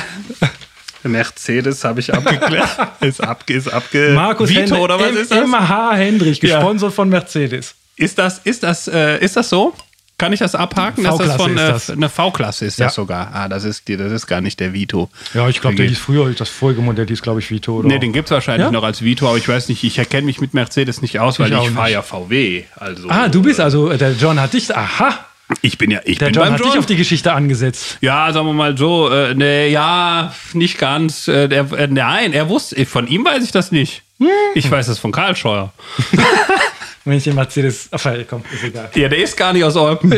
Mercedes 1.04 1.84
habe 1.84 2.00
ich 2.00 2.14
abgeklärt. 2.14 2.70
ist, 3.02 3.22
abge, 3.22 3.54
ist 3.56 3.68
abge. 3.68 4.12
Markus 4.14 4.50
Vito 4.50 4.62
Hendrich, 4.62 4.80
oder 4.80 5.00
was 5.00 5.10
M- 5.10 5.18
ist 5.18 5.32
das? 5.32 5.48
MH 5.48 5.94
Hendrich, 5.96 6.42
Ja. 6.42 6.56
gesponsert 6.58 6.94
von 6.94 7.10
Mercedes. 7.10 7.76
Ist 7.98 8.18
das, 8.18 8.40
ist 8.46 8.64
das, 8.64 8.88
äh, 8.88 9.18
ist 9.20 9.36
das 9.36 9.50
so? 9.50 9.74
Kann 10.20 10.32
ich 10.34 10.40
das 10.40 10.54
abhaken? 10.54 11.04
dass 11.04 11.18
das 11.18 11.36
von 11.36 11.56
ist 11.58 11.62
äh, 11.64 11.68
das. 11.72 11.90
eine 11.90 12.10
V-Klasse 12.10 12.66
ist 12.66 12.78
Ja. 12.78 12.86
das 12.86 12.96
sogar. 12.96 13.32
Ah, 13.34 13.48
das 13.50 13.64
ist 13.64 13.90
das 13.90 14.12
ist 14.12 14.28
gar 14.28 14.42
nicht 14.42 14.60
der 14.60 14.74
Vito. 14.74 15.10
Ja, 15.34 15.50
ich 15.50 15.60
glaube, 15.62 15.78
der 15.78 15.88
hieß 15.88 15.98
früher, 15.98 16.30
das 16.34 16.50
vorige 16.50 16.82
Modell 16.82 17.08
hieß, 17.08 17.24
glaube 17.24 17.40
ich, 17.40 17.50
Vito. 17.50 17.74
Oder? 17.78 17.88
Nee, 17.88 17.98
den 17.98 18.14
gibt 18.14 18.28
es 18.28 18.32
wahrscheinlich 18.32 18.66
Ja? 18.68 18.72
noch 18.72 18.84
als 18.84 19.02
Vito, 19.02 19.28
aber 19.28 19.38
ich 19.38 19.50
weiß 19.50 19.68
nicht, 19.70 19.84
ich 19.84 19.98
erkenne 19.98 20.28
mich 20.28 20.40
mit 20.40 20.54
Mercedes 20.54 21.02
nicht 21.02 21.20
aus, 21.20 21.40
weil 21.40 21.52
Ich 21.52 21.70
fahre 21.72 21.92
ja 21.92 22.02
VW. 22.04 22.66
Also, 22.76 23.10
ah, 23.10 23.28
du 23.30 23.42
bist 23.42 23.60
also, 23.60 23.90
äh, 23.90 23.98
der 23.98 24.12
John 24.12 24.40
hat 24.40 24.54
dich, 24.54 24.76
aha, 24.76 25.18
Ich 25.62 25.78
bin 25.80 25.90
ja, 25.90 26.00
ich 26.04 26.20
der 26.20 26.28
bin 26.28 26.36
John 26.36 26.44
beim 26.44 26.54
hat 26.54 26.64
dich 26.64 26.78
auf 26.78 26.86
die 26.86 26.96
Geschichte 26.98 27.34
angesetzt. 27.34 27.98
Ja, 28.02 28.32
sagen 28.32 28.46
wir 28.46 28.54
mal 28.54 28.78
so, 28.78 29.10
äh, 29.10 29.34
ne, 29.34 29.68
ja, 29.70 30.32
nicht 30.54 30.78
ganz. 30.78 31.28
Äh, 31.28 31.48
der, 31.48 31.72
äh, 31.72 31.88
nein, 31.88 32.34
er 32.34 32.50
wusste, 32.50 32.86
von 32.86 33.08
ihm 33.08 33.26
weiß 33.26 33.44
ich 33.44 33.52
das 33.52 33.72
nicht. 33.72 34.04
Hm. 34.20 34.28
Ich 34.54 34.70
weiß 34.70 34.88
das 34.88 35.00
von 35.00 35.12
Karl 35.12 35.36
Scheuer. 35.36 35.72
Wenn 37.10 37.18
ich 37.18 37.24
den 37.24 37.36
Mercedes, 37.36 37.90
ach, 37.92 38.06
komm, 38.30 38.44
ist 38.54 38.64
egal. 38.64 38.90
Ja, 38.96 39.08
der 39.10 39.20
ist 39.24 39.36
gar 39.36 39.52
nicht 39.54 39.64
aus 39.64 39.76
Olpen. 39.76 40.14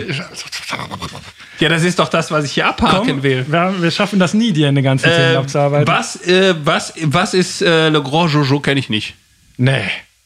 Ja, 1.60 1.70
das 1.70 1.84
ist 1.84 2.00
doch 2.00 2.10
das, 2.10 2.32
was 2.32 2.46
ich 2.46 2.54
hier 2.54 2.68
abhaken 2.68 3.08
Komm, 3.08 3.24
will. 3.24 3.46
wir, 3.48 3.74
wir 3.82 3.92
schaffen 3.92 4.20
das 4.20 4.34
nie, 4.34 4.52
dir 4.52 4.68
eine 4.68 4.82
ganze 4.82 5.06
Themen 5.06 5.34
Äh, 5.34 5.38
abzuarbeiten. 5.38 5.88
was, 5.88 6.16
äh, 6.28 6.56
was, 6.64 6.94
was 7.04 7.34
ist 7.34 7.62
äh, 7.62 7.90
Le 7.90 8.02
Grand 8.02 8.34
Jojo, 8.34 8.60
kenne 8.60 8.80
ich 8.80 8.90
nicht. 8.90 9.14
Nee. 9.58 9.82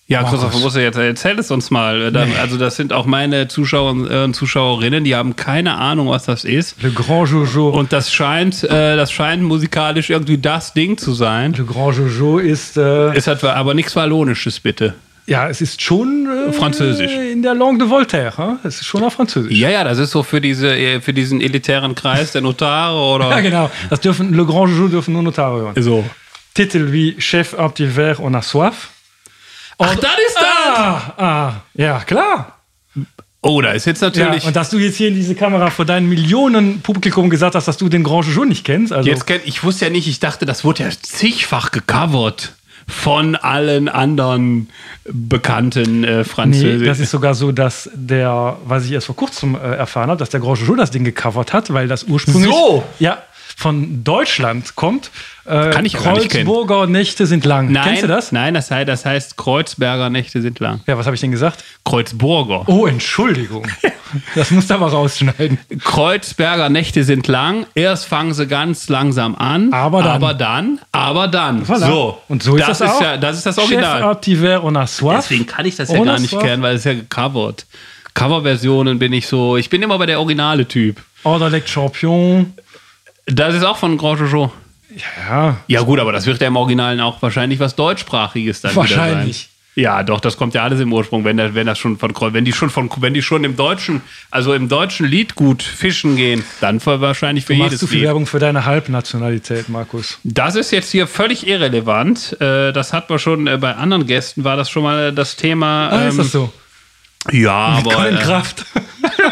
Ja, 0.07 0.21
Markus. 0.21 0.39
Christopher 0.41 0.63
Busse, 0.63 0.81
jetzt 0.81 0.97
erzähl 0.97 1.37
es 1.39 1.49
uns 1.51 1.71
mal. 1.71 1.99
Äh, 2.03 2.11
Dann, 2.11 2.29
Also, 2.39 2.57
das 2.57 2.75
sind 2.77 2.93
auch 2.93 3.05
meine 3.05 3.47
Zuschauer 3.47 3.89
und 3.91 4.09
äh, 4.09 4.31
Zuschauerinnen, 4.31 5.03
die 5.03 5.15
haben 5.15 5.35
keine 5.35 5.75
Ahnung, 5.75 6.09
was 6.09 6.25
das 6.25 6.45
ist. 6.45 6.81
Le 6.83 6.91
Grand 6.91 7.29
Jojo. 7.29 7.69
Und 7.69 7.91
das 7.91 8.13
scheint, 8.13 8.63
äh, 8.63 8.95
das 8.95 9.11
scheint 9.11 9.41
musikalisch 9.43 10.09
irgendwie 10.11 10.37
das 10.37 10.73
Ding 10.73 10.97
zu 10.97 11.13
sein. 11.13 11.53
Le 11.53 11.65
Grand 11.65 11.97
Jojo 11.97 12.37
ist, 12.37 12.77
äh, 12.77 13.13
Es 13.15 13.27
hat 13.27 13.43
aber 13.43 13.73
nichts 13.73 13.95
Wallonisches, 13.95 14.59
bitte. 14.59 14.93
Ja, 15.27 15.49
es 15.49 15.61
ist 15.61 15.81
schon 15.81 16.27
äh, 16.49 16.53
Französisch. 16.53 17.11
In 17.11 17.41
der 17.41 17.55
Langue 17.55 17.79
de 17.79 17.89
Voltaire. 17.89 18.37
Hm? 18.37 18.59
Es 18.63 18.75
ist 18.81 18.85
schon 18.85 19.03
auf 19.03 19.13
Französisch. 19.13 19.57
Ja, 19.57 19.69
ja, 19.69 19.83
das 19.83 19.97
ist 19.97 20.11
so 20.11 20.21
für, 20.23 20.39
diese, 20.39 20.75
äh, 20.75 21.01
für 21.01 21.13
diesen 21.13 21.41
elitären 21.41 21.95
Kreis 21.95 22.31
der 22.31 22.41
Notare 22.41 22.95
oder 23.15 23.29
Ja, 23.29 23.39
genau. 23.41 23.71
Das 23.89 23.99
dürfen, 24.01 24.33
Le 24.33 24.45
Grand 24.45 24.69
Jojo 24.71 24.87
dürfen 24.87 25.13
nur 25.13 25.23
Notare 25.23 25.61
hören. 25.61 25.81
so. 25.81 26.05
Titel 26.53 26.91
wie 26.91 27.19
Chef 27.19 27.49
verre, 27.49 28.19
on 28.21 28.35
a 28.35 28.41
soif. 28.41 28.89
Ach, 29.77 29.93
das 29.95 30.11
ist 30.27 30.35
das! 30.35 30.77
Ah, 30.77 31.13
ah, 31.17 31.53
ja, 31.73 31.99
klar. 31.99 32.59
Oh, 33.41 33.61
da 33.61 33.73
ist 33.73 33.85
jetzt 33.85 34.01
Ja, 34.01 34.07
natürlich. 34.07 34.45
und 34.45 34.55
dass 34.55 34.69
du 34.69 34.77
jetzt 34.77 34.95
hier 34.95 35.09
in 35.09 35.15
diese 35.15 35.35
Kamera 35.35 35.69
vor 35.69 35.85
deinem 35.85 36.07
Millionen 36.07 36.79
Publikum 36.81 37.29
gesagt 37.29 37.55
hast, 37.55 37.67
dass 37.67 37.77
du 37.77 37.89
den 37.89 38.03
Grand 38.03 38.25
Jojo 38.25 38.45
nicht 38.45 38.63
kennst. 38.63 38.93
Also, 38.93 39.09
jetzt 39.09 39.27
kenn, 39.27 39.41
ich 39.43 39.63
wusste 39.63 39.85
ja 39.85 39.91
nicht, 39.91 40.07
ich 40.07 40.19
dachte, 40.19 40.45
das 40.45 40.63
wurde 40.63 40.83
ja 40.83 40.89
zigfach 40.89 41.71
gecovert 41.71 42.53
von 42.87 43.35
allen 43.35 43.89
anderen 43.89 44.69
bekannten 45.05 46.03
äh, 46.03 46.17
nee, 46.17 46.23
Französischen. 46.23 46.85
das 46.85 46.99
ist 46.99 47.11
sogar 47.11 47.33
so, 47.33 47.51
dass 47.51 47.89
der, 47.93 48.57
was 48.65 48.85
ich 48.85 48.91
erst 48.91 49.07
vor 49.07 49.15
kurzem 49.15 49.55
äh, 49.55 49.57
erfahren 49.57 50.09
habe, 50.09 50.19
dass 50.19 50.29
der 50.29 50.39
Grand 50.39 50.59
Jojo 50.59 50.75
das 50.75 50.91
Ding 50.91 51.03
gecovert 51.03 51.53
hat, 51.53 51.73
weil 51.73 51.87
das 51.87 52.03
ursprünglich 52.03 52.53
So! 52.53 52.83
ja, 52.99 53.17
von 53.65 54.03
Deutschland 54.03 54.75
kommt. 54.75 55.09
Äh, 55.45 55.71
Kann 55.71 55.85
ich. 55.85 55.93
Kreuzburger 55.93 56.85
Nächte 56.85 57.25
sind 57.25 57.45
lang. 57.45 57.71
Nein, 57.71 57.83
Kennst 57.83 58.03
du 58.03 58.07
das? 58.07 58.31
Nein, 58.31 58.53
das 58.53 58.69
heißt, 58.69 58.87
das 58.87 59.05
heißt 59.05 59.37
Kreuzberger 59.37 60.11
Nächte 60.11 60.39
sind 60.43 60.59
lang. 60.59 60.81
Ja, 60.85 60.99
was 60.99 61.07
habe 61.07 61.15
ich 61.15 61.21
denn 61.21 61.31
gesagt? 61.31 61.63
Kreuzburger. 61.83 62.69
Oh, 62.69 62.85
Entschuldigung. 62.85 63.67
das 64.35 64.51
musst 64.51 64.69
du 64.69 64.75
aber 64.75 64.91
rausschneiden. 64.91 65.57
Kreuzberger 65.83 66.69
Nächte 66.69 67.03
sind 67.03 67.27
lang. 67.27 67.65
Erst 67.73 68.05
fangen 68.05 68.35
sie 68.35 68.45
ganz 68.45 68.87
langsam 68.87 69.33
an. 69.33 69.73
Aber 69.73 70.03
dann. 70.03 70.11
Aber 70.11 70.33
dann. 70.35 70.79
Aber 70.91 71.27
dann. 71.27 71.65
Voilà. 71.65 71.87
So. 71.87 72.21
Und 72.27 72.43
so 72.43 72.57
ist 72.57 72.67
das, 72.67 72.83
auch. 72.83 73.01
ja, 73.01 73.17
das 73.17 73.37
ist 73.37 73.47
das 73.47 73.57
Original. 73.57 74.15
Deswegen 75.17 75.47
kann 75.47 75.65
ich 75.65 75.75
das 75.75 75.91
ja 75.91 76.03
gar 76.03 76.19
nicht 76.19 76.39
kennen, 76.39 76.61
weil 76.61 76.75
es 76.75 76.83
ja 76.83 76.93
gecovert. 76.93 77.65
Coverversionen 78.13 78.99
bin 78.99 79.11
ich 79.11 79.25
so. 79.25 79.57
Ich 79.57 79.71
bin 79.71 79.81
immer 79.81 79.97
bei 79.97 80.05
der 80.05 80.19
originale 80.19 80.67
Typ. 80.67 81.01
Orderlect 81.23 81.67
Champion. 81.67 82.53
Das 83.25 83.55
ist 83.55 83.63
auch 83.63 83.77
von 83.77 83.97
Grand 83.97 84.19
Jojo. 84.19 84.51
Ja, 85.27 85.57
Ja, 85.67 85.81
gut, 85.81 85.99
aber 85.99 86.11
das 86.11 86.25
wird 86.25 86.39
ja 86.41 86.47
im 86.47 86.55
Originalen 86.55 86.99
auch 86.99 87.21
wahrscheinlich 87.21 87.59
was 87.59 87.75
deutschsprachiges 87.75 88.61
dann 88.61 88.71
wieder 88.71 88.87
sein. 88.87 88.97
wahrscheinlich. 88.97 89.49
Ja, 89.77 90.03
doch, 90.03 90.21
das 90.21 90.37
kommt 90.37 90.53
ja 90.53 90.63
alles 90.63 90.79
im 90.79 90.93
Ursprung, 90.93 91.25
wenn, 91.25 91.37
wenn 91.53 91.67
das 91.67 91.77
schon 91.77 91.97
von 91.97 92.13
wenn 92.33 92.45
die 92.45 92.53
schon 92.53 92.69
von, 92.69 92.89
wenn 92.99 93.13
die 93.13 93.21
schon 93.21 93.43
im 93.43 93.57
deutschen, 93.57 94.01
also 94.31 94.53
im 94.53 94.69
deutschen 94.69 95.05
Lied 95.05 95.35
gut 95.35 95.61
fischen 95.63 96.15
gehen, 96.15 96.45
dann 96.61 96.79
für, 96.79 97.01
wahrscheinlich 97.01 97.43
für 97.43 97.53
Du 97.53 97.59
machst 97.59 97.71
jedes 97.71 97.79
zu 97.81 97.87
viel 97.87 97.97
Lied. 97.97 98.07
Werbung 98.07 98.25
für 98.25 98.39
deine 98.39 98.63
Halbnationalität, 98.65 99.67
Markus. 99.67 100.17
Das 100.23 100.55
ist 100.55 100.71
jetzt 100.71 100.91
hier 100.91 101.07
völlig 101.07 101.45
irrelevant. 101.45 102.37
Äh, 102.39 102.71
Das 102.71 102.93
hat 102.93 103.09
man 103.09 103.19
schon 103.19 103.47
äh, 103.47 103.57
bei 103.57 103.75
anderen 103.75 104.07
Gästen 104.07 104.45
war 104.45 104.55
das 104.55 104.69
schon 104.69 104.83
mal 104.83 105.11
das 105.11 105.35
Thema. 105.35 105.89
Ah, 105.89 106.07
ist 106.07 106.13
ähm, 106.13 106.17
das 106.19 106.31
so? 106.31 106.53
Ja, 107.31 107.53
aber 107.53 107.91
Colin 107.91 108.17
äh, 108.17 108.21
Kraft. 108.21 108.65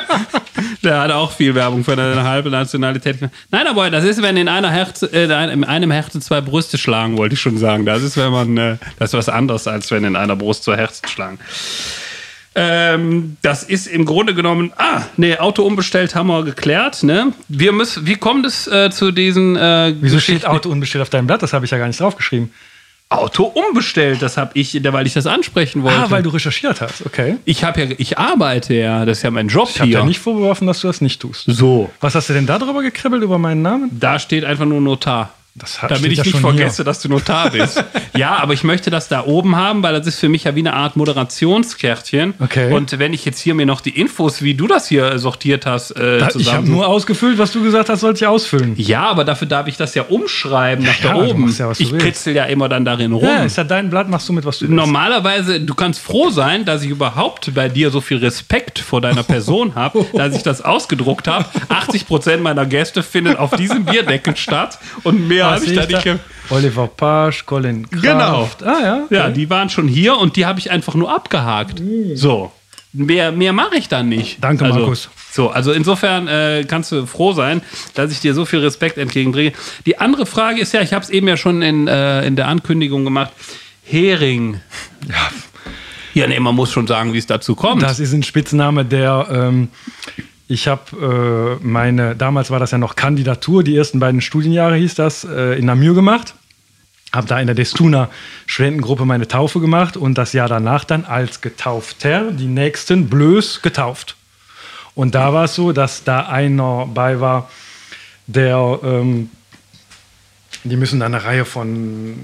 der 0.83 1.01
hat 1.01 1.11
auch 1.11 1.31
viel 1.31 1.55
Werbung 1.55 1.83
für 1.83 1.93
eine 1.93 2.23
halbe 2.23 2.49
Nationalität. 2.49 3.19
gemacht. 3.19 3.33
Nein, 3.51 3.67
aber 3.67 3.89
das 3.89 4.03
ist, 4.03 4.21
wenn 4.21 4.37
in 4.37 4.47
einer 4.47 4.71
Herz, 4.71 5.03
äh, 5.03 5.25
in 5.25 5.63
einem 5.63 5.91
Herzen 5.91 6.21
zwei 6.21 6.41
Brüste 6.41 6.77
schlagen, 6.77 7.17
wollte 7.17 7.35
ich 7.35 7.41
schon 7.41 7.57
sagen. 7.57 7.85
Das 7.85 8.01
ist, 8.03 8.17
wenn 8.17 8.31
man, 8.31 8.57
äh, 8.57 8.77
das 8.97 9.11
ist 9.11 9.17
was 9.17 9.29
anderes, 9.29 9.67
als 9.67 9.91
wenn 9.91 10.03
in 10.03 10.15
einer 10.15 10.35
Brust 10.35 10.63
zwei 10.63 10.77
Herzen 10.77 11.07
schlagen. 11.07 11.39
Ähm, 12.55 13.37
das 13.41 13.63
ist 13.63 13.87
im 13.87 14.05
Grunde 14.05 14.35
genommen, 14.35 14.73
ah, 14.77 15.01
nee, 15.17 15.37
Auto 15.37 15.63
umbestellt 15.63 16.13
haben 16.13 16.27
wir 16.27 16.43
geklärt, 16.43 17.01
ne? 17.01 17.33
Wir 17.47 17.71
müssen, 17.71 18.05
wie 18.05 18.15
kommt 18.15 18.45
es 18.45 18.67
äh, 18.67 18.91
zu 18.91 19.11
diesen, 19.11 19.55
äh, 19.55 19.95
Wieso 19.99 20.19
steht 20.19 20.45
Auto 20.45 20.69
unbestellt 20.69 21.01
auf 21.01 21.09
deinem 21.09 21.25
Blatt? 21.25 21.41
Das 21.41 21.53
habe 21.53 21.65
ich 21.65 21.71
ja 21.71 21.79
gar 21.79 21.87
nicht 21.87 21.99
draufgeschrieben. 21.99 22.51
Auto 23.13 23.43
umbestellt? 23.43 24.21
Das 24.21 24.37
habe 24.37 24.51
ich, 24.55 24.81
weil 24.83 25.07
ich 25.07 25.13
das 25.13 25.25
ansprechen 25.27 25.83
wollte. 25.83 25.97
Ah, 25.99 26.09
weil 26.09 26.23
du 26.23 26.29
recherchiert 26.29 26.81
hast, 26.81 27.05
okay. 27.05 27.37
ich 27.45 27.63
habe 27.63 27.81
ja, 27.83 27.87
ich 27.97 28.17
arbeite 28.17 28.73
ja, 28.73 29.05
das 29.05 29.19
ist 29.19 29.23
ja 29.23 29.31
mein 29.31 29.47
Job 29.47 29.69
Ich 29.69 29.79
habe 29.79 29.89
hier. 29.89 29.99
dir 29.99 30.05
nicht 30.05 30.19
vorgeworfen, 30.19 30.67
dass 30.67 30.81
du 30.81 30.87
das 30.87 31.01
nicht 31.01 31.21
tust. 31.21 31.45
so. 31.47 31.89
Was 32.01 32.15
hast 32.15 32.29
du 32.29 32.33
denn 32.33 32.45
da 32.45 32.59
drüber 32.59 32.81
gekribbelt 32.81 33.23
über 33.23 33.37
meinen 33.37 33.61
Namen? 33.61 33.89
Da 33.99 34.19
steht 34.19 34.43
einfach 34.45 34.65
nur 34.65 34.81
Notar. 34.81 35.31
Damit 35.87 36.11
ich 36.11 36.17
ja 36.17 36.23
nicht 36.23 36.31
schon 36.31 36.41
vergesse, 36.41 36.83
dass 36.83 36.99
du 36.99 37.09
Notar 37.09 37.51
bist. 37.51 37.83
ja, 38.17 38.37
aber 38.37 38.53
ich 38.53 38.63
möchte 38.63 38.89
das 38.89 39.07
da 39.07 39.23
oben 39.25 39.55
haben, 39.55 39.83
weil 39.83 39.93
das 39.93 40.07
ist 40.07 40.19
für 40.19 40.27
mich 40.27 40.45
ja 40.45 40.55
wie 40.55 40.61
eine 40.61 40.73
Art 40.73 40.95
Moderationskärtchen. 40.95 42.33
Okay. 42.39 42.71
Und 42.73 42.97
wenn 42.97 43.13
ich 43.13 43.23
jetzt 43.25 43.39
hier 43.39 43.53
mir 43.53 43.67
noch 43.67 43.81
die 43.81 43.91
Infos, 43.99 44.41
wie 44.41 44.55
du 44.55 44.65
das 44.67 44.87
hier 44.87 45.19
sortiert 45.19 45.67
hast, 45.67 45.91
äh, 45.91 46.17
Da, 46.19 46.29
ich 46.37 46.51
habe 46.51 46.67
nur 46.67 46.87
ausgefüllt, 46.87 47.37
was 47.37 47.51
du 47.51 47.61
gesagt 47.63 47.89
hast, 47.89 47.99
sollte 47.99 48.17
ich 48.23 48.27
ausfüllen. 48.27 48.73
ja, 48.77 49.03
aber 49.05 49.25
dafür 49.25 49.47
darf 49.47 49.67
ich 49.67 49.77
das 49.77 49.93
ja 49.93 50.03
umschreiben 50.03 50.85
nach 50.85 50.99
Ja, 51.03 51.13
da 51.13 51.15
oben. 51.21 51.53
ja, 51.55 51.71
ich 51.71 51.91
willst. 51.91 52.03
kritzel 52.03 52.35
ja 52.35 52.45
immer 52.45 52.67
dann 52.67 52.83
darin 52.83 53.11
rum. 53.13 53.23
Ja, 53.23 53.43
ist 53.43 53.57
ja 53.57 53.63
dein 53.63 53.91
Blatt, 53.91 54.09
machst 54.09 54.27
du 54.29 54.33
mit, 54.33 54.45
was 54.45 54.57
du 54.59 54.65
willst. 54.67 54.75
Normalerweise, 54.75 55.59
du 55.61 55.75
kannst 55.75 56.01
froh 56.01 56.31
sein, 56.31 56.65
dass 56.65 56.81
ich 56.81 56.89
überhaupt 56.89 57.53
bei 57.53 57.69
dir 57.69 57.91
so 57.91 58.01
viel 58.01 58.17
Respekt 58.17 58.79
vor 58.79 59.01
deiner 59.01 59.23
Person 59.23 59.75
habe, 59.75 60.03
dass 60.13 60.35
ich 60.35 60.41
das 60.41 60.61
ausgedruckt 60.63 61.27
habe. 61.27 61.45
80 61.69 62.07
Prozent 62.07 62.41
meiner 62.43 62.65
Gäste 62.65 63.03
finden 63.03 63.35
auf 63.35 63.51
diesem 63.55 63.85
Bierdeckel 63.85 64.35
statt 64.35 64.79
und 65.03 65.27
mehr 65.27 65.42
Was 65.51 65.61
habe 65.61 65.71
ich 65.71 65.75
da 65.75 65.97
ich 65.97 66.03
da? 66.03 66.19
Oliver 66.49 66.87
Pasch, 66.87 67.45
Colin 67.45 67.89
Kraft. 67.89 68.03
Genau. 68.03 68.49
Ah 68.63 68.79
ja. 68.81 69.03
Okay. 69.05 69.15
Ja, 69.15 69.29
die 69.29 69.49
waren 69.49 69.69
schon 69.69 69.87
hier 69.87 70.17
und 70.17 70.35
die 70.35 70.45
habe 70.45 70.59
ich 70.59 70.71
einfach 70.71 70.95
nur 70.95 71.13
abgehakt. 71.13 71.81
So. 72.15 72.51
Mehr, 72.91 73.31
mehr 73.31 73.53
mache 73.53 73.77
ich 73.77 73.87
dann 73.87 74.07
nicht. 74.09 74.43
Danke, 74.43 74.65
also, 74.65 74.79
Markus. 74.79 75.09
So, 75.31 75.49
also 75.49 75.71
insofern 75.71 76.27
äh, 76.27 76.63
kannst 76.67 76.91
du 76.91 77.07
froh 77.07 77.33
sein, 77.33 77.61
dass 77.95 78.11
ich 78.11 78.19
dir 78.19 78.35
so 78.35 78.45
viel 78.45 78.59
Respekt 78.59 78.99
entgegenbringe. 78.99 79.53
Die 79.87 79.97
andere 79.97 80.27
Frage 80.27 80.61
ist 80.61 80.73
ja, 80.73 80.81
ich 80.81 80.93
habe 80.93 81.03
es 81.03 81.09
eben 81.09 81.27
ja 81.27 81.35
schon 81.35 81.63
in, 81.63 81.87
äh, 81.87 82.23
in 82.25 82.35
der 82.35 82.47
Ankündigung 82.47 83.03
gemacht, 83.03 83.31
Hering. 83.83 84.59
Ja, 85.09 85.31
Ja, 86.13 86.27
nee, 86.27 86.39
man 86.39 86.53
muss 86.53 86.71
schon 86.71 86.85
sagen, 86.85 87.13
wie 87.13 87.17
es 87.17 87.25
dazu 87.25 87.55
kommt. 87.55 87.81
Das 87.81 87.99
ist 87.99 88.13
ein 88.13 88.21
Spitzname, 88.21 88.85
der 88.85 89.27
ähm, 89.31 89.69
ich 90.47 90.67
habe 90.67 91.59
äh, 91.61 91.65
meine, 91.65 92.15
damals 92.15 92.51
war 92.51 92.59
das 92.59 92.71
ja 92.71 92.77
noch 92.77 92.95
Kandidatur, 92.95 93.63
die 93.63 93.75
ersten 93.75 93.99
beiden 93.99 94.21
Studienjahre 94.21 94.75
hieß 94.75 94.95
das, 94.95 95.23
äh, 95.23 95.57
in 95.57 95.65
Namur 95.65 95.95
gemacht. 95.95 96.35
Habe 97.13 97.27
da 97.27 97.39
in 97.39 97.45
der 97.45 97.55
Destuna 97.55 98.09
Studentengruppe 98.47 99.05
meine 99.05 99.27
Taufe 99.27 99.59
gemacht 99.59 99.97
und 99.97 100.17
das 100.17 100.33
Jahr 100.33 100.49
danach 100.49 100.83
dann 100.83 101.05
als 101.05 101.41
Getaufter 101.41 102.31
die 102.31 102.47
nächsten 102.47 103.07
Blöß 103.07 103.61
getauft. 103.61 104.15
Und 104.95 105.15
da 105.15 105.33
war 105.33 105.45
es 105.45 105.55
so, 105.55 105.71
dass 105.71 106.03
da 106.03 106.27
einer 106.27 106.87
bei 106.87 107.19
war, 107.19 107.49
der, 108.27 108.79
ähm, 108.83 109.29
die 110.63 110.75
müssen 110.75 110.99
dann 110.99 111.13
eine 111.13 111.23
Reihe 111.23 111.45
von 111.45 112.19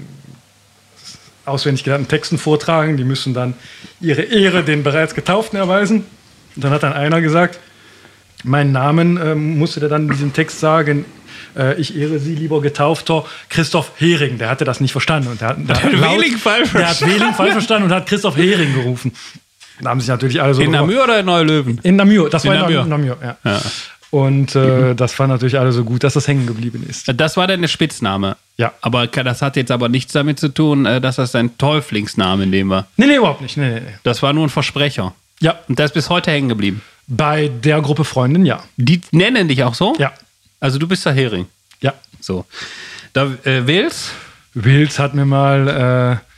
auswendig 1.44 1.84
gelernten 1.84 2.08
Texten 2.08 2.38
vortragen, 2.38 2.96
die 2.96 3.04
müssen 3.04 3.34
dann 3.34 3.54
ihre 4.00 4.22
Ehre 4.22 4.62
den 4.62 4.82
bereits 4.82 5.14
Getauften 5.14 5.58
erweisen. 5.58 6.04
Und 6.54 6.64
dann 6.64 6.72
hat 6.72 6.82
dann 6.82 6.92
einer 6.92 7.20
gesagt, 7.20 7.58
meinen 8.44 8.72
Namen 8.72 9.18
ähm, 9.22 9.58
musste 9.58 9.80
der 9.80 9.88
dann 9.88 10.02
in 10.02 10.10
diesem 10.10 10.32
Text 10.32 10.60
sagen, 10.60 11.04
äh, 11.56 11.80
ich 11.80 11.96
ehre 11.96 12.18
Sie, 12.18 12.34
lieber 12.34 12.60
Getaufter 12.60 13.24
Christoph 13.48 13.92
Hering. 13.96 14.38
Der 14.38 14.48
hatte 14.48 14.64
das 14.64 14.80
nicht 14.80 14.92
verstanden. 14.92 15.28
Und 15.28 15.40
der 15.40 15.48
hat, 15.48 15.56
der 15.68 15.82
hat 15.82 15.92
Wehling 15.92 16.36
falsch 16.36 16.72
Der 16.72 16.88
hat 16.88 17.00
Wehling 17.02 17.34
falsch 17.34 17.52
verstanden 17.52 17.84
und 17.84 17.94
hat 17.94 18.06
Christoph 18.06 18.36
Hering 18.36 18.74
gerufen. 18.74 19.12
Da 19.80 19.90
haben 19.90 20.00
sich 20.00 20.08
natürlich 20.08 20.42
alle 20.42 20.54
so 20.54 20.60
in 20.60 20.70
Namur 20.70 21.04
oder 21.04 21.20
in 21.20 21.26
Neulöwen? 21.26 21.80
in 21.82 21.96
Namur, 21.96 22.28
das 22.28 22.44
In 22.44 22.50
war 22.50 22.56
in 22.56 22.62
Namur. 22.62 22.84
Namur, 22.86 23.16
Namur 23.16 23.36
ja. 23.44 23.60
Und 24.10 24.56
äh, 24.56 24.94
das 24.94 25.16
war 25.20 25.28
natürlich 25.28 25.58
alle 25.58 25.70
so 25.70 25.84
gut, 25.84 26.02
dass 26.02 26.14
das 26.14 26.26
hängen 26.26 26.46
geblieben 26.46 26.84
ist. 26.88 27.10
Das 27.14 27.36
war 27.36 27.46
deine 27.46 27.68
Spitzname. 27.68 28.36
Ja. 28.56 28.72
Aber 28.80 29.06
das 29.06 29.40
hat 29.40 29.56
jetzt 29.56 29.70
aber 29.70 29.88
nichts 29.88 30.12
damit 30.12 30.40
zu 30.40 30.48
tun, 30.48 30.84
äh, 30.84 31.00
dass 31.00 31.16
das 31.16 31.30
dein 31.30 31.56
Teuflingsname 31.58 32.42
in 32.42 32.52
dem 32.52 32.68
war. 32.70 32.88
Nee, 32.96 33.06
nee, 33.06 33.16
überhaupt 33.16 33.40
nicht. 33.40 33.56
Nee, 33.56 33.70
nee, 33.70 33.80
nee. 33.80 33.94
Das 34.02 34.20
war 34.22 34.32
nur 34.32 34.44
ein 34.44 34.50
Versprecher. 34.50 35.14
Ja, 35.40 35.58
Und 35.68 35.78
das 35.78 35.86
ist 35.86 35.94
bis 35.94 36.10
heute 36.10 36.32
hängen 36.32 36.48
geblieben. 36.48 36.82
Bei 37.10 37.48
der 37.48 37.80
Gruppe 37.82 38.04
Freundin, 38.04 38.46
ja. 38.46 38.62
Die 38.76 39.00
nennen 39.10 39.48
dich 39.48 39.62
auch 39.64 39.74
so? 39.74 39.94
Ja, 39.98 40.12
Also 40.60 40.78
du 40.78 40.86
bist 40.88 41.04
der 41.04 41.12
Hering. 41.12 41.46
ja. 41.80 41.92
So. 42.22 42.44
Da 43.12 43.24
äh, 43.44 43.66
Wils, 43.66 44.12
Wils 44.54 44.98
hat 44.98 45.14
mir 45.14 45.24
mal, 45.26 46.20
äh, 46.22 46.29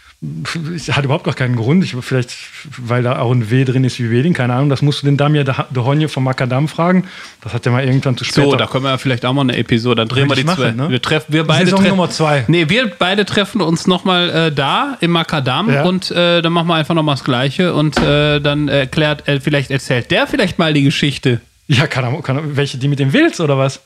hat 0.92 1.04
überhaupt 1.04 1.24
gar 1.24 1.34
keinen 1.34 1.56
Grund, 1.56 1.82
ich, 1.82 1.96
vielleicht 2.00 2.32
weil 2.78 3.02
da 3.02 3.18
auch 3.18 3.32
ein 3.32 3.50
W 3.50 3.64
drin 3.64 3.82
ist 3.82 3.98
wie 3.98 4.08
Weding, 4.08 4.34
keine 4.34 4.54
Ahnung, 4.54 4.68
das 4.68 4.80
musst 4.80 5.02
du 5.02 5.06
den 5.06 5.16
Damir 5.16 5.42
de 5.42 5.54
Honje 5.76 6.08
vom 6.08 6.22
Makadam 6.22 6.68
fragen. 6.68 7.08
Das 7.40 7.52
hat 7.52 7.66
er 7.66 7.72
mal 7.72 7.84
irgendwann 7.84 8.16
zu 8.16 8.22
spät. 8.24 8.44
so, 8.44 8.54
da 8.54 8.66
können 8.66 8.84
wir 8.84 8.96
vielleicht 8.98 9.24
auch 9.24 9.32
mal 9.32 9.40
eine 9.40 9.56
Episode, 9.56 9.96
dann 9.96 10.08
drehen 10.08 10.28
wir 10.28 10.36
die 10.36 10.42
ich 10.42 10.46
zwei. 10.46 10.66
machen, 10.66 10.76
ne? 10.76 10.90
Wir 10.90 11.02
treffen, 11.02 11.32
wir 11.32 11.44
beide 11.44 11.70
Saison 11.70 11.82
Nummer 11.88 12.08
zwei. 12.08 12.44
Nee, 12.46 12.68
wir 12.68 12.88
beide 12.96 13.24
treffen 13.24 13.60
uns 13.60 13.88
nochmal 13.88 14.30
äh, 14.30 14.52
da 14.52 14.96
im 15.00 15.10
Makadam 15.10 15.68
Ja. 15.72 15.82
und 15.82 16.12
äh, 16.12 16.40
dann 16.40 16.52
machen 16.52 16.68
wir 16.68 16.76
einfach 16.76 16.94
nochmal 16.94 17.16
das 17.16 17.24
Gleiche 17.24 17.74
und 17.74 17.98
äh, 17.98 18.38
dann 18.40 18.68
erklärt, 18.68 19.26
äh, 19.26 19.40
vielleicht 19.40 19.72
erzählt 19.72 20.12
der 20.12 20.28
vielleicht 20.28 20.56
mal 20.56 20.72
die 20.72 20.84
Geschichte. 20.84 21.40
ja, 21.66 21.88
kann 21.88 22.04
er, 22.04 22.22
kann 22.22 22.56
welche, 22.56 22.78
die 22.78 22.86
mit 22.86 23.00
dem 23.00 23.12
Wils 23.12 23.40
oder 23.40 23.58
was? 23.58 23.80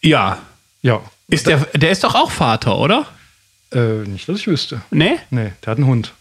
Ja. 0.00 0.38
Ja. 0.82 1.00
Ist 1.28 1.46
der, 1.46 1.58
der 1.74 1.90
ist 1.92 2.02
doch 2.02 2.16
auch 2.16 2.32
Vater, 2.32 2.76
oder? 2.76 3.06
Äh, 3.74 4.08
nicht, 4.08 4.28
dass 4.28 4.38
ich 4.38 4.46
wüsste. 4.46 4.82
Nee? 4.90 5.16
Nee, 5.30 5.52
der 5.64 5.70
hat 5.72 5.78
einen 5.78 5.86
Hund. 5.86 6.12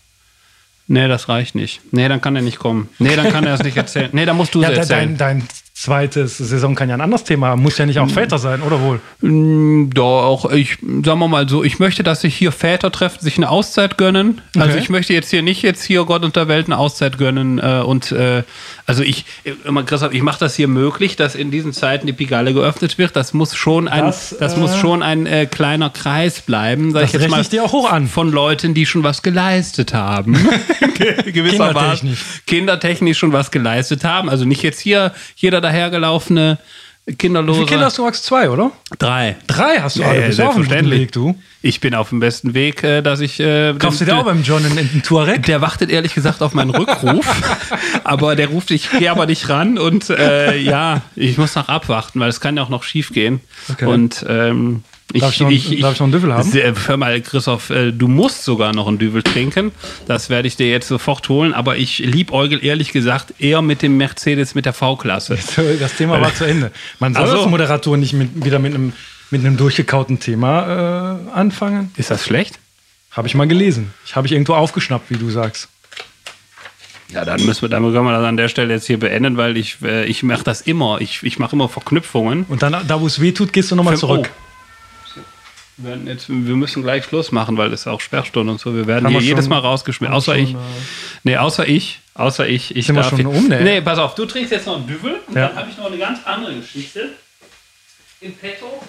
Nee, 0.87 1.07
das 1.07 1.29
reicht 1.29 1.55
nicht. 1.55 1.79
Nee, 1.91 2.07
dann 2.09 2.19
kann 2.19 2.35
er 2.35 2.41
nicht 2.41 2.59
kommen. 2.59 2.89
Nee, 2.99 3.15
dann 3.15 3.31
kann 3.31 3.45
er 3.45 3.53
es 3.53 3.63
nicht 3.63 3.77
erzählen. 3.77 4.09
Nee, 4.11 4.25
dann 4.25 4.35
musst 4.35 4.53
du 4.53 4.61
es 4.63 4.69
Ja, 4.69 4.75
erzählen. 4.75 5.17
dein, 5.17 5.39
dein 5.39 5.47
zweites 5.76 6.38
Saison 6.38 6.76
kann 6.76 6.88
ja 6.88 6.95
ein 6.95 7.01
anderes 7.01 7.24
Thema 7.24 7.47
haben. 7.47 7.61
Muss 7.63 7.78
ja 7.80 7.86
nicht 7.88 7.99
auch 7.99 8.09
Väter 8.09 8.38
sein, 8.38 8.61
oder 8.61 8.80
wohl? 8.82 8.99
Mm, 9.21 9.89
Doch, 9.89 10.51
ich, 10.51 10.78
sagen 10.82 11.19
wir 11.19 11.28
mal 11.28 11.49
so, 11.49 11.63
ich 11.63 11.80
möchte, 11.80 12.03
dass 12.03 12.21
sich 12.21 12.36
hier 12.36 12.51
Väter 12.51 12.91
treffen, 12.91 13.19
sich 13.21 13.38
eine 13.38 13.49
Auszeit 13.49 13.97
gönnen. 13.97 14.41
Also 14.55 14.69
Okay. 14.74 14.80
ich 14.80 14.89
möchte 14.89 15.13
jetzt 15.13 15.32
hier 15.32 15.41
nicht 15.41 15.61
jetzt 15.63 15.84
hier 15.84 16.03
Gott 16.05 16.24
und 16.24 16.36
der 16.36 16.47
Welt 16.47 16.67
eine 16.67 16.78
Auszeit 16.78 17.17
gönnen. 17.17 17.57
Äh, 17.59 17.82
und 17.86 18.11
äh, 18.11 18.43
also 18.86 19.01
ich, 19.01 19.26
immer 19.65 19.84
Christoph, 19.84 20.13
ich 20.13 20.21
mache 20.21 20.39
das 20.39 20.55
hier 20.55 20.67
möglich, 20.67 21.15
dass 21.15 21.34
in 21.36 21.49
diesen 21.49 21.74
Zeiten 21.74 22.05
die 22.05 22.13
Pigale 22.13 22.53
geöffnet 22.53 22.97
wird. 22.99 23.15
Das 23.15 23.34
muss 23.34 23.55
schon 23.55 23.88
ein, 23.88 24.05
das, 24.05 24.36
Das, 24.39 24.55
muss 24.57 24.74
äh, 24.76 24.78
schon 24.78 25.01
ein 25.01 25.26
äh, 25.26 25.47
kleiner 25.47 25.89
Kreis 25.89 26.41
bleiben, 26.41 26.91
sag 26.91 27.01
Das 27.01 27.09
ich 27.09 27.13
jetzt 27.13 27.21
rechne 27.24 27.36
mal. 27.38 27.41
ich 27.41 27.49
dir 27.49 27.63
auch 27.63 27.71
hoch 27.71 27.91
an. 27.91 28.07
Von 28.07 28.32
Leuten, 28.32 28.74
die 28.76 28.86
schon 28.86 29.03
was 29.03 29.24
geleistet 29.24 29.93
haben. 29.93 30.34
Gewissermaßen. 31.26 32.09
Kindertechnisch. 32.09 32.19
Kindertechnisch 32.45 33.17
schon 33.17 33.34
was 33.34 33.49
geleistet 33.51 34.03
haben. 34.03 34.30
Also 34.30 34.45
nicht 34.45 34.61
jetzt 34.61 34.80
hier 34.80 35.13
jeder 35.36 35.62
dahergelaufene 35.64 36.57
kinderlose. 37.18 37.59
Wie 37.59 37.64
viele 37.64 37.70
Kinder 37.72 37.86
hast 37.88 37.97
du, 37.97 38.03
Max? 38.03 38.24
Zwei, 38.24 38.49
oder? 38.49 38.72
Drei. 38.97 39.36
Drei 39.47 39.80
hast 39.82 39.97
du 39.97 40.01
Ja, 40.01 40.07
alle. 40.09 40.22
ja, 40.22 40.28
Bist 40.28 40.39
du 40.39 40.43
auf 40.43 40.53
dem 40.53 40.64
selbstverständlich. 40.64 41.01
Weg, 41.01 41.11
du. 41.11 41.36
Ich 41.61 41.80
bin 41.82 41.95
auf 41.95 42.09
dem 42.09 42.20
besten 42.20 42.53
Weg, 42.53 42.84
äh, 42.84 43.01
dass 43.01 43.20
ich. 43.20 43.39
Äh, 43.39 43.74
Kaufst 43.80 43.99
du 44.01 44.05
dir 44.05 44.16
auch 44.18 44.24
beim 44.26 44.43
John 44.43 44.66
einen, 44.66 44.78
einen 44.78 45.03
Touareg? 45.03 45.43
der 45.45 45.59
wartet 45.61 45.89
ehrlich 45.89 46.14
gesagt 46.14 46.41
auf 46.41 46.53
meinen 46.53 46.72
Rückruf, 46.72 47.26
aber 48.03 48.36
der 48.36 48.47
ruft, 48.47 48.72
ich 48.72 48.89
gehe 48.91 49.09
aber 49.11 49.26
nicht 49.26 49.49
ran 49.49 49.78
und 49.78 50.09
äh, 50.09 50.57
ja, 50.57 51.01
ich 51.16 51.38
muss 51.38 51.55
noch 51.55 51.68
abwarten, 51.70 52.20
weil 52.20 52.30
es 52.30 52.39
kann 52.39 52.55
ja 52.57 52.64
auch 52.64 52.70
noch 52.70 52.84
schief 52.84 53.11
gehen. 53.11 53.41
Okay. 53.70 53.86
Und 53.86 54.26
ähm, 54.30 54.84
Darf 55.13 55.31
ich 55.33 55.39
noch 55.41 55.47
einen- 55.49 55.81
darf 55.81 55.93
ich 55.93 55.99
noch 55.99 56.05
einen 56.05 56.11
Düffel 56.11 56.33
haben? 56.33 56.51
Hör 56.87 56.97
mal, 56.97 57.21
Christoph, 57.21 57.69
äh, 57.69 57.91
du 57.91 58.07
musst 58.07 58.43
sogar 58.45 58.73
noch 58.73 58.87
einen 58.87 58.97
Düvel 58.97 59.21
trinken. 59.21 59.71
Das 60.07 60.29
werde 60.29 60.47
ich 60.47 60.55
dir 60.55 60.69
jetzt 60.69 60.87
sofort 60.87 61.27
holen, 61.29 61.53
aber 61.53 61.77
ich 61.77 61.99
liebäugel 61.99 62.63
ehrlich 62.65 62.91
gesagt 62.93 63.35
eher 63.39 63.61
mit 63.61 63.81
dem 63.81 63.97
Mercedes 63.97 64.55
mit 64.55 64.65
der 64.65 64.73
V-Klasse. 64.73 65.37
Das 65.79 65.95
Thema 65.95 66.19
war 66.21 66.33
zu 66.33 66.45
Ende. 66.45 66.71
Man 66.99 67.13
soll 67.13 67.23
Ach 67.25 67.27
so. 67.31 67.37
als 67.41 67.49
Moderator 67.49 67.97
nicht 67.97 68.13
mit, 68.13 68.43
wieder 68.43 68.57
mit 68.59 68.73
einem, 68.73 68.93
mit 69.29 69.41
einem 69.45 69.57
durchgekauten 69.57 70.19
Thema 70.19 71.19
äh, 71.27 71.31
anfangen. 71.31 71.91
Ist 71.97 72.09
das 72.09 72.23
schlecht? 72.25 72.57
Habe 73.11 73.27
ich 73.27 73.35
mal 73.35 73.47
gelesen. 73.47 73.93
Ich 74.05 74.15
habe 74.15 74.25
ich 74.25 74.33
irgendwo 74.33 74.53
aufgeschnappt, 74.55 75.11
wie 75.11 75.17
du 75.17 75.29
sagst. 75.29 75.69
Ja, 77.11 77.25
dann 77.25 77.45
müssen 77.45 77.61
wir, 77.61 77.69
dann 77.69 77.83
können 77.83 78.05
wir 78.07 78.13
das 78.13 78.25
an 78.25 78.37
der 78.37 78.47
Stelle 78.47 78.73
jetzt 78.73 78.87
hier 78.87 78.99
beenden, 78.99 79.37
weil 79.37 79.55
ich, 79.57 79.77
äh, 79.83 80.05
ich 80.05 80.23
mache 80.23 80.43
das 80.43 80.61
immer. 80.61 80.99
Ich, 80.99 81.21
ich 81.21 81.37
mache 81.37 81.55
immer 81.55 81.69
Verknüpfungen. 81.69 82.45
Und 82.49 82.63
dann, 82.63 82.75
da 82.87 83.01
wo 83.01 83.05
es 83.05 83.21
weh 83.21 83.31
tut, 83.33 83.53
gehst 83.53 83.69
du 83.69 83.75
nochmal 83.75 83.97
zurück. 83.97 84.31
Wir, 85.78 85.89
werden 85.89 86.07
jetzt, 86.07 86.30
wir 86.30 86.55
müssen 86.55 86.84
gleich 86.84 87.03
Schluss 87.05 87.32
machen, 87.32 87.57
weil 87.57 87.74
es 87.74 87.82
ist 87.82 87.88
auch 87.88 87.99
Sperrstunde 88.01 88.51
und 88.51 88.59
so. 88.59 88.76
Wir 88.76 88.86
werden 88.88 89.05
Haben 89.05 89.11
hier 89.13 89.21
wir 89.21 89.28
jedes 89.28 89.45
schon- 89.45 89.49
Mal 89.49 89.59
rausgeschmissen. 89.59 90.11
wir 90.13 90.17
Außer 90.17 90.34
schon, 90.36 90.43
ich. 90.43 90.53
äh, 90.53 90.57
Nee, 91.24 91.38
außer 91.38 91.67
ich. 91.67 91.99
Außer 92.15 92.47
ich. 92.47 92.76
Ich 92.76 92.86
Sind 92.86 92.95
wir 92.95 93.01
darf 93.01 93.09
schon 93.09 93.19
hier- 93.19 93.30
um, 93.30 93.47
ne? 93.47 93.61
Nee, 93.61 93.82
pass 93.82 93.97
auf. 93.97 94.13
Du 94.15 94.26
trinkst 94.26 94.51
jetzt 94.51 94.67
noch 94.67 94.76
einen 94.78 94.88
Düvel 94.88 95.15
und 95.28 95.36
Ja. 95.36 95.47
dann 95.47 95.57
habe 95.57 95.69
ich 95.71 95.78
noch 95.78 95.88
eine 95.88 95.97
ganz 95.97 96.19
andere 96.26 96.55
Geschichte 96.55 97.09
im 98.21 98.34
Petto, 98.36 98.84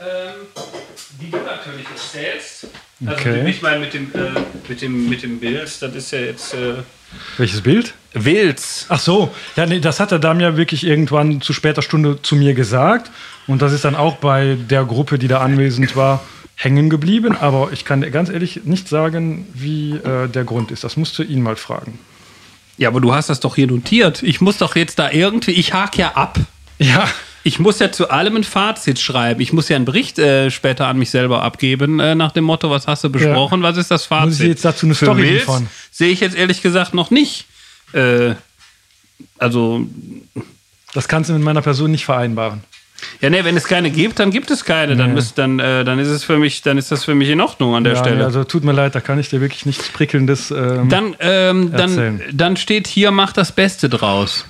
ähm, 0.00 0.06
die 1.20 1.30
du 1.30 1.36
natürlich 1.38 1.86
erzählst. 1.88 2.66
Also 3.06 3.12
Okay. 3.20 3.48
ich 3.48 3.62
meine 3.62 3.78
mit 3.78 3.94
dem, 3.94 4.10
äh, 4.14 4.40
mit 4.68 4.80
dem, 4.82 5.08
mit 5.08 5.22
dem 5.22 5.38
Bild, 5.38 5.62
das 5.80 5.94
ist 5.94 6.10
ja 6.10 6.18
jetzt 6.18 6.54
äh, 6.54 6.74
Welches 7.36 7.60
Bild? 7.60 7.94
Wilds. 8.12 8.86
Ach 8.88 8.98
so, 8.98 9.34
ja, 9.56 9.66
nee, 9.66 9.80
das 9.80 10.00
hat 10.00 10.10
der 10.10 10.18
Dam 10.18 10.40
ja 10.40 10.56
wirklich 10.56 10.84
irgendwann 10.84 11.40
zu 11.40 11.52
später 11.52 11.82
Stunde 11.82 12.20
zu 12.22 12.36
mir 12.36 12.54
gesagt. 12.54 13.10
Und 13.46 13.62
das 13.62 13.72
ist 13.72 13.84
dann 13.84 13.94
auch 13.94 14.16
bei 14.16 14.56
der 14.68 14.84
Gruppe, 14.84 15.18
die 15.18 15.28
da 15.28 15.40
anwesend 15.40 15.96
war, 15.96 16.24
hängen 16.54 16.88
geblieben. 16.88 17.36
Aber 17.38 17.70
ich 17.72 17.84
kann 17.84 18.00
dir 18.00 18.10
ganz 18.10 18.30
ehrlich 18.30 18.64
nicht 18.64 18.88
sagen, 18.88 19.46
wie 19.52 19.92
äh, 19.96 20.28
der 20.28 20.44
Grund 20.44 20.70
ist. 20.70 20.82
Das 20.84 20.96
musst 20.96 21.18
du 21.18 21.22
ihn 21.22 21.42
mal 21.42 21.56
fragen. 21.56 21.98
Ja, 22.78 22.88
aber 22.88 23.00
du 23.00 23.14
hast 23.14 23.30
das 23.30 23.40
doch 23.40 23.54
hier 23.54 23.66
notiert. 23.66 24.22
Ich 24.22 24.40
muss 24.40 24.58
doch 24.58 24.76
jetzt 24.76 24.98
da 24.98 25.10
irgendwie, 25.10 25.52
ich 25.52 25.72
hake 25.72 25.98
ja 25.98 26.12
ab. 26.14 26.38
Ja, 26.78 27.08
Ich 27.46 27.60
muss 27.60 27.78
ja 27.78 27.92
zu 27.92 28.10
allem 28.10 28.34
ein 28.34 28.42
Fazit 28.42 28.98
schreiben. 28.98 29.40
Ich 29.40 29.52
muss 29.52 29.68
ja 29.68 29.76
einen 29.76 29.84
Bericht 29.84 30.18
äh, 30.18 30.50
später 30.50 30.88
an 30.88 30.98
mich 30.98 31.10
selber 31.10 31.44
abgeben, 31.44 32.00
äh, 32.00 32.16
nach 32.16 32.32
dem 32.32 32.42
Motto, 32.42 32.70
was 32.70 32.88
hast 32.88 33.04
du 33.04 33.08
besprochen, 33.08 33.62
was 33.62 33.76
ist 33.76 33.88
das 33.88 34.04
Fazit? 34.04 34.30
Muss 34.30 34.40
ich 34.40 34.48
jetzt 34.48 34.64
dazu 34.64 34.84
eine 34.84 34.96
Für 34.96 35.04
Story 35.04 35.20
Mills 35.20 35.42
liefern? 35.42 35.68
Sehe 35.92 36.10
ich 36.10 36.18
jetzt 36.18 36.34
ehrlich 36.34 36.60
gesagt 36.60 36.92
noch 36.92 37.12
nicht. 37.12 37.46
Äh, 37.92 38.34
also, 39.38 39.86
das 40.92 41.06
kannst 41.06 41.30
du 41.30 41.34
mit 41.34 41.42
meiner 41.44 41.62
Person 41.62 41.92
nicht 41.92 42.04
vereinbaren. 42.04 42.64
Ja, 43.20 43.30
nee, 43.30 43.44
wenn 43.44 43.56
es 43.56 43.64
keine 43.64 43.90
gibt, 43.90 44.18
dann 44.18 44.30
gibt 44.30 44.50
es 44.50 44.64
keine. 44.64 44.96
Dann, 44.96 45.08
Nee. 45.10 45.14
müsst, 45.14 45.36
dann, 45.38 45.58
äh, 45.58 45.84
dann 45.84 45.98
ist 45.98 46.08
es 46.08 46.24
für 46.24 46.38
mich, 46.38 46.62
dann 46.62 46.78
ist 46.78 46.90
das 46.90 47.04
für 47.04 47.14
mich 47.14 47.28
in 47.28 47.40
Ordnung 47.40 47.74
an 47.74 47.84
der 47.84 47.94
Ja, 47.94 47.98
Stelle. 48.00 48.16
nee, 48.16 48.22
also 48.22 48.44
tut 48.44 48.64
mir 48.64 48.72
leid, 48.72 48.94
da 48.94 49.00
kann 49.00 49.18
ich 49.18 49.28
dir 49.28 49.40
wirklich 49.40 49.66
nichts 49.66 49.88
Prickelndes. 49.88 50.50
Ähm, 50.50 50.88
dann, 50.88 51.16
ähm, 51.20 51.72
dann, 51.72 51.80
Erzählen. 51.90 52.22
dann 52.32 52.56
steht 52.56 52.86
hier, 52.86 53.10
mach 53.10 53.32
das 53.32 53.52
Beste 53.52 53.88
draus. 53.88 54.44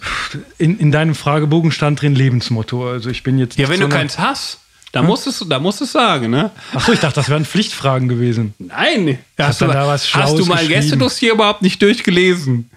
in, 0.59 0.79
in 0.79 0.93
deinem 0.93 1.15
Fragebogen 1.15 1.71
stand 1.73 2.03
drin 2.03 2.15
Lebensmotto. 2.15 2.89
Also 2.89 3.11
ich 3.11 3.23
bin 3.23 3.39
jetzt. 3.39 3.59
Ja, 3.59 3.69
wenn 3.69 3.79
so 3.79 3.89
du 3.89 3.95
keins 3.95 4.19
hast, 4.19 4.59
dann 4.93 5.07
musst 5.07 5.27
du 5.27 5.45
da 5.45 5.59
musst 5.59 5.81
du 5.81 5.85
es 5.85 5.93
sagen, 5.93 6.31
ne? 6.31 6.51
Ach 6.75 6.87
so, 6.87 6.93
ich 6.93 7.01
dachte, 7.01 7.17
das 7.17 7.29
wären 7.29 7.45
Pflichtfragen 7.45 8.09
gewesen. 8.09 8.55
Nein. 8.59 9.19
Hast 9.39 9.61
dann 9.61 9.69
du, 9.69 9.75
da 9.75 9.87
was 9.87 10.03
hast 10.03 10.09
Schlaues 10.11 10.41
du 10.41 10.47
mein? 10.47 10.67
Gästedossier 10.69 11.33
überhaupt 11.33 11.63
nicht 11.63 11.83
durchgelesen? 11.83 12.71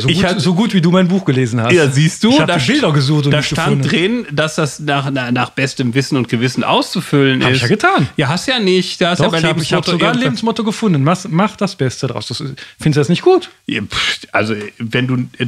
So, 0.00 0.08
Ich 0.08 0.16
gut, 0.20 0.24
hatte- 0.26 0.40
so 0.40 0.54
gut 0.54 0.74
wie 0.74 0.80
du 0.80 0.90
mein 0.90 1.08
Buch 1.08 1.24
gelesen 1.24 1.60
hast. 1.60 1.72
Ja, 1.72 1.88
siehst 1.88 2.24
du, 2.24 2.30
Ich 2.30 2.38
da 2.38 2.56
Bilder 2.58 2.92
gesucht 2.92 3.26
und 3.26 3.30
Da 3.32 3.42
stand 3.42 3.82
gefunden. 3.82 3.88
drin, 3.88 4.26
dass 4.32 4.54
das 4.56 4.80
nach, 4.80 5.10
nach, 5.10 5.30
nach 5.30 5.50
bestem 5.50 5.94
Wissen 5.94 6.16
und 6.16 6.28
Gewissen 6.28 6.64
auszufüllen 6.64 7.42
Hab 7.42 7.50
ist. 7.50 7.56
ich 7.56 7.62
ja 7.62 7.68
getan. 7.68 8.08
Ja, 8.16 8.28
hast 8.28 8.46
ja 8.48 8.58
nicht. 8.58 9.00
Da 9.00 9.10
hast 9.10 9.18
ja 9.20 9.26
Doch, 9.26 9.32
bei 9.32 9.38
ich 9.38 9.44
habe 9.44 9.50
hab 9.50 9.56
Lebensmotto 9.58 9.90
sogar 9.92 10.12
ein 10.12 10.18
Lebensmotto 10.18 10.64
gefunden. 10.64 11.02
Mach, 11.04 11.18
mach 11.28 11.56
das 11.56 11.76
Beste 11.76 12.06
draus. 12.06 12.28
Das, 12.28 12.38
findest 12.38 12.60
du 12.84 12.90
das 13.00 13.08
nicht 13.08 13.22
gut? 13.22 13.50
Ja, 13.66 13.82
pff, 13.82 14.26
Also, 14.32 14.54
wenn 14.78 15.06
du. 15.06 15.14
äh, 15.38 15.46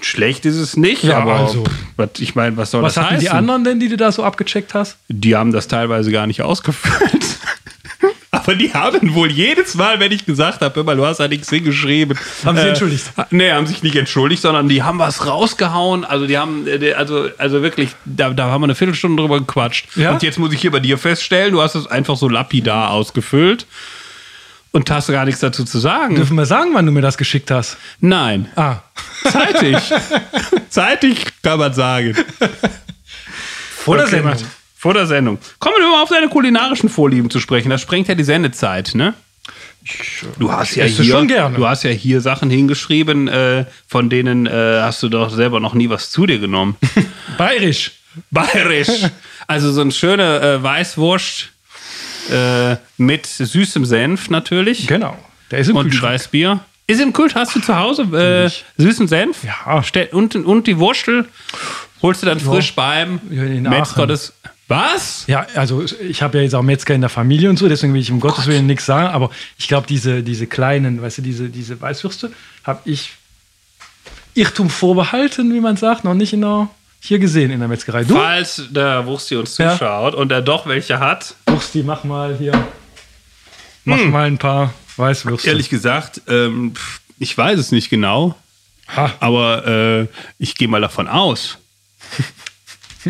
Schlecht 0.00 0.44
ist 0.46 0.56
es 0.56 0.76
nicht, 0.76 1.04
Ja, 1.04 1.18
aber. 1.18 1.36
also. 1.36 1.64
pff, 1.64 1.72
was, 1.96 2.08
ich 2.18 2.34
meine, 2.34 2.56
was 2.56 2.70
soll 2.70 2.82
Was 2.82 2.94
das 2.94 3.04
hatten 3.04 3.14
heißen? 3.16 3.24
die 3.26 3.30
anderen 3.30 3.64
denn, 3.64 3.80
die 3.80 3.88
du 3.88 3.96
da 3.96 4.10
so 4.12 4.24
abgecheckt 4.24 4.74
hast? 4.74 4.96
Die 5.08 5.36
haben 5.36 5.52
das 5.52 5.68
teilweise 5.68 6.10
gar 6.10 6.26
nicht 6.26 6.42
ausgefüllt. 6.42 7.00
Aber 8.50 8.58
die 8.58 8.74
haben 8.74 9.14
wohl 9.14 9.30
jedes 9.30 9.76
Mal, 9.76 10.00
wenn 10.00 10.10
ich 10.10 10.26
gesagt 10.26 10.60
habe, 10.60 10.80
immer, 10.80 10.96
du 10.96 11.06
hast 11.06 11.20
da 11.20 11.28
nichts 11.28 11.48
hingeschrieben. 11.50 12.18
Haben 12.44 12.58
sie 12.58 12.68
entschuldigt? 12.68 13.04
Nee, 13.30 13.52
haben 13.52 13.68
sich 13.68 13.84
nicht 13.84 13.94
entschuldigt, 13.94 14.42
sondern 14.42 14.68
die 14.68 14.82
haben 14.82 14.98
was 14.98 15.24
rausgehauen. 15.24 16.04
Also 16.04 16.26
die 16.26 16.36
haben, 16.36 16.66
äh, 16.66 16.94
also, 16.94 17.28
also 17.38 17.62
wirklich, 17.62 17.90
da, 18.04 18.30
da 18.30 18.46
haben 18.46 18.62
wir 18.62 18.64
eine 18.64 18.74
Viertelstunde 18.74 19.22
drüber 19.22 19.38
gequatscht. 19.38 19.86
Ja? 19.94 20.10
Und 20.10 20.24
jetzt 20.24 20.40
muss 20.40 20.52
ich 20.52 20.60
hier 20.60 20.72
bei 20.72 20.80
dir 20.80 20.98
feststellen, 20.98 21.52
du 21.52 21.62
hast 21.62 21.76
es 21.76 21.86
einfach 21.86 22.16
so 22.16 22.28
lapidar 22.28 22.90
ausgefüllt 22.90 23.66
und 24.72 24.90
hast 24.90 25.06
gar 25.06 25.26
nichts 25.26 25.40
dazu 25.40 25.64
zu 25.64 25.78
sagen. 25.78 26.16
Dürfen 26.16 26.36
wir 26.36 26.46
sagen, 26.46 26.70
wann 26.72 26.86
du 26.86 26.90
mir 26.90 27.02
das 27.02 27.18
geschickt 27.18 27.52
hast? 27.52 27.76
Nein. 28.00 28.48
Ah, 28.56 28.78
Zeitig. 29.30 29.76
Zeitig 30.70 31.26
kann 31.42 31.60
man 31.60 31.72
sagen. 31.72 32.16
vor 33.76 33.96
der 33.96 34.06
Okay, 34.06 34.16
Sendung. 34.16 34.44
Vor 34.80 34.94
der 34.94 35.06
Sendung. 35.06 35.36
Kommen 35.58 35.74
wir 35.78 35.90
mal 35.90 36.02
auf 36.02 36.08
deine 36.08 36.30
kulinarischen 36.30 36.88
Vorlieben 36.88 37.28
zu 37.28 37.38
sprechen. 37.38 37.68
Das 37.68 37.82
sprengt 37.82 38.08
ja 38.08 38.14
die 38.14 38.24
Sendezeit, 38.24 38.92
ne? 38.94 39.12
Du 40.38 40.50
hast 40.50 40.74
ja 40.74 40.86
hier, 40.86 41.50
du 41.54 41.68
hast 41.68 41.82
ja 41.82 41.90
hier 41.90 42.22
Sachen 42.22 42.48
hingeschrieben, 42.48 43.28
äh, 43.28 43.66
von 43.86 44.08
denen 44.08 44.46
äh, 44.46 44.80
hast 44.80 45.02
du 45.02 45.10
doch 45.10 45.28
selber 45.28 45.60
noch 45.60 45.74
nie 45.74 45.90
was 45.90 46.10
zu 46.10 46.24
dir 46.24 46.38
genommen. 46.38 46.78
Bayerisch. 47.36 47.92
Bayerisch. 48.30 48.88
Also 49.46 49.70
so 49.70 49.82
eine 49.82 49.92
schöne 49.92 50.40
äh, 50.40 50.62
Weißwurst 50.62 51.50
äh, 52.30 52.76
mit 52.96 53.26
süßem 53.26 53.84
Senf 53.84 54.30
natürlich 54.30 54.86
Genau. 54.86 55.14
Der 55.50 55.58
ist 55.58 55.68
im 55.68 55.76
und 55.76 55.88
ein 55.88 55.90
Kühlschrank. 55.90 56.14
Weißbier. 56.14 56.60
Ist 56.86 57.02
im 57.02 57.12
Kult, 57.12 57.34
hast 57.34 57.54
du 57.54 57.60
zu 57.60 57.76
Hause 57.76 58.04
äh, 58.16 58.80
süßen 58.82 59.08
Senf? 59.08 59.44
Ja. 59.44 59.82
Und, 60.12 60.36
und 60.36 60.66
die 60.66 60.78
Wurstel 60.78 61.28
holst 62.00 62.22
du 62.22 62.26
dann 62.26 62.40
frisch 62.40 62.74
beim 62.74 63.20
Ja, 63.30 63.42
Metzger 63.42 64.06
des. 64.06 64.32
Was? 64.70 65.24
Ja, 65.26 65.48
also 65.56 65.84
ich 66.00 66.22
habe 66.22 66.38
ja 66.38 66.44
jetzt 66.44 66.54
auch 66.54 66.62
Metzger 66.62 66.94
in 66.94 67.00
der 67.00 67.10
Familie 67.10 67.50
und 67.50 67.58
so, 67.58 67.68
deswegen 67.68 67.92
will 67.92 68.00
ich 68.00 68.12
um 68.12 68.20
Gottes 68.20 68.46
Willen 68.46 68.66
nichts 68.66 68.86
sagen, 68.86 69.08
aber 69.12 69.30
ich 69.58 69.66
glaube, 69.66 69.88
diese, 69.88 70.22
diese 70.22 70.46
kleinen, 70.46 71.02
weißt 71.02 71.18
du, 71.18 71.22
diese, 71.22 71.48
diese 71.48 71.80
Weißwürste 71.80 72.30
habe 72.62 72.80
ich 72.84 73.10
Irrtum 74.34 74.70
vorbehalten, 74.70 75.52
wie 75.52 75.58
man 75.58 75.76
sagt, 75.76 76.04
noch 76.04 76.14
nicht 76.14 76.32
in 76.34 76.42
der, 76.42 76.68
hier 77.00 77.18
gesehen 77.18 77.50
in 77.50 77.58
der 77.58 77.66
Metzgerei. 77.68 78.04
Du, 78.04 78.14
Falls 78.14 78.62
der 78.70 79.04
Wursti 79.06 79.34
uns 79.34 79.58
Ja. 79.58 79.72
zuschaut 79.72 80.14
und 80.14 80.30
er 80.30 80.40
doch 80.40 80.66
welche 80.68 81.00
hat, 81.00 81.34
Wursti, 81.48 81.82
mach 81.82 82.04
mal 82.04 82.36
hier, 82.36 82.52
mach 83.84 84.04
mal 84.04 84.26
ein 84.28 84.38
paar 84.38 84.72
Weißwürste. 84.96 85.48
ehrlich 85.48 85.68
gesagt, 85.68 86.20
ähm, 86.28 86.74
ich 87.18 87.36
weiß 87.36 87.58
es 87.58 87.72
nicht 87.72 87.90
genau, 87.90 88.36
Ha. 88.94 89.12
aber 89.18 89.66
äh, 89.66 90.06
ich 90.38 90.54
gehe 90.54 90.68
mal 90.68 90.80
davon 90.80 91.08
aus. 91.08 91.58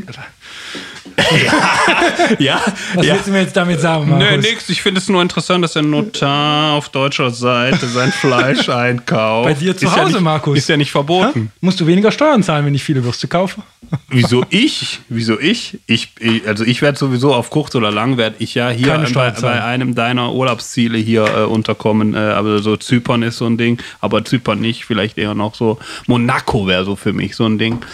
ja, 2.39 2.61
Was 2.95 3.07
ja. 3.07 3.15
willst 3.15 3.27
du 3.29 3.31
mir 3.33 3.41
jetzt 3.43 3.57
damit 3.57 3.81
sagen, 3.81 4.07
Nö, 4.19 4.25
Markus? 4.25 4.45
nix. 4.45 4.69
Ich 4.69 4.83
finde 4.83 5.01
es 5.01 5.09
nur 5.09 5.23
interessant, 5.23 5.65
dass 5.65 5.73
der 5.75 5.83
Notar 5.83 6.75
auf 6.75 6.89
deutscher 6.89 7.31
Seite 7.31 7.87
sein 7.89 8.13
Fleisch 8.13 8.69
einkauft. 8.69 9.45
Bei 9.49 9.55
dir 9.55 9.77
zu 9.77 9.87
ist 9.87 9.97
ja 9.97 10.03
Hause, 10.03 10.13
nicht, 10.15 10.21
Markus. 10.23 10.59
Ist 10.59 10.69
ja 10.69 10.77
nicht 10.77 10.91
Ha? 10.91 10.93
verboten. 10.93 11.53
Musst 11.61 11.81
du 11.81 11.87
weniger 11.87 12.11
Steuern 12.13 12.43
zahlen, 12.43 12.67
wenn 12.67 12.75
ich 12.75 12.83
viele 12.85 13.03
Würste 13.05 13.29
kaufe? 13.29 13.63
Wieso 14.09 14.45
ich? 14.51 15.01
Wieso 15.09 15.39
ich? 15.39 15.79
Ich, 15.87 16.13
ich 16.21 16.47
also 16.47 16.65
ich 16.65 16.83
werde 16.83 16.99
sowieso 16.99 17.35
auf 17.35 17.51
kurz 17.51 17.75
oder 17.75 17.91
lang 17.91 18.17
werde 18.17 18.37
ich 18.39 18.55
ja 18.55 18.71
hier 18.71 19.05
bei, 19.13 19.31
bei 19.31 19.65
einem 19.65 19.95
deiner 19.95 20.33
Urlaubsziele 20.33 20.99
hier 20.99 21.25
äh, 21.25 21.43
unterkommen. 21.43 22.15
Äh, 22.15 22.19
aber 22.19 22.61
so 22.61 22.77
Zypern 22.77 23.23
ist 23.23 23.39
so 23.39 23.47
ein 23.47 23.57
Ding, 23.57 23.81
aber 24.01 24.25
Zypern 24.25 24.61
nicht. 24.61 24.85
Vielleicht 24.85 25.19
eher 25.19 25.35
noch 25.35 25.55
so 25.55 25.79
Monaco 26.07 26.67
wäre 26.67 26.85
so 26.85 26.97
für 26.97 27.13
mich 27.13 27.37
so 27.37 27.47
ein 27.47 27.59
Ding. 27.59 27.85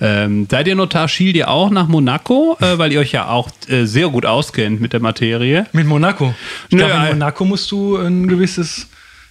Ähm, 0.00 0.46
seid 0.50 0.66
ihr 0.66 0.74
Notar 0.74 1.08
schielt 1.08 1.36
ihr 1.36 1.48
auch 1.48 1.70
nach 1.70 1.88
Monaco, 1.88 2.56
äh, 2.60 2.78
weil 2.78 2.92
ihr 2.92 3.00
euch 3.00 3.12
ja 3.12 3.28
auch 3.28 3.48
äh, 3.68 3.84
sehr 3.84 4.08
gut 4.08 4.26
auskennt 4.26 4.80
mit 4.80 4.92
der 4.92 5.00
Materie. 5.00 5.66
Mit 5.72 5.86
Monaco. 5.86 6.34
Ich 6.68 6.76
Nö, 6.76 6.84
glaube, 6.84 7.06
in 7.06 7.18
Monaco 7.18 7.44
musst 7.44 7.70
du 7.70 7.96
ein 7.96 8.28
gewisses 8.28 8.88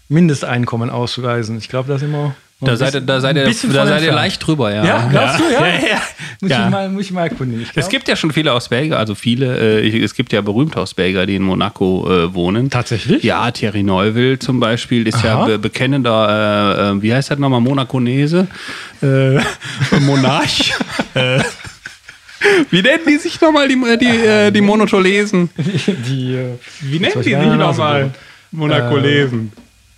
Mindesteinkommen 0.09 0.89
ausweisen. 0.89 1.57
Ich 1.57 1.69
glaube, 1.69 1.87
das 1.87 2.01
ist 2.01 2.07
immer. 2.07 2.35
Da 2.65 2.75
seid 2.77 2.93
ihr, 2.95 3.01
da 3.01 3.19
seid 3.21 3.35
ihr, 3.35 3.45
da 3.45 3.85
seid 3.87 4.03
ihr 4.03 4.11
leicht 4.11 4.45
drüber, 4.45 4.73
ja. 4.73 4.83
Ja, 4.85 5.07
glaubst 5.09 5.39
du, 5.39 5.43
ja? 5.43 5.59
ja, 5.59 5.67
ja. 5.67 6.01
Muss, 6.41 6.51
Ja. 6.51 6.65
Ich 6.65 6.71
mal, 6.71 6.89
muss 6.89 7.01
ich 7.03 7.11
mal 7.11 7.23
erkundigen. 7.23 7.65
Es 7.75 7.89
gibt 7.89 8.07
ja 8.07 8.15
schon 8.15 8.31
viele 8.31 8.51
aus 8.53 8.69
Belgien, 8.69 8.93
also 8.93 9.15
viele, 9.15 9.81
äh, 9.81 10.03
es 10.03 10.13
gibt 10.13 10.33
ja 10.33 10.41
berühmte 10.41 10.79
aus 10.79 10.93
Belgien, 10.93 11.27
die 11.27 11.35
in 11.35 11.43
Monaco 11.43 12.09
äh, 12.09 12.33
wohnen. 12.33 12.69
Tatsächlich? 12.69 13.23
Ja, 13.23 13.49
Thierry 13.51 13.83
Neuville 13.83 14.39
zum 14.39 14.59
Beispiel 14.59 15.07
ist 15.07 15.23
ja 15.23 15.37
Aha. 15.37 15.45
be 15.45 15.59
bekennender, 15.59 16.91
äh, 16.91 16.97
äh, 16.97 17.01
wie 17.01 17.13
heißt 17.13 17.31
das 17.31 17.39
nochmal, 17.39 17.61
Monaconese? 17.61 18.47
Äh, 19.01 19.39
Monarch. 20.01 20.73
äh, 21.13 21.39
wie 22.69 22.81
nennen 22.81 23.03
die 23.07 23.17
sich 23.17 23.39
nochmal, 23.39 23.67
die, 23.67 23.75
äh, 23.75 23.97
die, 23.97 24.05
äh, 24.05 24.51
die 24.51 24.61
Monotolesen? 24.61 25.49
die, 25.57 26.35
äh, 26.35 26.57
Wie 26.81 26.99
nennen 26.99 27.13
die 27.15 27.19
ich 27.19 27.25
sich 27.25 27.33
Nase 27.33 27.57
nochmal? 27.57 28.11
bohren. 28.51 29.51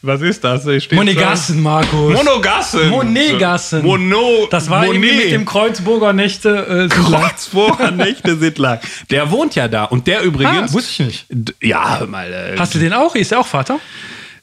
Was 0.05 0.21
ist 0.21 0.43
das? 0.43 0.65
Monegassen, 0.91 1.63
Markus. 1.63 2.13
Monogassen. 2.13 2.89
Monegassen. 2.89 3.81
Mono. 3.81 4.47
Das 4.51 4.69
war 4.69 4.85
Monet. 4.85 5.03
irgendwie 5.03 5.23
mit 5.23 5.31
dem 5.31 5.45
Kreuzburger 5.45 6.13
Nächte. 6.13 6.89
Äh. 6.91 6.93
Kreuzburger 6.93 7.89
Nächte 7.89 8.37
lang. 8.57 8.79
Der 9.09 9.31
wohnt 9.31 9.55
ja 9.55 9.67
da. 9.67 9.85
Und 9.85 10.05
der 10.05 10.19
ah, 10.19 10.23
übrigens. 10.23 10.73
wusste 10.73 11.03
ich 11.03 11.27
nicht. 11.29 11.55
Ja, 11.61 12.05
mal. 12.07 12.31
Äh, 12.31 12.55
Hast 12.59 12.75
du 12.75 12.79
den 12.79 12.93
auch? 12.93 13.15
Ist 13.15 13.31
der 13.31 13.39
auch 13.39 13.47
Vater? 13.47 13.79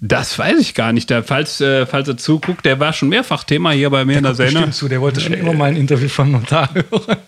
Das 0.05 0.37
weiß 0.37 0.59
ich 0.59 0.75
gar 0.75 0.93
nicht. 0.93 1.09
Da, 1.13 1.23
falls, 1.23 1.61
äh, 1.61 1.87
falls 1.87 2.09
er 2.09 2.17
zuguckt, 2.17 2.67
der 2.67 2.81
war 2.81 2.93
schon 2.93 3.09
mehrfach 3.09 3.45
Thema 3.45 3.71
hier 3.71 3.89
bei 3.89 4.05
mir 4.05 4.19
in 4.19 4.25
der 4.25 4.35
Sendung. 4.35 4.73
Zu. 4.73 4.89
Der 4.89 5.01
wollte 5.01 5.21
schon 5.21 5.33
immer 5.33 5.53
mal 5.53 5.67
ein 5.67 5.77
Interview 5.77 6.09
von 6.09 6.33
Notar 6.33 6.69
hören. 6.91 7.19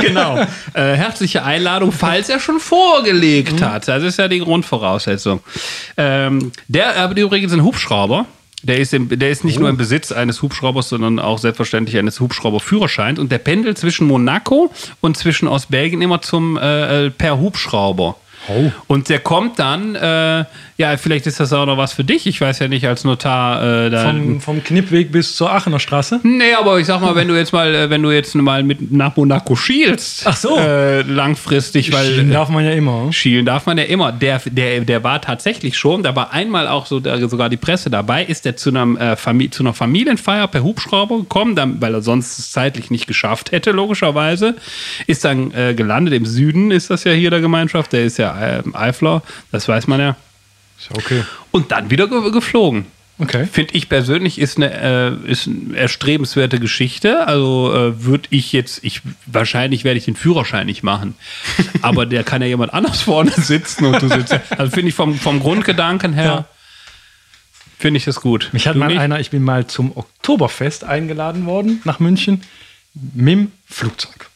genau. 0.00 0.40
Äh, 0.74 0.94
herzliche 0.94 1.44
Einladung, 1.44 1.92
falls 1.92 2.28
er 2.28 2.40
schon 2.40 2.58
vorgelegt 2.58 3.62
hat. 3.62 3.86
Das 3.86 4.02
ist 4.02 4.18
ja 4.18 4.26
die 4.26 4.40
Grundvoraussetzung. 4.40 5.38
Ähm, 5.96 6.50
der 6.66 6.96
hat 6.96 7.16
übrigens 7.16 7.52
einen 7.52 7.62
Hubschrauber. 7.62 8.26
Der 8.64 8.78
ist, 8.78 8.92
im, 8.92 9.08
der 9.16 9.30
ist 9.30 9.44
nicht 9.44 9.60
nur 9.60 9.68
im 9.68 9.76
Besitz 9.76 10.10
eines 10.10 10.42
Hubschraubers, 10.42 10.88
sondern 10.88 11.20
auch 11.20 11.38
selbstverständlich 11.38 11.96
eines 11.96 12.18
Hubschrauberführerscheins. 12.18 13.20
Und 13.20 13.30
der 13.30 13.38
pendelt 13.38 13.78
zwischen 13.78 14.08
Monaco 14.08 14.72
und 15.00 15.16
zwischen 15.16 15.46
Ostbelgien 15.46 16.02
immer 16.02 16.22
zum 16.22 16.56
äh, 16.56 17.06
äh, 17.06 17.10
per 17.10 17.38
Hubschrauber. 17.38 18.16
Oh. 18.48 18.70
Und 18.86 19.08
der 19.08 19.20
kommt 19.20 19.58
dann, 19.58 19.94
äh, 19.94 20.44
ja, 20.76 20.96
vielleicht 20.96 21.26
ist 21.26 21.40
das 21.40 21.52
auch 21.52 21.66
noch 21.66 21.78
was 21.78 21.92
für 21.92 22.04
dich. 22.04 22.26
Ich 22.26 22.40
weiß 22.40 22.58
ja 22.58 22.68
nicht, 22.68 22.86
als 22.86 23.04
Notar 23.04 23.86
äh, 23.86 23.90
da. 23.90 24.04
Vom, 24.06 24.40
vom 24.40 24.64
Knippweg 24.64 25.12
bis 25.12 25.36
zur 25.36 25.52
Aachener 25.52 25.78
Straße. 25.78 26.20
Nee, 26.24 26.54
aber 26.58 26.80
ich 26.80 26.86
sag 26.86 27.00
mal, 27.00 27.14
wenn 27.14 27.28
du 27.28 27.36
jetzt 27.36 27.52
mal, 27.52 27.74
äh, 27.74 27.90
wenn 27.90 28.02
du 28.02 28.10
jetzt 28.10 28.34
mal 28.34 28.62
mit 28.62 28.92
nach 28.92 29.16
Monaco 29.16 29.54
schielst, 29.54 30.26
Ach 30.26 30.36
so. 30.36 30.56
äh, 30.56 31.02
langfristig, 31.02 31.92
weil 31.92 32.06
Schielen 32.06 32.32
darf 32.32 32.48
man 32.48 32.64
ja 32.64 32.72
immer. 32.72 33.12
Schielen 33.12 33.46
darf 33.46 33.66
man 33.66 33.78
ja 33.78 33.84
immer. 33.84 34.12
Der, 34.12 34.40
der, 34.44 34.80
der 34.80 35.04
war 35.04 35.20
tatsächlich 35.20 35.78
schon, 35.78 36.02
da 36.02 36.16
war 36.16 36.32
einmal 36.32 36.66
auch 36.66 36.86
so 36.86 37.00
sogar 37.00 37.48
die 37.48 37.56
Presse 37.56 37.88
dabei, 37.88 38.24
ist 38.24 38.44
der 38.44 38.56
zu, 38.56 38.70
einem, 38.70 38.96
äh, 38.96 39.16
Famili 39.16 39.50
zu 39.50 39.62
einer 39.62 39.74
Familienfeier 39.74 40.48
per 40.48 40.62
Hubschrauber 40.62 41.18
gekommen, 41.18 41.54
dann, 41.54 41.80
weil 41.80 41.94
er 41.94 42.02
sonst 42.02 42.38
es 42.38 42.50
zeitlich 42.50 42.90
nicht 42.90 43.06
geschafft 43.06 43.52
hätte, 43.52 43.70
logischerweise. 43.70 44.56
Ist 45.06 45.24
dann 45.24 45.52
äh, 45.52 45.74
gelandet 45.74 46.14
im 46.14 46.26
Süden, 46.26 46.70
ist 46.70 46.90
das 46.90 47.04
ja 47.04 47.12
hier 47.12 47.30
der 47.30 47.40
Gemeinschaft, 47.40 47.92
der 47.92 48.04
ist 48.04 48.18
ja 48.18 48.33
äh, 48.40 48.62
Eifler, 48.72 49.22
das 49.52 49.68
weiß 49.68 49.86
man 49.86 50.00
ja. 50.00 50.16
Ist 50.78 50.90
ja 50.90 50.96
okay. 50.96 51.24
Und 51.50 51.70
dann 51.72 51.90
wieder 51.90 52.08
ge 52.08 52.30
geflogen. 52.30 52.86
Okay. 53.16 53.46
Finde 53.46 53.74
ich 53.74 53.88
persönlich 53.88 54.40
ist 54.40 54.56
eine, 54.56 54.72
äh, 55.26 55.30
ist 55.30 55.46
eine 55.46 55.76
erstrebenswerte 55.76 56.58
Geschichte. 56.58 57.28
Also 57.28 57.72
äh, 57.72 58.04
würde 58.04 58.26
ich 58.30 58.52
jetzt, 58.52 58.82
ich 58.82 59.02
wahrscheinlich 59.26 59.84
werde 59.84 59.98
ich 59.98 60.04
den 60.04 60.16
Führerschein 60.16 60.66
nicht 60.66 60.82
machen. 60.82 61.14
Aber 61.82 62.06
der 62.06 62.24
kann 62.24 62.42
ja 62.42 62.48
jemand 62.48 62.74
anders 62.74 63.02
vorne 63.02 63.30
sitzen 63.30 63.84
und 63.86 64.02
du 64.02 64.08
sitzt. 64.08 64.36
Also 64.58 64.72
finde 64.72 64.88
ich 64.88 64.94
vom, 64.96 65.14
vom 65.16 65.38
Grundgedanken 65.38 66.12
her, 66.12 66.24
Ja. 66.24 66.44
finde 67.78 67.98
ich 67.98 68.04
das 68.04 68.20
gut. 68.20 68.48
Mich 68.52 68.66
hat 68.66 68.74
Du 68.74 68.80
mal 68.80 68.88
nicht? 68.88 68.98
einer, 68.98 69.20
ich 69.20 69.30
bin 69.30 69.44
mal 69.44 69.64
zum 69.68 69.96
Oktoberfest 69.96 70.82
eingeladen 70.82 71.46
worden 71.46 71.82
nach 71.84 72.00
München 72.00 72.42
mit 72.94 73.28
dem 73.32 73.52
Flugzeug. 73.66 74.28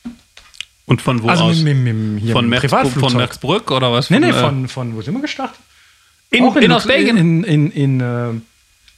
Und 0.89 1.03
von 1.03 1.23
wo 1.23 1.29
Also 1.29 1.45
aus? 1.45 1.59
mit, 1.59 1.77
mit, 1.77 1.95
mit 1.95 2.23
hier 2.23 2.33
von, 2.33 2.49
mit 2.49 2.63
dem 2.63 2.71
Merz, 2.71 2.93
von 2.95 3.13
Merzbrück 3.17 3.71
oder 3.71 3.93
was? 3.93 4.11
Nee, 4.11 4.19
nee, 4.21 4.31
äh, 4.31 4.33
von, 4.33 4.69
von 4.69 4.97
wo 4.97 5.03
sind 5.03 5.15
wir 5.15 5.21
gestartet? 5.23 5.59
in, 6.31 6.45
Auch 6.45 6.57
in, 6.57 6.63
Lux- 6.65 6.77
Ostbelgien. 6.77 7.17
In, 7.17 7.45
in, 7.45 7.71
in, 7.71 8.01
äh, 8.01 8.31
in 8.31 8.43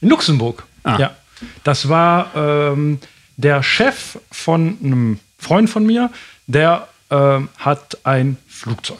Luxemburg. 0.09 0.63
Ah. 0.83 0.97
Ja. 0.99 1.15
Das 1.63 1.89
war 1.89 2.31
ähm, 2.35 2.99
der 3.37 3.61
Chef 3.61 4.17
von 4.31 4.77
einem 4.83 5.19
Freund 5.37 5.69
von 5.69 5.85
mir, 5.85 6.11
der 6.47 6.87
ähm, 7.09 7.49
hat 7.57 7.97
ein 8.03 8.37
Flugzeug. 8.47 8.99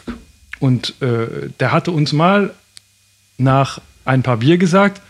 Und 0.60 1.02
äh, 1.02 1.50
der 1.60 1.72
hatte 1.72 1.92
uns 1.92 2.14
mal 2.14 2.54
nach 3.38 3.80
ein 4.06 4.22
paar 4.24 4.38
Bier 4.38 4.58
gesagt, 4.58 5.02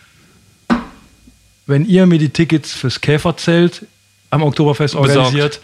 wenn 1.66 1.86
ihr 1.86 2.06
mir 2.06 2.20
die 2.20 2.30
Tickets 2.30 2.74
fürs 2.74 3.02
Käferzelt 3.02 3.86
am 4.30 4.44
Oktoberfest 4.44 5.00
Besorgt. 5.02 5.62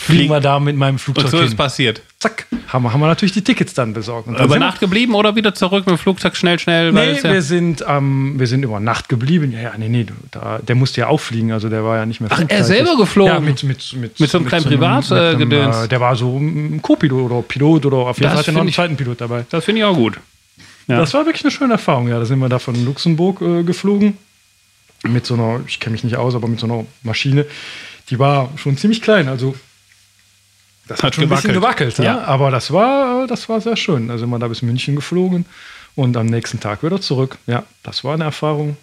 Fliegen 0.00 0.20
Flieg- 0.22 0.30
wir 0.30 0.40
da 0.40 0.60
mit 0.60 0.76
meinem 0.76 0.98
Flugzeug 0.98 1.24
und 1.26 1.30
so 1.32 1.38
ist 1.40 1.48
hin. 1.48 1.56
passiert. 1.56 2.02
Zack, 2.20 2.46
haben 2.68 2.84
wir, 2.84 2.92
haben 2.92 3.00
wir 3.00 3.08
natürlich 3.08 3.32
die 3.32 3.42
Tickets 3.42 3.74
dann 3.74 3.92
besorgt. 3.92 4.28
Und 4.28 4.38
dann 4.38 4.46
Über 4.46 4.58
Nacht 4.58 4.78
geblieben 4.80 5.14
oder 5.14 5.34
wieder 5.34 5.54
zurück 5.54 5.86
mit 5.86 5.96
dem 5.96 5.98
Flugzeug 5.98 6.36
schnell, 6.36 6.58
schnell? 6.58 6.92
Nee, 6.92 7.12
ja, 7.20 7.22
wir 7.32 7.42
sind, 7.42 7.84
ähm, 7.86 8.34
wir 8.38 8.46
sind 8.46 8.62
über 8.62 8.78
Nacht 8.78 9.08
geblieben. 9.08 9.50
Ja, 9.52 9.60
ja, 9.60 9.72
nee, 9.76 9.88
nee, 9.88 10.06
da, 10.30 10.60
der 10.60 10.76
musste 10.76 11.00
ja 11.00 11.08
auch 11.08 11.18
fliegen, 11.20 11.50
also 11.52 11.68
der 11.68 11.82
war 11.84 11.96
ja 11.96 12.06
nicht 12.06 12.20
mehr 12.20 12.30
Ach, 12.32 12.42
er 12.46 12.64
selber 12.64 12.96
geflogen? 12.96 13.32
Ja, 13.34 13.40
mit, 13.40 13.62
mit, 13.64 13.92
mit, 13.94 14.20
Mit 14.20 14.30
so 14.30 14.38
einem 14.38 14.46
kleinen 14.46 14.64
Privat- 14.64 15.10
mit 15.10 15.52
äh, 15.52 15.88
Der 15.88 16.00
war 16.00 16.14
so 16.16 16.36
ein 16.38 16.80
Co-Pilot 16.80 17.30
oder 17.30 17.42
Pilot 17.42 17.86
oder 17.86 17.96
auf 17.98 18.18
jeden 18.18 18.30
Fall 18.30 18.38
hatte 18.38 18.50
er 18.50 18.54
noch 18.54 18.60
einen 18.62 18.72
zweiten 18.72 18.96
Pilot 18.96 19.20
dabei. 19.20 19.44
das 19.50 19.64
finde 19.64 19.80
ich 19.80 19.84
auch 19.84 19.94
gut. 19.96 20.18
Ja. 20.86 20.98
Das 20.98 21.12
war 21.12 21.26
wirklich 21.26 21.44
eine 21.44 21.50
schöne 21.50 21.72
Erfahrung. 21.74 22.08
Ja, 22.08 22.18
da 22.18 22.24
sind 22.24 22.38
wir 22.38 22.48
da 22.48 22.58
von 22.58 22.82
Luxemburg 22.84 23.42
äh, 23.42 23.62
geflogen. 23.62 24.16
Mit 25.06 25.26
so 25.26 25.34
einer, 25.34 25.60
ich 25.66 25.80
kenne 25.80 25.92
mich 25.92 26.02
nicht 26.04 26.16
aus, 26.16 26.34
aber 26.34 26.48
mit 26.48 26.58
so 26.60 26.66
einer 26.66 26.84
Maschine. 27.02 27.44
Die 28.10 28.18
war 28.18 28.48
schon 28.56 28.76
ziemlich 28.78 29.02
klein. 29.02 29.28
Also 29.28 29.54
das 30.88 31.02
hat, 31.02 31.14
schon 31.14 31.24
ein 31.24 31.30
bisschen 31.30 31.52
gewackelt. 31.52 31.96
gewackelt. 31.96 31.98
Ja. 31.98 32.18
Ja. 32.18 32.24
Aber 32.24 32.50
das 32.50 32.72
war, 32.72 33.26
das 33.26 33.48
war 33.48 33.60
sehr 33.60 33.76
schön. 33.76 34.08
Sind 34.18 34.28
wir 34.30 34.38
da 34.38 34.48
bis 34.48 34.62
München 34.62 34.96
geflogen 34.96 35.46
und 35.94 36.16
am 36.16 36.26
nächsten 36.26 36.60
Tag 36.60 36.82
wieder 36.82 37.00
zurück. 37.00 37.38
Ja, 37.46 37.64
das 37.82 38.04
war 38.04 38.14
eine 38.14 38.24
Erfahrung. 38.24 38.76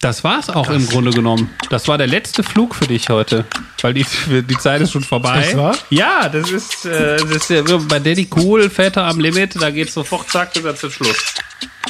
Das 0.00 0.24
war's 0.24 0.50
auch 0.50 0.68
im 0.68 0.86
Grunde 0.86 1.10
genommen. 1.10 1.50
Das 1.70 1.88
war 1.88 1.96
der 1.96 2.06
letzte 2.06 2.42
Flug 2.42 2.74
für 2.74 2.86
dich 2.86 3.08
heute. 3.08 3.46
Weil 3.80 3.94
die, 3.94 4.04
die 4.28 4.58
Zeit 4.58 4.82
ist 4.82 4.92
schon 4.92 5.02
vorbei. 5.02 5.40
Echt 5.40 5.56
wahr? 5.56 5.74
Ja, 5.88 6.28
das 6.28 6.50
ist, 6.50 6.84
äh, 6.84 7.16
das 7.16 7.30
ist 7.30 7.50
ja 7.50 7.62
bei 7.62 7.98
Daddy 7.98 8.28
Cool, 8.36 8.68
Väter 8.68 9.04
am 9.04 9.18
Limit, 9.18 9.60
da 9.60 9.70
geht's 9.70 9.94
sofort 9.94 10.28
zack, 10.30 10.52
bis 10.52 10.80
zum 10.80 10.90
Schluss. 10.90 11.16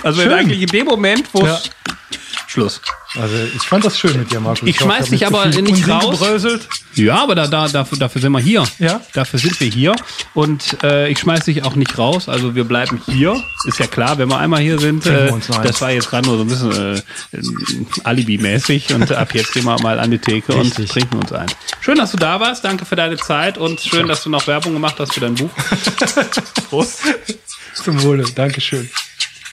Also 0.03 0.23
eigentlich 0.23 0.63
in 0.63 0.69
dem 0.69 0.87
Moment, 0.87 1.29
wo 1.33 1.45
Ja. 1.45 1.61
Schluss. 2.57 2.81
Also 3.21 3.35
ich 3.55 3.63
fand 3.63 3.85
das 3.85 3.99
schön 3.99 4.19
mit 4.19 4.31
dir, 4.33 4.41
Markus. 4.41 4.67
Ich 4.67 4.81
hoffe, 4.81 4.91
schmeiß 4.91 5.11
dich 5.11 5.27
aber 5.27 5.45
nicht 5.45 5.59
Unsinn 5.59 5.91
raus. 5.91 6.19
gebröselt. 6.19 6.67
Ja, 6.95 7.23
aber 7.23 7.35
da, 7.35 7.47
da, 7.47 7.69
dafür, 7.69 7.99
dafür 7.99 8.23
sind 8.23 8.33
wir 8.33 8.41
hier. 8.41 8.65
Ja. 8.79 9.03
Dafür 9.13 9.39
sind 9.39 9.61
wir 9.61 9.69
hier. 9.69 9.95
Und 10.33 10.83
äh, 10.83 11.11
ich 11.11 11.19
schmeiß 11.19 11.45
dich 11.45 11.65
auch 11.65 11.77
nicht 11.77 11.99
raus. 11.99 12.31
Also 12.31 12.55
wir 12.55 12.65
bleiben 12.65 13.03
hier. 13.05 13.43
Ist 13.67 13.79
ja 13.79 13.87
klar, 13.87 14.17
wenn 14.17 14.31
wir 14.31 14.39
einmal 14.39 14.63
hier 14.63 14.79
sind. 14.79 15.05
Äh, 15.05 15.31
das 15.63 15.83
war 15.83 15.91
jetzt 15.91 16.09
gerade 16.09 16.27
nur 16.27 16.39
so 16.39 16.45
ein 16.45 16.49
bisschen 16.49 16.97
äh, 16.97 18.01
Alibi-mäßig. 18.05 18.95
Und 18.95 19.13
ab 19.13 19.35
jetzt 19.35 19.53
gehen 19.53 19.65
wir 19.65 19.79
mal 19.83 20.01
an 20.01 20.11
die 20.11 20.19
Theke 20.19 20.55
Richtig. 20.55 20.79
und 20.79 20.89
trinken 20.89 21.17
uns 21.19 21.33
ein. 21.33 21.49
Schön, 21.81 21.99
dass 21.99 22.13
du 22.13 22.17
da 22.17 22.41
warst. 22.41 22.65
Danke 22.65 22.87
für 22.87 22.97
deine 22.97 23.19
Zeit 23.19 23.59
und 23.59 23.81
schön, 23.81 24.09
dass 24.09 24.23
du 24.23 24.31
noch 24.31 24.47
Werbung 24.47 24.73
gemacht 24.73 24.97
hast 24.99 25.13
für 25.13 25.21
dein 25.21 25.35
Buch. 25.35 25.51
Prost. 26.71 27.01
Zum 27.75 28.03
Wohle. 28.03 28.25
Dankeschön. 28.35 28.89